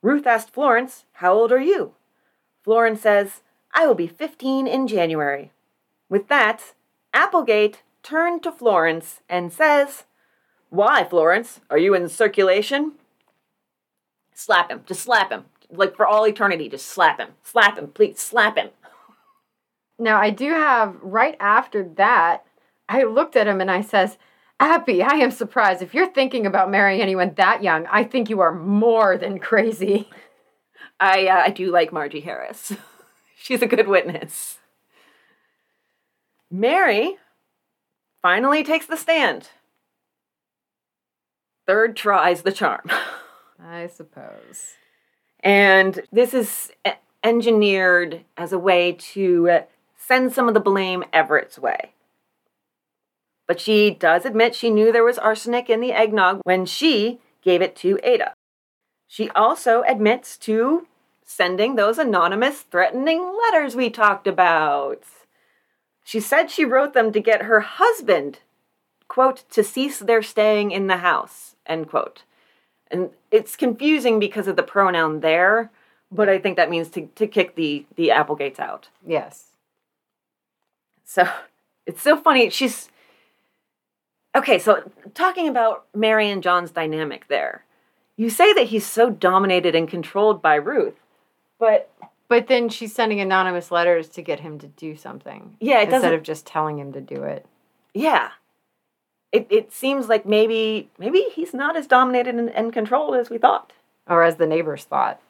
[0.00, 1.92] Ruth asked Florence, How old are you?
[2.64, 3.42] Florence says,
[3.74, 5.52] I will be 15 in January.
[6.08, 6.72] With that,
[7.12, 10.04] Applegate turned to Florence and says,
[10.70, 11.60] Why, Florence?
[11.68, 12.92] Are you in circulation?
[14.32, 14.82] Slap him.
[14.86, 15.44] Just slap him.
[15.70, 17.30] Like for all eternity, just slap him.
[17.42, 18.18] Slap him, please.
[18.18, 18.70] Slap him.
[19.98, 22.44] Now I do have right after that,
[22.88, 24.16] I looked at him and I says,
[24.58, 25.82] Appy, I am surprised.
[25.82, 30.08] If you're thinking about marrying anyone that young, I think you are more than crazy.
[30.98, 32.72] I, uh, I do like Margie Harris.
[33.36, 34.58] She's a good witness.
[36.50, 37.16] Mary
[38.20, 39.48] finally takes the stand.
[41.70, 42.90] Third tries the charm.
[43.64, 44.74] I suppose.
[45.38, 46.72] And this is
[47.22, 49.62] engineered as a way to uh,
[49.96, 51.92] send some of the blame Everett's way.
[53.46, 57.62] But she does admit she knew there was arsenic in the eggnog when she gave
[57.62, 58.34] it to Ada.
[59.06, 60.88] She also admits to
[61.24, 65.04] sending those anonymous threatening letters we talked about.
[66.02, 68.40] She said she wrote them to get her husband,
[69.10, 72.22] quote, to cease their staying in the house, end quote.
[72.90, 75.70] And it's confusing because of the pronoun there,
[76.10, 78.88] but I think that means to, to kick the, the Applegates out.
[79.06, 79.48] Yes.
[81.04, 81.28] So
[81.86, 82.50] it's so funny.
[82.50, 82.88] She's
[84.36, 84.58] okay.
[84.58, 87.64] So talking about Mary and John's dynamic there,
[88.16, 90.94] you say that he's so dominated and controlled by Ruth,
[91.58, 91.90] but
[92.28, 95.56] But then she's sending anonymous letters to get him to do something.
[95.60, 97.44] yeah, it instead of just telling him to do it.
[97.94, 98.30] yeah,
[99.32, 103.38] it it seems like maybe maybe he's not as dominated and, and controlled as we
[103.38, 103.72] thought,
[104.06, 105.20] Or as the neighbors thought.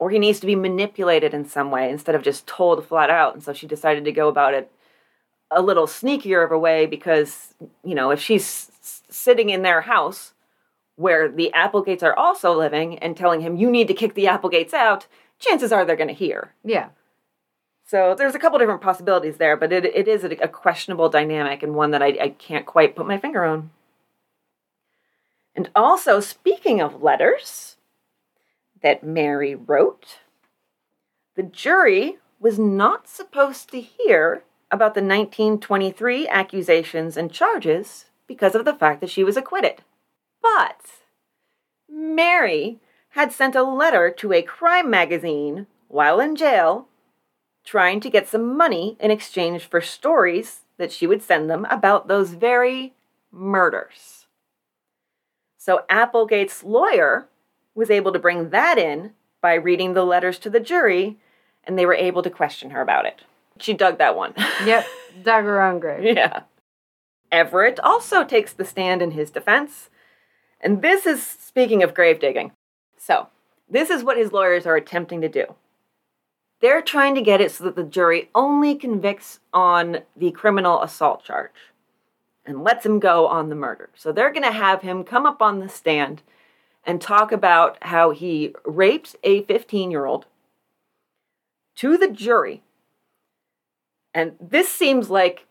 [0.00, 3.34] or he needs to be manipulated in some way instead of just told flat out.
[3.34, 4.70] And so she decided to go about it
[5.50, 7.54] a little sneakier of a way because
[7.84, 10.34] you know if she's s- sitting in their house
[10.96, 14.74] where the Applegates are also living and telling him you need to kick the Applegates
[14.74, 15.06] out,
[15.38, 16.52] chances are they're going to hear.
[16.64, 16.88] Yeah.
[17.88, 21.62] So there's a couple different possibilities there, but it, it is a, a questionable dynamic
[21.62, 23.70] and one that I, I can't quite put my finger on.
[25.56, 27.78] And also, speaking of letters
[28.82, 30.18] that Mary wrote,
[31.34, 38.66] the jury was not supposed to hear about the 1923 accusations and charges because of
[38.66, 39.82] the fact that she was acquitted.
[40.42, 40.82] But
[41.88, 42.80] Mary
[43.12, 46.86] had sent a letter to a crime magazine while in jail
[47.68, 52.08] trying to get some money in exchange for stories that she would send them about
[52.08, 52.94] those very
[53.30, 54.24] murders.
[55.58, 57.28] So Applegate's lawyer
[57.74, 59.12] was able to bring that in
[59.42, 61.18] by reading the letters to the jury,
[61.62, 63.20] and they were able to question her about it.
[63.58, 64.32] She dug that one.
[64.64, 64.86] Yep.
[65.22, 66.16] Dug her own grave.
[66.16, 66.44] yeah.
[67.30, 69.90] Everett also takes the stand in his defense.
[70.58, 72.52] And this is speaking of grave digging.
[72.96, 73.28] So,
[73.68, 75.54] this is what his lawyers are attempting to do.
[76.60, 81.24] They're trying to get it so that the jury only convicts on the criminal assault
[81.24, 81.52] charge
[82.44, 83.90] and lets him go on the murder.
[83.94, 86.22] So they're going to have him come up on the stand
[86.84, 90.26] and talk about how he raped a 15 year old
[91.76, 92.62] to the jury.
[94.14, 95.46] And this seems like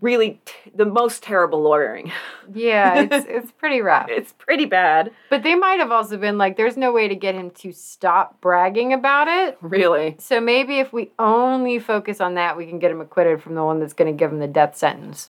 [0.00, 2.12] really t- the most terrible lawyering.
[2.52, 4.06] Yeah, it's it's pretty rough.
[4.08, 7.34] It's pretty bad, But they might have also been like, there's no way to get
[7.34, 9.58] him to stop bragging about it.
[9.60, 10.16] really.
[10.18, 13.64] So maybe if we only focus on that, we can get him acquitted from the
[13.64, 15.28] one that's going to give him the death sentence.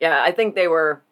[0.00, 1.02] Yeah, I think they were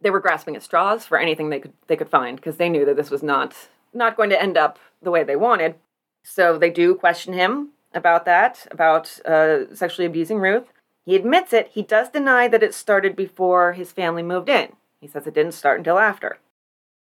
[0.00, 2.84] they were grasping at straws for anything they could they could find because they knew
[2.84, 3.54] that this was not
[3.92, 5.74] not going to end up the way they wanted.
[6.22, 10.64] So they do question him about that, about uh, sexually abusing Ruth.
[11.08, 11.70] He admits it.
[11.72, 14.74] He does deny that it started before his family moved in.
[15.00, 16.36] He says it didn't start until after.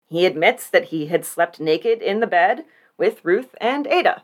[0.07, 2.63] He admits that he had slept naked in the bed
[2.97, 4.23] with Ruth and Ada.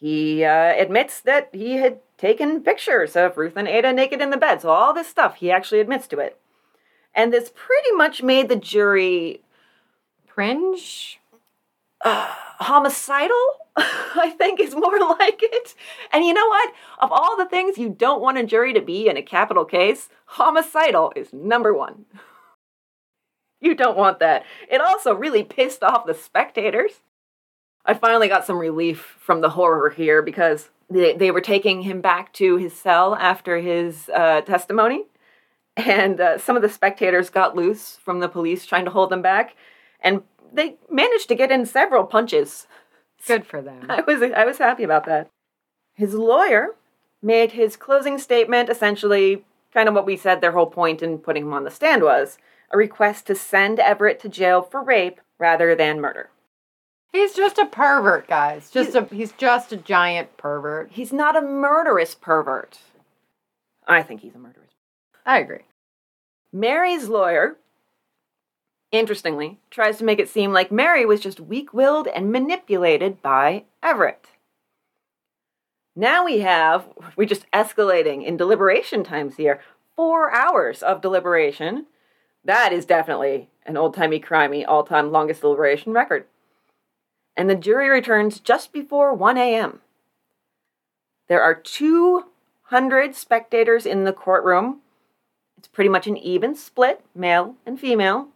[0.00, 4.36] He uh, admits that he had taken pictures of Ruth and Ada naked in the
[4.36, 4.62] bed.
[4.62, 6.36] So, all this stuff, he actually admits to it.
[7.14, 9.42] And this pretty much made the jury
[10.26, 11.20] Cringe?
[12.04, 12.26] uh,
[12.58, 15.74] homicidal, I think is more like it.
[16.12, 16.72] And you know what?
[17.00, 20.08] Of all the things you don't want a jury to be in a capital case,
[20.26, 22.06] homicidal is number one.
[23.64, 24.44] You don't want that.
[24.68, 26.94] It also really pissed off the spectators.
[27.86, 32.00] I finally got some relief from the horror here because they, they were taking him
[32.00, 35.04] back to his cell after his uh, testimony.
[35.76, 39.22] And uh, some of the spectators got loose from the police trying to hold them
[39.22, 39.54] back.
[40.00, 40.22] And
[40.52, 42.66] they managed to get in several punches.
[43.26, 43.86] Good for them.
[43.88, 45.30] I was I was happy about that.
[45.94, 46.74] His lawyer
[47.22, 51.44] made his closing statement essentially kind of what we said their whole point in putting
[51.44, 52.38] him on the stand was
[52.70, 56.30] a request to send Everett to jail for rape rather than murder.
[57.12, 58.70] He's just a pervert, guys.
[58.70, 60.90] Just a he's just a giant pervert.
[60.92, 62.78] He's not a murderous pervert.
[63.86, 64.70] I think he's a murderous.
[65.26, 65.64] I agree.
[66.52, 67.56] Mary's lawyer,
[68.92, 73.64] interestingly, tries to make it seem like Mary was just weak willed and manipulated by
[73.82, 74.28] Everett.
[75.96, 79.60] Now we have, we're just escalating in deliberation times here.
[79.96, 81.86] Four hours of deliberation.
[82.44, 86.26] That is definitely an old timey, crimey, all time longest deliberation record.
[87.36, 89.80] And the jury returns just before 1 a.m.
[91.28, 94.80] There are 200 spectators in the courtroom.
[95.56, 98.28] It's pretty much an even split, male and female.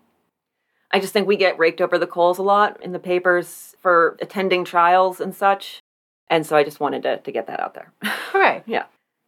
[0.97, 4.16] I just think we get raked over the coals a lot in the papers for
[4.23, 5.82] attending trials and such.
[6.31, 7.93] And so I just wanted to, to get that out there.
[8.32, 8.62] Hooray.
[8.64, 8.85] yeah.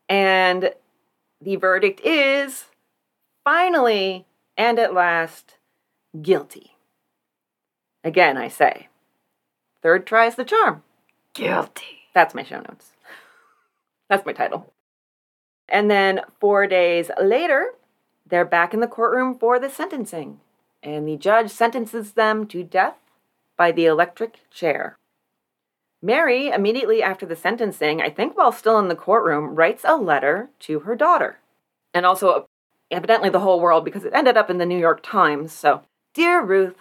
[0.08, 0.72] And
[1.42, 2.64] the verdict is
[3.44, 4.24] finally
[4.56, 5.58] and at last
[6.22, 6.72] guilty.
[8.02, 8.88] Again, I say,
[9.82, 10.82] third tries the charm.
[11.34, 12.08] Guilty.
[12.14, 12.92] That's my show notes.
[14.08, 14.72] That's my title.
[15.68, 17.72] And then four days later,
[18.26, 20.40] they're back in the courtroom for the sentencing.
[20.82, 22.96] And the judge sentences them to death
[23.56, 24.96] by the electric chair.
[26.00, 30.50] Mary, immediately after the sentencing, I think while still in the courtroom, writes a letter
[30.60, 31.38] to her daughter.
[31.92, 32.46] And also,
[32.90, 35.52] evidently, the whole world because it ended up in the New York Times.
[35.52, 35.82] So,
[36.14, 36.76] Dear Ruth,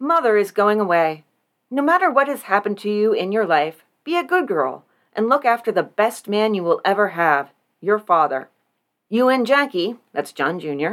[0.00, 1.24] Mother is going away.
[1.70, 4.84] No matter what has happened to you in your life, be a good girl
[5.18, 7.50] and look after the best man you will ever have,
[7.80, 8.48] your father.
[9.08, 10.92] You and Jackie, that's John Jr.,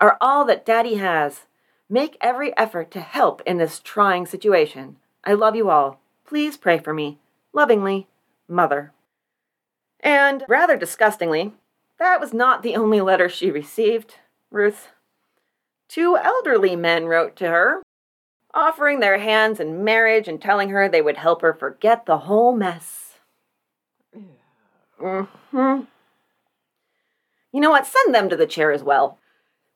[0.00, 1.46] are all that Daddy has.
[1.88, 4.96] Make every effort to help in this trying situation.
[5.24, 6.00] I love you all.
[6.26, 7.18] Please pray for me.
[7.52, 8.08] Lovingly,
[8.48, 8.92] Mother.
[10.00, 11.52] And rather disgustingly,
[11.98, 14.16] that was not the only letter she received,
[14.50, 14.88] Ruth.
[15.88, 17.82] Two elderly men wrote to her,
[18.52, 22.54] offering their hands in marriage and telling her they would help her forget the whole
[22.54, 23.14] mess.
[24.98, 25.24] hmm
[27.52, 27.86] You know what?
[27.86, 29.18] Send them to the chair as well.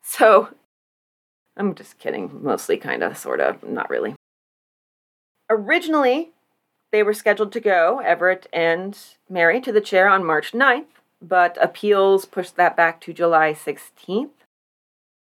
[0.03, 0.49] So,
[1.61, 2.41] I'm just kidding.
[2.43, 4.15] Mostly, kind of, sort of, not really.
[5.51, 6.31] Originally,
[6.91, 10.87] they were scheduled to go, Everett and Mary, to the chair on March 9th,
[11.21, 14.31] but appeals pushed that back to July 16th.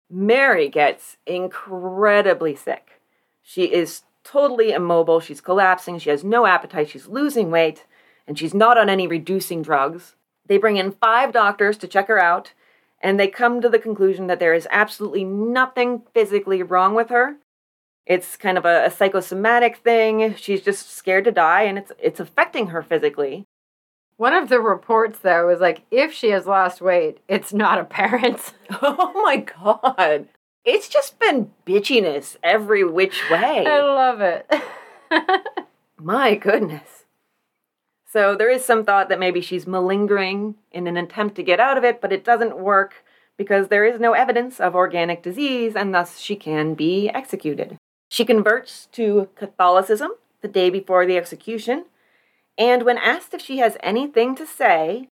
[0.10, 3.00] Mary gets incredibly sick.
[3.42, 5.22] She is totally immobile.
[5.22, 5.98] She's collapsing.
[5.98, 6.90] She has no appetite.
[6.90, 7.86] She's losing weight,
[8.28, 10.16] and she's not on any reducing drugs.
[10.46, 12.52] They bring in five doctors to check her out,
[13.02, 17.38] and they come to the conclusion that there is absolutely nothing physically wrong with her.
[18.06, 20.36] It's kind of a, a psychosomatic thing.
[20.36, 23.46] She's just scared to die, and it's it's affecting her physically.
[24.18, 28.54] One of the reports, though, is like, if she has lost weight, it's not apparent.
[28.82, 30.28] Oh my god.
[30.66, 33.66] It's just been bitchiness every which way.
[33.66, 34.52] I love it.
[35.98, 36.97] My goodness.
[38.18, 41.78] So there is some thought that maybe she's malingering in an attempt to get out
[41.78, 43.06] of it, but it doesn't work
[43.38, 47.78] because there is no evidence of organic disease and thus she can be executed.
[48.10, 51.86] She converts to Catholicism the day before the execution,
[52.58, 55.10] and when asked if she has anything to say,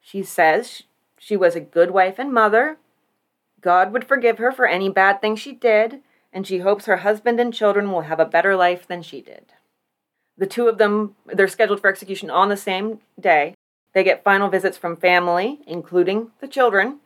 [0.00, 0.84] she says
[1.18, 2.78] she was a good wife and mother.
[3.60, 6.00] God would forgive her for any bad thing she did,
[6.32, 9.52] and she hopes her husband and children will have a better life than she did.
[10.40, 13.54] The two of them, they're scheduled for execution on the same day.
[13.92, 17.00] They get final visits from family, including the children.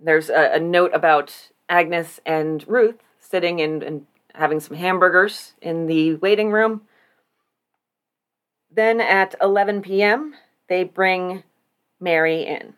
[0.00, 5.86] There's a, a note about Agnes and Ruth sitting and, and having some hamburgers in
[5.86, 6.82] the waiting room.
[8.72, 10.34] Then at 11 p.m.,
[10.68, 11.44] they bring
[12.00, 12.74] Mary in.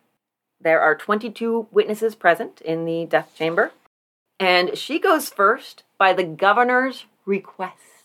[0.61, 3.73] There are 22 witnesses present in the death chamber,
[4.39, 7.96] and she goes first by the governor's request.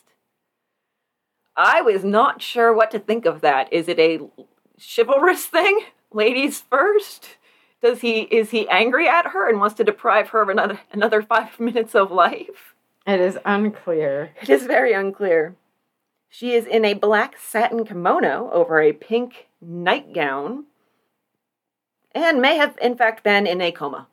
[1.64, 3.72] I was not sure what to think of that.
[3.72, 4.20] Is it a
[4.80, 5.82] chivalrous thing?
[6.12, 7.38] Ladies first?
[7.84, 11.22] Does he is he angry at her and wants to deprive her of another another
[11.22, 12.74] 5 minutes of life?
[13.06, 14.32] It is unclear.
[14.42, 15.56] It is very unclear.
[16.30, 20.66] She is in a black satin kimono over a pink nightgown
[22.14, 24.08] and may have, in fact, been in a coma.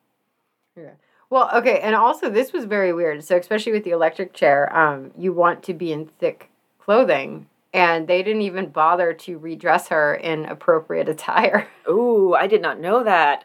[0.77, 0.93] Yeah.
[1.31, 3.25] Well, okay, and also this was very weird.
[3.25, 6.51] So, especially with the electric chair, um, you want to be in thick
[6.89, 11.69] clothing, and they didn't even bother to redress her in appropriate attire.
[11.89, 13.45] Ooh, I did not know that.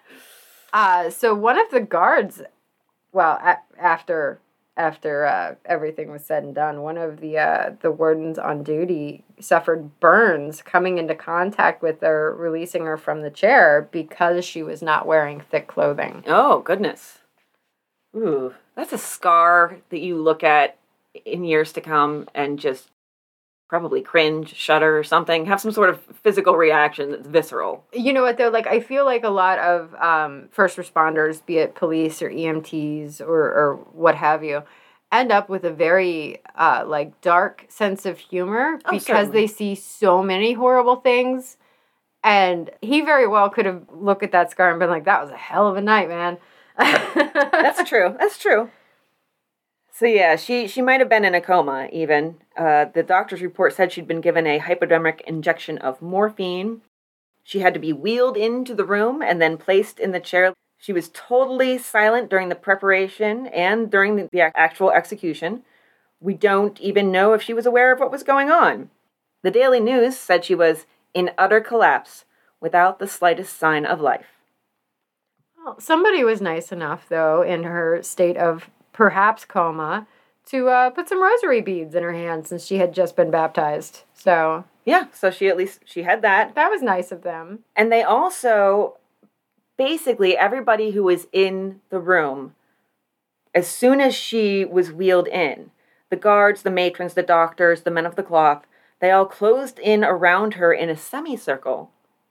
[0.72, 2.42] Uh, so one of the guards,
[3.12, 4.40] well, a- after
[4.78, 9.26] after uh, everything was said and done, one of the uh, the wardens on duty
[9.42, 14.82] suffered burns coming into contact with her, releasing her from the chair because she was
[14.82, 16.24] not wearing thick clothing.
[16.28, 17.20] Oh, goodness.
[18.16, 20.78] Ooh, that's a scar that you look at
[21.26, 22.90] in years to come and just
[23.74, 25.48] probably cringe, shudder, or something.
[25.48, 27.84] Have some sort of physical reaction that's visceral.
[27.92, 28.50] You know what though?
[28.50, 33.20] Like I feel like a lot of um, first responders, be it police or EMTs
[33.20, 34.62] or or what have you,
[35.12, 39.32] end up with a very uh, like dark sense of humor Oh, because certainly.
[39.42, 41.58] they see so many horrible things.
[42.24, 45.32] And he very well could have looked at that scar and been like, "That was
[45.32, 46.38] a hell of a night, man."
[46.78, 48.16] That's true.
[48.20, 48.70] That's true.
[49.96, 51.88] So yeah, she she might have been in a coma.
[51.94, 56.82] Even uh, the doctor's report said she'd been given a hypodermic injection of morphine.
[57.44, 60.54] She had to be wheeled into the room and then placed in the chair.
[60.80, 65.62] She was totally silent during the preparation and during the, the actual execution.
[66.20, 68.90] We don't even know if she was aware of what was going on.
[69.44, 72.26] The Daily News said she was in utter collapse
[72.60, 74.40] without the slightest sign of life.
[75.64, 80.08] Well, somebody was nice enough, though, in her state of perhaps coma,
[80.46, 84.04] to uh, put some rosary beads in her hand since she had just been baptized.
[84.14, 86.56] So Yeah, so she at least she had that.
[86.56, 87.60] that was nice of them.
[87.76, 88.98] And they also,
[89.78, 92.56] basically, everybody who was in the room,
[93.54, 95.72] as soon as she was wheeled in,
[96.10, 98.66] the guards, the matrons, the doctors, the men of the cloth,
[99.00, 101.90] they all closed in around her in a semicircle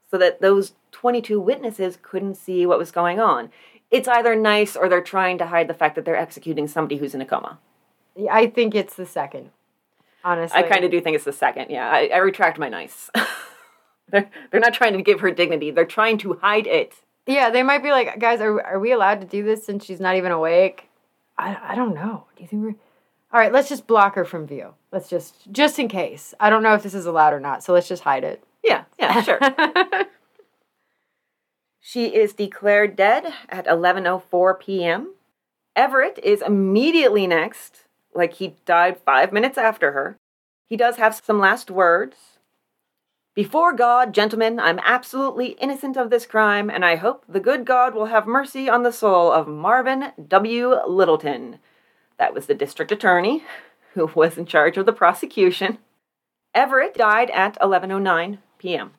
[0.09, 3.49] so that those 22 witnesses couldn't see what was going on.
[3.93, 7.13] It's either nice or they're trying to hide the fact that they're executing somebody who's
[7.13, 7.59] in a coma.
[8.15, 9.51] Yeah, I think it's the second.
[10.23, 11.69] Honestly, I kind of do think it's the second.
[11.69, 13.11] Yeah, I, I retract my nice.
[14.09, 16.95] they're, they're not trying to give her dignity, they're trying to hide it.
[17.27, 19.99] Yeah, they might be like, guys, are are we allowed to do this since she's
[19.99, 20.89] not even awake?
[21.37, 22.25] I I don't know.
[22.35, 22.75] Do you think we're
[23.31, 23.53] all right?
[23.53, 24.73] Let's just block her from view.
[24.91, 26.33] Let's just just in case.
[26.39, 28.43] I don't know if this is allowed or not, so let's just hide it.
[28.63, 29.39] Yeah, yeah, sure.
[31.85, 35.15] She is declared dead at 11:04 p.m.
[35.75, 40.15] Everett is immediately next, like he died 5 minutes after her.
[40.69, 42.15] He does have some last words.
[43.35, 47.93] Before God, gentlemen, I'm absolutely innocent of this crime, and I hope the good God
[47.93, 50.79] will have mercy on the soul of Marvin W.
[50.87, 51.59] Littleton.
[52.17, 53.43] That was the district attorney
[53.93, 55.79] who was in charge of the prosecution.
[56.55, 58.93] Everett died at 11:09 p.m.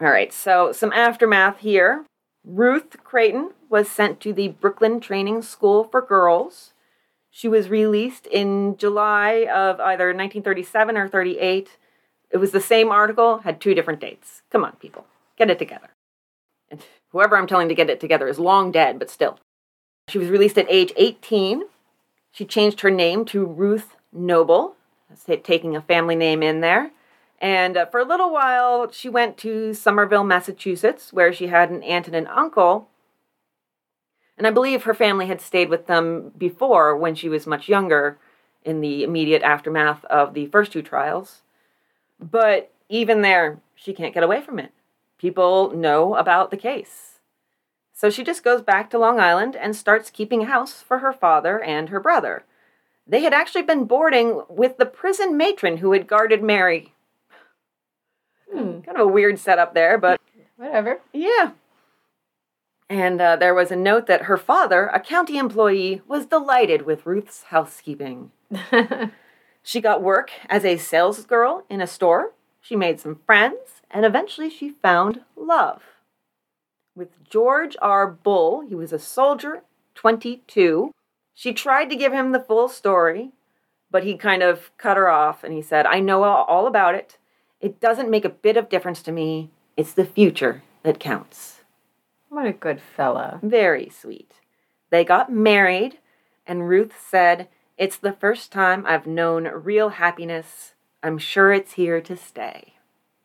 [0.00, 2.06] All right, so some aftermath here.
[2.42, 6.72] Ruth Creighton was sent to the Brooklyn Training School for Girls.
[7.30, 11.76] She was released in July of either 1937 or 38.
[12.30, 14.40] It was the same article, had two different dates.
[14.50, 15.04] Come on, people,
[15.36, 15.90] get it together.
[16.70, 19.38] And whoever I'm telling to get it together is long dead, but still.
[20.08, 21.64] She was released at age 18.
[22.32, 24.76] She changed her name to Ruth Noble,
[25.42, 26.90] taking a family name in there.
[27.40, 31.82] And uh, for a little while, she went to Somerville, Massachusetts, where she had an
[31.82, 32.88] aunt and an uncle.
[34.36, 38.18] And I believe her family had stayed with them before when she was much younger
[38.64, 41.42] in the immediate aftermath of the first two trials.
[42.18, 44.72] But even there, she can't get away from it.
[45.16, 47.20] People know about the case.
[47.92, 51.60] So she just goes back to Long Island and starts keeping house for her father
[51.60, 52.44] and her brother.
[53.06, 56.94] They had actually been boarding with the prison matron who had guarded Mary.
[58.52, 58.80] Hmm.
[58.80, 60.20] Kind of a weird setup there, but
[60.56, 61.00] Whatever.
[61.12, 61.52] yeah.
[62.88, 67.06] And uh, there was a note that her father, a county employee, was delighted with
[67.06, 68.32] Ruth's housekeeping.
[69.62, 72.32] She got work as a sales girl in a store.
[72.60, 75.82] She made some friends, and eventually she found love.
[76.96, 78.06] With George R.
[78.06, 79.62] Bull, he was a soldier,
[79.94, 80.92] 22.
[81.34, 83.32] She tried to give him the full story,
[83.90, 87.16] but he kind of cut her off and he said, I know all about it.
[87.60, 89.50] It doesn't make a bit of difference to me.
[89.76, 91.60] It's the future that counts.
[92.28, 93.38] what a good fella.
[93.42, 94.34] Very sweet.
[94.90, 95.98] They got married,
[96.46, 100.74] and Ruth said, It's the first time I've known real happiness.
[101.02, 102.74] I'm sure it's here to stay.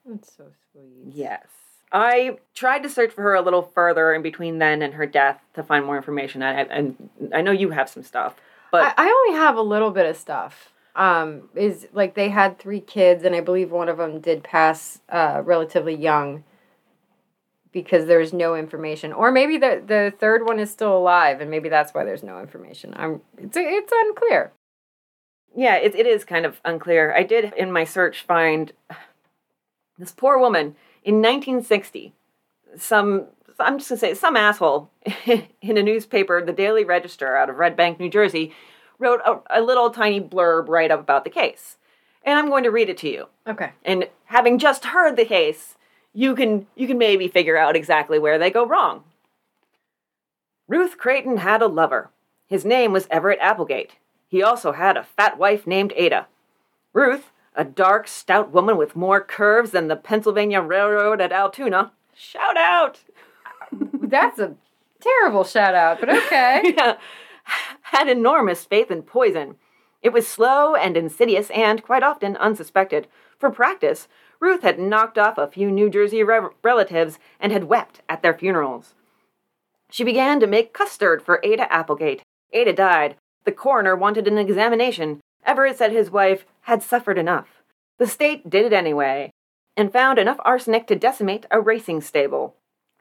[0.06, 1.14] That's so sweet.
[1.14, 1.48] Yes.
[1.92, 5.40] I tried to search for her a little further in between then and her death
[5.54, 6.44] to find more information.
[6.44, 8.36] I, and I know you have some stuff,
[8.72, 10.72] but I, I only have a little bit of stuff.
[10.96, 15.02] Um, is like they had three kids, and I believe one of them did pass
[15.10, 16.46] uh, relatively young
[17.74, 21.68] because there's no information, or maybe the the third one is still alive, and maybe
[21.68, 22.94] that's why there's no information.
[22.96, 24.54] I'm it's it's unclear.
[25.56, 27.14] yeah, it, it is kind of unclear.
[27.14, 28.72] I did in my search find
[29.98, 32.14] this poor woman in 1960.
[32.78, 33.28] Some,
[33.60, 34.90] I'm just gonna say, some asshole
[35.62, 38.54] in a newspaper, the Daily Register out of Red Bank, New Jersey,
[39.00, 41.78] wrote a, a little tiny blurb right up about the case.
[42.24, 43.28] And I'm going to read it to you.
[43.48, 43.72] Okay.
[43.84, 45.76] And having just heard the case,
[46.14, 49.04] you can you can maybe figure out exactly where they go wrong.
[50.68, 52.10] Ruth Creighton had a lover.
[52.48, 53.98] His name was Everett Applegate.
[54.28, 56.28] He also had a fat wife named Ada.
[56.94, 61.92] Ruth, a dark, stout woman with more curves than the Pennsylvania Railroad at Altoona.
[62.16, 63.02] Shout out!
[63.72, 64.56] That's a
[65.00, 66.62] terrible shout out, but okay.
[66.78, 66.98] yeah,
[67.82, 69.56] had enormous faith in poison.
[70.02, 73.08] It was slow and insidious and, quite often, unsuspected.
[73.40, 74.08] For practice,
[74.40, 78.38] Ruth had knocked off a few New Jersey re- relatives and had wept at their
[78.38, 78.94] funerals.
[79.90, 82.24] She began to make custard for Ada Applegate.
[82.54, 83.16] Ada died.
[83.46, 85.22] The coroner wanted an examination.
[85.46, 87.64] Everett said his wife had suffered enough.
[87.98, 89.32] The state did it anyway
[89.78, 92.56] and found enough arsenic to decimate a racing stable.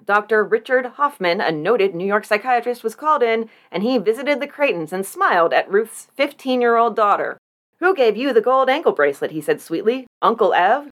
[0.05, 0.45] Dr.
[0.45, 4.93] Richard Hoffman, a noted New York psychiatrist, was called in and he visited the Creightons
[4.93, 7.39] and smiled at Ruth's 15 year old daughter.
[7.81, 9.31] Who gave you the gold ankle bracelet?
[9.31, 10.07] he said sweetly.
[10.21, 10.91] Uncle Ev?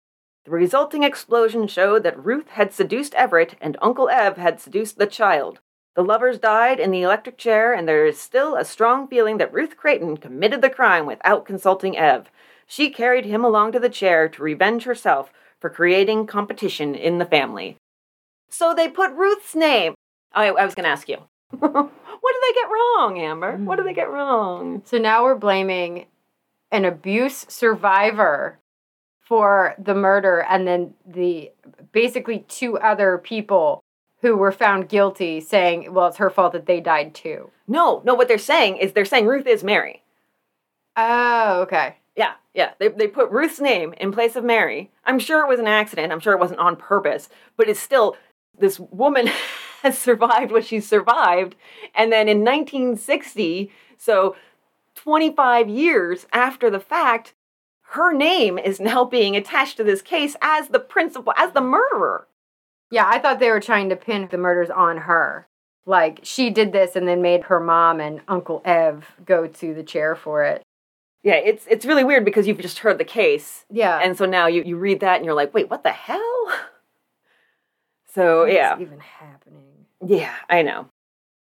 [0.44, 5.06] The resulting explosion showed that Ruth had seduced Everett and Uncle Ev had seduced the
[5.06, 5.60] child.
[5.96, 9.52] The lovers died in the electric chair, and there is still a strong feeling that
[9.52, 12.30] Ruth Creighton committed the crime without consulting Ev.
[12.66, 17.24] She carried him along to the chair to revenge herself for creating competition in the
[17.24, 17.78] family.
[18.48, 19.94] So they put Ruth's name.
[20.34, 21.18] Oh, I, I was going to ask you.
[21.50, 23.56] what did they get wrong, Amber?
[23.56, 24.80] What did they get wrong?
[24.80, 24.88] Mm.
[24.88, 26.06] So now we're blaming
[26.70, 28.58] an abuse survivor
[29.20, 31.50] for the murder and then the
[31.92, 33.82] basically two other people
[34.22, 37.50] who were found guilty saying, well, it's her fault that they died too.
[37.68, 40.02] No, no, what they're saying is they're saying Ruth is Mary.
[40.96, 41.96] Oh, okay.
[42.16, 42.72] Yeah, yeah.
[42.78, 44.90] They, they put Ruth's name in place of Mary.
[45.04, 46.12] I'm sure it was an accident.
[46.12, 48.16] I'm sure it wasn't on purpose, but it's still
[48.58, 49.28] this woman
[49.82, 51.54] has survived what she survived.
[51.94, 54.36] And then in 1960, so
[54.94, 57.34] 25 years after the fact,
[57.90, 62.26] her name is now being attached to this case as the principal, as the murderer.
[62.90, 65.46] Yeah, I thought they were trying to pin the murders on her.
[65.84, 69.84] Like she did this and then made her mom and Uncle Ev go to the
[69.84, 70.62] chair for it.
[71.22, 73.64] Yeah, it's it's really weird because you've just heard the case.
[73.70, 73.98] Yeah.
[74.02, 76.52] And so now you, you read that and you're like, wait, what the hell?
[78.16, 78.78] So What's yeah.
[78.80, 79.84] even happening?
[80.04, 80.88] Yeah, I know.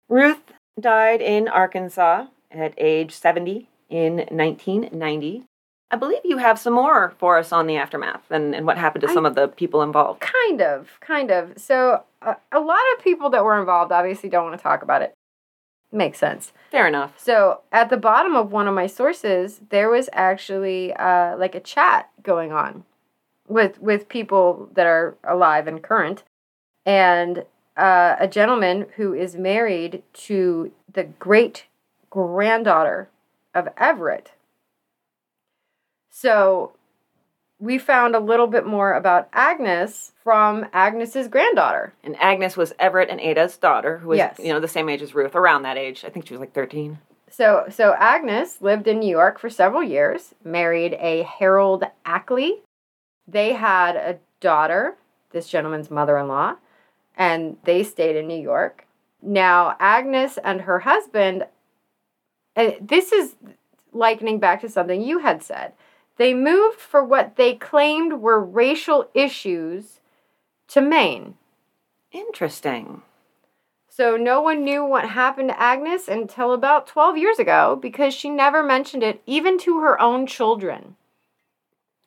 [0.09, 0.41] Ruth
[0.77, 5.45] died in Arkansas at age 70 in 1990.
[5.89, 9.03] I believe you have some more for us on the aftermath and, and what happened
[9.03, 10.19] to I- some of the people involved.
[10.19, 11.53] Kind of, kind of.
[11.55, 15.01] So uh, a lot of people that were involved obviously don't want to talk about
[15.01, 15.13] it.
[15.93, 16.51] Makes sense.
[16.71, 17.17] Fair enough.
[17.17, 21.61] So at the bottom of one of my sources, there was actually uh, like a
[21.61, 22.83] chat going on
[23.47, 26.23] with with people that are alive and current,
[26.89, 27.45] and
[27.77, 31.65] uh, a gentleman who is married to the great
[32.09, 33.09] granddaughter
[33.53, 34.31] of Everett.
[36.09, 36.71] So
[37.59, 41.93] we found a little bit more about Agnes from Agnes's granddaughter.
[42.03, 44.39] And Agnes was Everett and Ada's daughter, who was Yes.
[44.39, 46.03] you know the same age as Ruth, around that age.
[46.03, 46.97] I think she was like 13.
[47.29, 52.61] So, so Agnes lived in New York for several years, married a Harold Ackley.
[53.27, 54.95] They had a daughter,
[55.31, 56.55] this gentleman's mother in law,
[57.19, 58.87] and they stayed in New York.
[59.21, 61.45] Now, Agnes and her husband,
[62.55, 63.35] and this is
[63.91, 65.73] likening back to something you had said,
[66.17, 69.99] they moved for what they claimed were racial issues
[70.69, 71.35] to Maine.
[72.11, 73.01] Interesting.
[73.89, 78.29] So no one knew what happened to Agnes until about 12 years ago because she
[78.29, 80.95] never mentioned it even to her own children.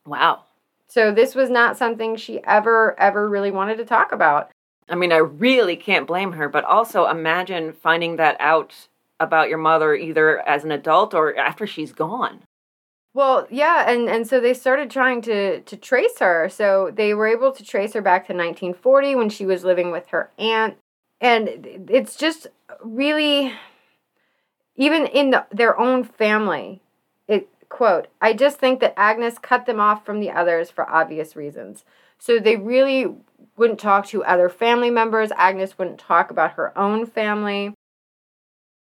[0.06, 0.44] Wow.
[0.89, 4.51] So this was not something she ever ever really wanted to talk about.
[4.93, 8.89] I mean, I really can't blame her, but also imagine finding that out
[9.19, 12.43] about your mother either as an adult or after she's gone.
[13.14, 16.48] Well, yeah, and and so they started trying to to trace her.
[16.48, 20.09] So they were able to trace her back to 1940 when she was living with
[20.09, 20.77] her aunt
[21.23, 21.48] and
[21.89, 22.48] it's just
[22.82, 23.52] really
[24.77, 26.82] even in the, their own family
[27.28, 31.35] it quote i just think that agnes cut them off from the others for obvious
[31.36, 31.85] reasons
[32.19, 33.14] so they really
[33.57, 37.74] wouldn't talk to other family members agnes wouldn't talk about her own family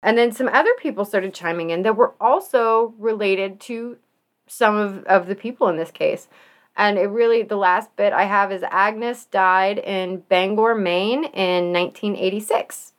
[0.02, 3.98] and then some other people started chiming in that were also related to
[4.46, 6.28] some of, of the people in this case
[6.76, 11.72] and it really, the last bit I have is Agnes died in Bangor, Maine in
[11.72, 12.94] 1986.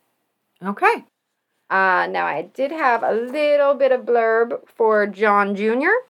[0.64, 1.04] Okay.
[1.70, 6.06] Uh, now, I did have a little bit of blurb for John Jr.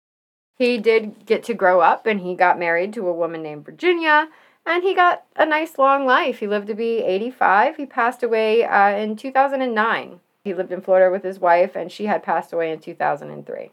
[0.57, 4.30] He did get to grow up and he got married to a woman named Virginia
[4.69, 6.39] and he got a nice long life.
[6.39, 7.77] He lived to be 85.
[7.77, 10.19] He passed away uh, in 2009.
[10.43, 13.71] He lived in Florida with his wife and she had passed away in 2003.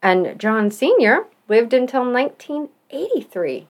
[0.00, 1.26] And John Sr.
[1.46, 3.68] lived until 1983.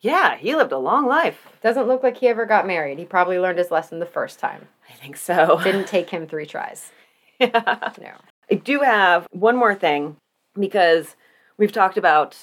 [0.00, 1.48] Yeah, he lived a long life.
[1.62, 2.98] Doesn't look like he ever got married.
[2.98, 4.68] He probably learned his lesson the first time.
[4.90, 5.58] I think so.
[5.64, 6.92] Didn't take him three tries.
[7.40, 7.92] yeah.
[7.98, 8.12] No.
[8.50, 10.18] I do have one more thing
[10.52, 11.16] because
[11.58, 12.36] we've talked about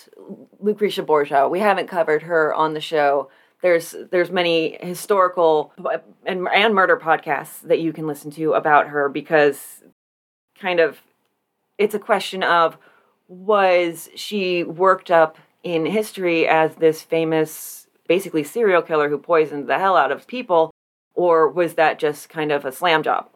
[0.60, 1.48] Lucretia Borgia.
[1.48, 3.30] We haven't covered her on the show.
[3.62, 5.74] There's there's many historical
[6.26, 9.84] and and murder podcasts that you can listen to about her because
[10.60, 11.02] kind of
[11.78, 12.78] it's a question of
[13.28, 19.80] was she worked up in history as this famous, basically serial killer who poisoned the
[19.80, 20.72] hell out of people,
[21.14, 23.30] or was that just kind of a slam job?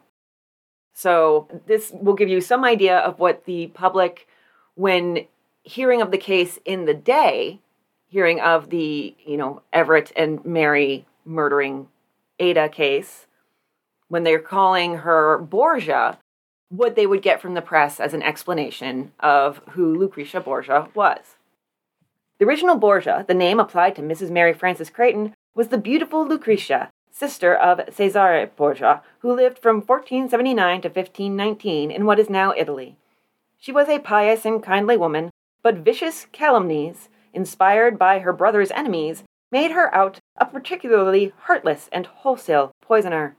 [0.94, 4.28] So, this will give you some idea of what the public,
[4.76, 5.28] when
[5.66, 7.60] hearing of the case in the day,
[8.08, 11.88] hearing of the, you know, Everett and Mary murdering
[12.40, 13.26] Ada case,
[14.08, 16.20] when they're calling her Borgia,
[16.70, 21.36] what they would get from the press as an explanation of who Lucretia Borgia was.
[22.38, 24.30] The original Borgia, the name applied to Mrs.
[24.30, 30.82] Mary Frances Creighton, was the beautiful Lucretia, sister of Cesare Borgia, who lived from 1479
[30.82, 32.98] to 1519 in what is now Italy.
[33.58, 35.32] She was a pious and kindly woman,
[35.66, 42.06] but vicious calumnies, inspired by her brother's enemies, made her out a particularly heartless and
[42.06, 43.36] wholesale poisoner.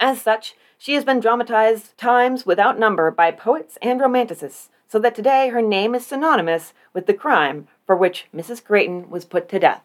[0.00, 5.14] As such, she has been dramatized times without number by poets and romanticists, so that
[5.14, 8.64] today her name is synonymous with the crime for which Mrs.
[8.64, 9.84] Creighton was put to death.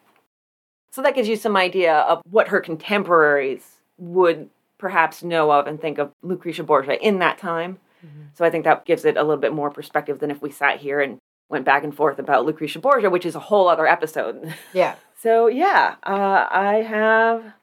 [0.90, 4.50] So that gives you some idea of what her contemporaries would
[4.80, 7.78] perhaps know of and think of Lucretia Borgia in that time.
[8.04, 8.22] Mm-hmm.
[8.34, 10.80] So I think that gives it a little bit more perspective than if we sat
[10.80, 14.54] here and went back and forth about Lucretia Borgia, which is a whole other episode.
[14.74, 14.96] Yeah.
[15.22, 17.54] so yeah, uh, I have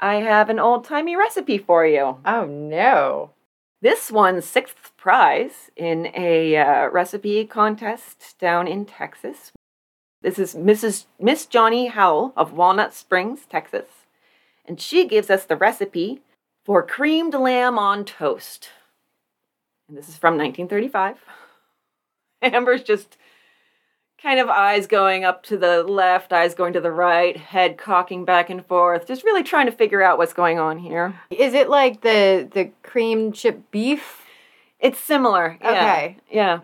[0.00, 2.18] I have an old timey recipe for you.
[2.24, 3.30] Oh no!
[3.80, 9.52] This won sixth prize in a uh, recipe contest down in Texas.
[10.22, 11.04] This is Mrs.
[11.20, 13.88] Miss Johnny Howell of Walnut Springs, Texas,
[14.64, 16.22] and she gives us the recipe
[16.64, 18.70] for creamed lamb on toast.
[19.86, 21.18] And this is from 1935.
[22.52, 23.16] Amber's just
[24.22, 28.24] kind of eyes going up to the left, eyes going to the right, head cocking
[28.24, 31.20] back and forth, just really trying to figure out what's going on here.
[31.30, 34.22] Is it like the the cream chip beef?
[34.78, 35.58] It's similar.
[35.60, 35.70] Yeah.
[35.70, 36.16] Okay.
[36.30, 36.60] Yeah.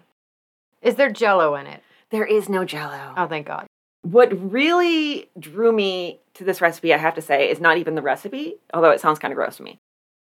[0.82, 1.82] Is there jello in it?
[2.10, 3.14] There is no jello.
[3.16, 3.66] Oh, thank God.
[4.02, 8.02] What really drew me to this recipe, I have to say, is not even the
[8.02, 9.78] recipe, although it sounds kind of gross to me.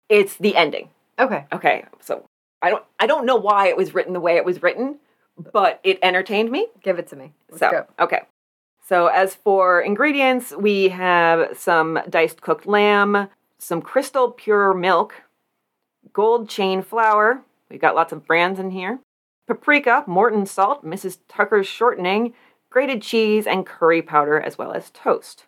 [0.09, 0.89] It's the ending.
[1.19, 1.45] Okay.
[1.51, 1.85] Okay.
[1.99, 2.25] So
[2.61, 4.99] I don't I don't know why it was written the way it was written,
[5.51, 6.67] but it entertained me.
[6.81, 7.33] Give it to me.
[7.49, 7.85] Let's so, go.
[7.99, 8.21] okay.
[8.85, 15.23] So, as for ingredients, we have some diced cooked lamb, some crystal pure milk,
[16.11, 17.41] gold chain flour.
[17.69, 18.99] We've got lots of brands in here.
[19.47, 21.19] Paprika, Morton salt, Mrs.
[21.27, 22.33] Tucker's shortening,
[22.69, 25.45] grated cheese, and curry powder, as well as toast.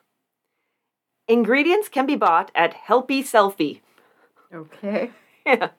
[1.28, 3.82] Ingredients can be bought at Helpy Selfie.
[4.54, 5.12] Okay.
[5.48, 5.70] Yeah.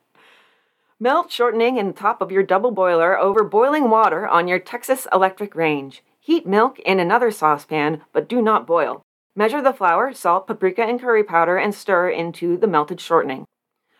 [0.98, 5.06] Melt shortening in the top of your double boiler over boiling water on your Texas
[5.12, 6.02] electric range.
[6.18, 9.02] Heat milk in another saucepan, but do not boil.
[9.35, 13.44] Measure the flour, salt, paprika, and curry powder and stir into the melted shortening.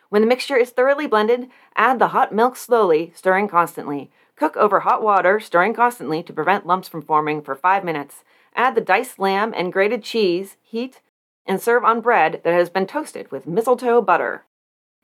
[0.09, 4.09] When the mixture is thoroughly blended, add the hot milk slowly, stirring constantly.
[4.35, 8.23] Cook over hot water, stirring constantly to prevent lumps from forming for 5 minutes.
[8.55, 11.01] Add the diced lamb and grated cheese, heat,
[11.45, 14.45] and serve on bread that has been toasted with mistletoe butter.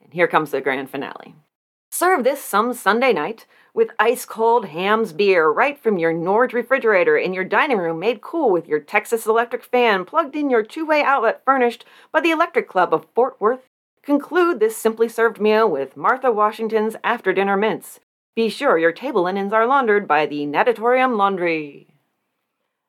[0.01, 1.35] And here comes the grand finale.
[2.03, 7.15] Serve this some Sunday night with ice cold Hamm's beer right from your Nord refrigerator
[7.15, 10.85] in your dining room, made cool with your Texas electric fan plugged in your two
[10.85, 13.69] way outlet furnished by the Electric Club of Fort Worth.
[14.01, 18.01] Conclude this simply served meal with Martha Washington's after dinner mints.
[18.35, 21.87] Be sure your table linens are laundered by the Natatorium Laundry.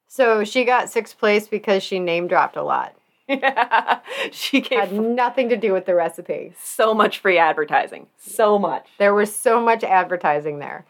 [0.09, 2.97] So she got sixth place because she name dropped a lot.
[4.33, 6.55] she gave Had nothing to do with the recipe.
[6.61, 8.07] so much free advertising.
[8.19, 8.87] So much.
[8.99, 10.85] There was so much advertising there.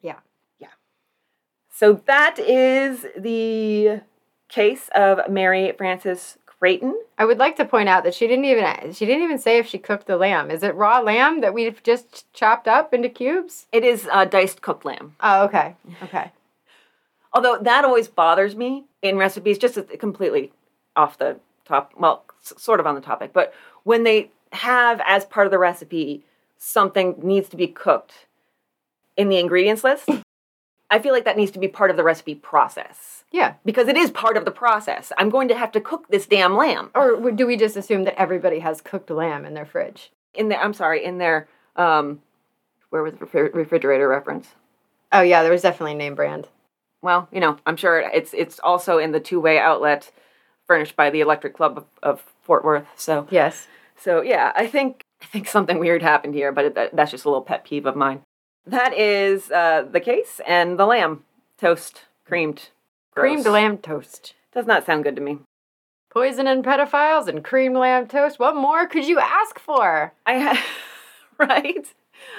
[0.00, 0.18] Yeah.
[0.58, 0.68] Yeah.
[1.70, 4.00] So that is the
[4.48, 6.94] case of Mary Frances Creighton.
[7.18, 9.66] I would like to point out that she didn't even she didn't even say if
[9.66, 10.50] she cooked the lamb.
[10.50, 13.66] Is it raw lamb that we've just chopped up into cubes?
[13.72, 15.14] It is uh, diced cooked lamb.
[15.20, 15.76] Oh, okay.
[16.02, 16.32] Okay.
[17.32, 20.52] Although that always bothers me in recipes, just completely
[20.96, 23.52] off the top, well, s- sort of on the topic, but
[23.84, 26.24] when they have as part of the recipe
[26.58, 28.26] something needs to be cooked
[29.16, 30.08] in the ingredients list,
[30.90, 33.54] I feel like that needs to be part of the recipe process Yeah.
[33.64, 35.10] because it is part of the process.
[35.18, 38.20] I'm going to have to cook this damn lamb Or do we just assume that
[38.20, 40.12] everybody has cooked lamb in their fridge?
[40.34, 40.60] in their.
[40.60, 42.20] I'm sorry, in their um,
[42.90, 44.48] where was the refrigerator reference?
[45.12, 46.48] Oh yeah, there was definitely a name brand.
[47.02, 50.10] Well, you know, I'm sure it's it's also in the two way outlet
[50.66, 52.86] furnished by the Electric Club of, of Fort Worth.
[52.96, 53.66] So Yes.
[53.96, 57.28] so yeah, I think I think something weird happened here, but it, that's just a
[57.28, 58.22] little pet peeve of mine.
[58.66, 61.24] That is uh, the case and the lamb
[61.58, 62.68] toast creamed.
[63.14, 64.34] Creamed lamb toast.
[64.54, 65.38] does not sound good to me.
[66.10, 68.38] Poison and pedophiles and creamed lamb toast.
[68.38, 70.12] What more could you ask for?
[70.26, 70.64] I ha-
[71.38, 71.86] right.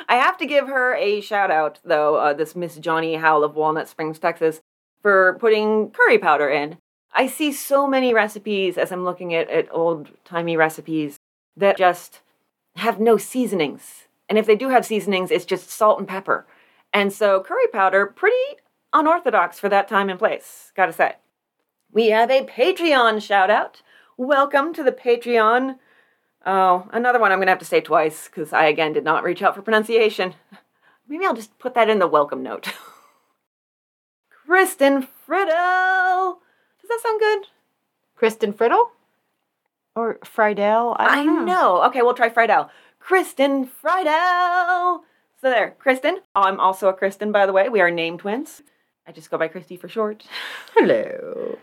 [0.07, 2.15] I have to give her a shout out though.
[2.15, 4.61] Uh, this Miss Johnny Howell of Walnut Springs, Texas,
[5.01, 6.77] for putting curry powder in.
[7.15, 11.17] I see so many recipes as I'm looking at, at old timey recipes
[11.55, 12.21] that just
[12.75, 14.07] have no seasonings.
[14.27, 16.47] And if they do have seasonings, it's just salt and pepper.
[16.91, 18.57] And so curry powder, pretty
[18.93, 21.15] unorthodox for that time and place, gotta say.
[21.91, 23.83] We have a Patreon shout out.
[24.17, 25.77] Welcome to the Patreon.
[26.45, 29.43] Oh, another one I'm to have to say twice because I again did not reach
[29.43, 30.33] out for pronunciation.
[31.07, 32.73] Maybe I'll just put that in the welcome note.
[34.45, 36.37] Kristen Friddle.
[36.83, 37.47] Does that sound good?
[38.15, 38.89] Kristen Friddle?
[39.95, 40.97] Or Friedel?
[40.99, 41.81] I don't know.
[41.83, 42.69] Okay, we'll try Friedel.
[42.99, 45.03] Kristen Friedel.
[45.39, 46.19] So there, Kristen.
[46.35, 47.69] I'm also a Kristen, by the way.
[47.69, 48.63] We are name twins.
[49.07, 50.25] I just go by Christy for short.
[50.75, 51.57] Hello.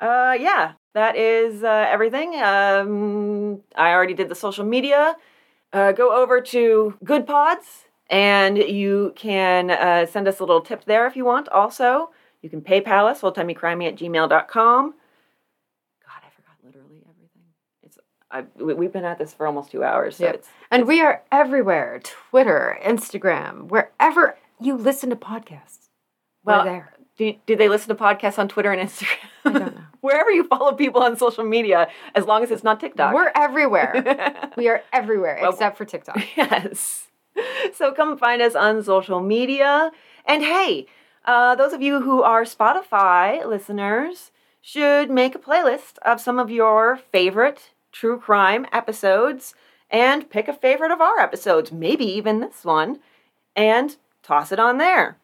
[0.00, 2.34] Uh, yeah, that is uh, everything.
[2.42, 5.14] Um, I already did the social media.
[5.72, 11.06] Uh, go over to Goodpods and you can uh, send us a little tip there
[11.06, 11.48] if you want.
[11.50, 12.10] Also,
[12.42, 14.90] you can PayPal us, oldtimeycrimey at gmail.com.
[14.90, 17.42] God, I forgot literally everything.
[17.82, 17.98] It's
[18.30, 20.34] I, we- we've been at this for almost two hours, so Yep.
[20.36, 25.88] it's And we are everywhere Twitter, Instagram, wherever you listen to podcasts.
[26.44, 26.92] Well, We're there.
[27.18, 29.16] do, do they listen to podcasts on Twitter and Instagram?
[29.44, 29.82] I don't know.
[30.02, 33.12] Wherever you follow people on social media, as long as it's not TikTok.
[33.12, 34.50] We're everywhere.
[34.56, 36.20] we are everywhere Well- except for TikTok.
[36.36, 37.08] Yes.
[37.74, 39.90] So come find us on social media.
[40.24, 40.86] And hey,
[41.26, 44.30] uh, those of you who are Spotify listeners
[44.60, 49.54] should make a playlist of some of your favorite true crime episodes
[49.90, 52.98] and pick a favorite of our episodes, maybe even this one,
[53.54, 55.18] and toss it on there.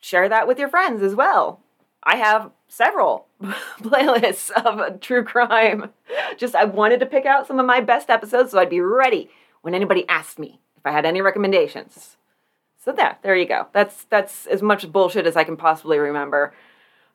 [0.00, 1.60] Share that with your friends as well.
[2.02, 3.28] I have several
[3.80, 5.90] playlists of true crime.
[6.36, 9.30] Just I wanted to pick out some of my best episodes so I'd be ready
[9.60, 12.16] when anybody asked me if I had any recommendations.
[12.84, 13.66] So there, there you go.
[13.72, 16.52] That's that's as much bullshit as I can possibly remember.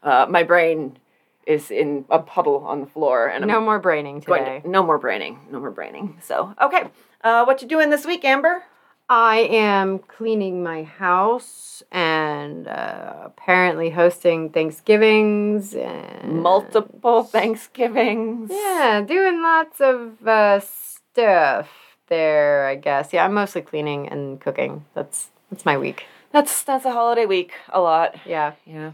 [0.01, 0.97] Uh, my brain
[1.45, 4.61] is in a puddle on the floor, and I'm No more braining today.
[4.63, 6.19] to- no more braining, no more braining.
[6.21, 6.83] So okay,
[7.23, 8.63] uh, what you doing this week, Amber?
[9.09, 18.49] I am cleaning my house and uh, apparently hosting Thanksgivings and Multiple Thanksgivings.
[18.53, 21.69] Yeah, doing lots of uh, stuff
[22.07, 22.67] there.
[22.67, 23.11] I guess.
[23.13, 24.85] Yeah, I'm mostly cleaning and cooking.
[24.93, 26.05] That's that's my week.
[26.31, 27.53] that's that's a holiday week.
[27.69, 28.15] A lot.
[28.25, 28.53] Yeah.
[28.65, 28.91] Yeah.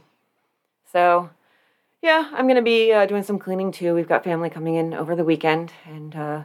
[0.91, 1.29] So,
[2.01, 3.95] yeah, I'm going to be uh, doing some cleaning too.
[3.95, 6.43] We've got family coming in over the weekend, and uh,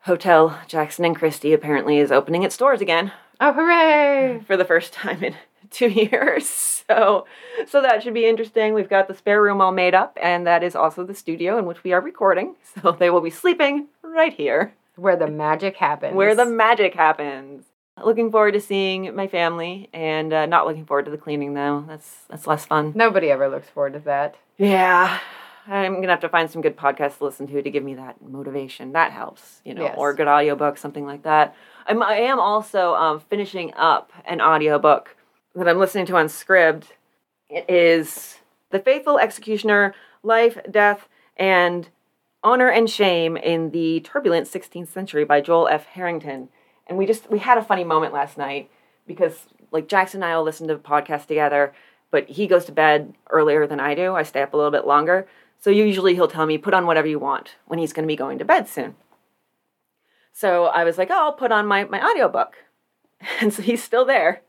[0.00, 4.40] Hotel Jackson and Christie apparently is opening its doors again Oh, hooray!
[4.46, 5.34] for the first time in
[5.70, 6.70] two years.
[6.86, 7.24] So,
[7.66, 8.74] so that should be interesting.
[8.74, 11.64] We've got the spare room all made up, and that is also the studio in
[11.64, 12.56] which we are recording.
[12.82, 16.14] So they will be sleeping right here, Where the magic happens.
[16.14, 17.64] where the magic happens.
[18.02, 21.84] Looking forward to seeing my family, and uh, not looking forward to the cleaning though.
[21.86, 22.92] That's that's less fun.
[22.96, 24.36] Nobody ever looks forward to that.
[24.58, 25.18] Yeah.
[25.66, 28.20] I'm gonna have to find some good podcasts to listen to to give me that
[28.20, 28.92] motivation.
[28.92, 29.94] That helps, you know, Yes.
[29.96, 31.54] or good audiobook, something like that.
[31.86, 35.16] I'm, I am also um, finishing up an audiobook
[35.54, 36.84] that I'm listening to on Scribd.
[37.48, 38.38] It is
[38.70, 41.88] The Faithful Executioner Life, Death, and
[42.42, 45.86] Honor and Shame in the Turbulent 16th Century by Joel F.
[45.86, 46.48] Harrington.
[46.86, 48.70] And we just, we had a funny moment last night
[49.06, 51.72] because, like, Jackson and I listen to podcasts together,
[52.10, 54.14] but he goes to bed earlier than I do.
[54.14, 55.26] I stay up a little bit longer.
[55.58, 58.16] So usually he'll tell me, put on whatever you want when he's going to be
[58.16, 58.96] going to bed soon.
[60.32, 62.56] So I was like, oh, I'll put on my, my audiobook.
[63.40, 64.42] And so he's still there.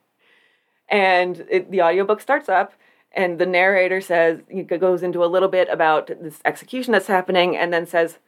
[0.89, 2.73] And it, the audiobook starts up,
[3.11, 7.55] and the narrator says, he goes into a little bit about this execution that's happening,
[7.55, 8.19] and then says,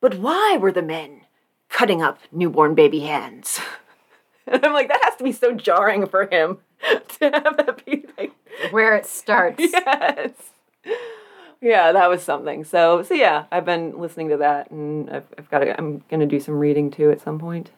[0.00, 1.22] but why were the men
[1.70, 3.60] cutting up newborn baby hands?
[4.46, 8.04] And I'm like, that has to be so jarring for him to have that be
[8.18, 8.32] like,
[8.72, 9.60] Where it starts.
[9.72, 10.32] yes.
[11.60, 12.64] Yeah, that was something.
[12.64, 15.76] So, so yeah, I've been listening to that, and I've, I've got to.
[15.78, 17.70] I'm gonna do some reading too at some point.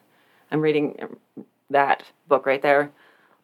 [0.53, 1.17] I'm reading um,
[1.69, 2.93] that book right there,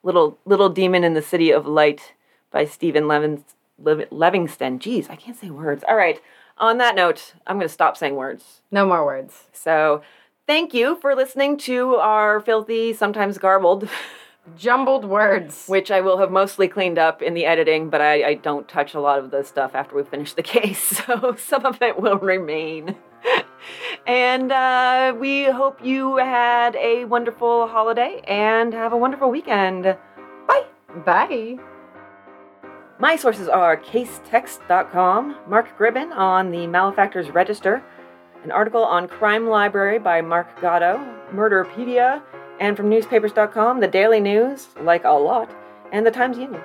[0.05, 2.15] little little demon in the city of light
[2.53, 3.45] by Steven Levin,
[3.83, 4.79] Lev, Levingston.
[4.79, 5.83] Jeez, I can't say words.
[5.89, 6.21] All right.
[6.59, 8.63] On that note, I'm gonna stop saying words.
[8.71, 9.47] No more words.
[9.53, 10.03] So,
[10.49, 13.89] thank you for listening to our filthy, sometimes garbled.
[14.57, 15.67] Jumbled words.
[15.67, 18.95] which I will have mostly cleaned up in the editing, but I, I don't touch
[18.95, 22.19] a lot of the stuff after we finish the case, so some of it will
[22.19, 22.97] remain.
[24.07, 29.85] and uh, we hope you had a wonderful holiday and have a wonderful weekend.
[30.47, 30.65] Bye.
[31.05, 31.59] Bye.
[32.99, 37.83] My sources are casetext.com, Mark Gribben on the Malefactors Register,
[38.45, 40.99] an article on Crime Library by Mark Gatto,
[41.33, 42.23] Murderpedia,
[42.61, 45.51] and from newspapers.com, the Daily News, like a lot,
[45.93, 46.63] and the Times Union.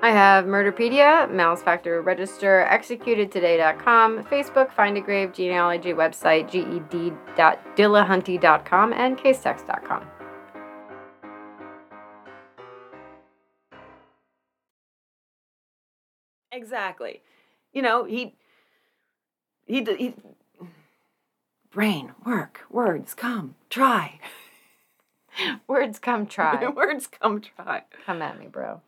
[0.00, 10.06] I have Murderpedia, Malefactor Register, ExecutedToday.com, Facebook, Find a Grave, genealogy website, ged.dillahunty.com, and casetext.com.
[16.52, 17.22] Exactly.
[17.72, 18.36] You know, he
[19.66, 20.14] he he
[21.70, 24.18] brain work, words come, try.
[25.68, 26.66] Words come try.
[26.74, 27.82] words come try.
[28.04, 28.80] Come at me, bro.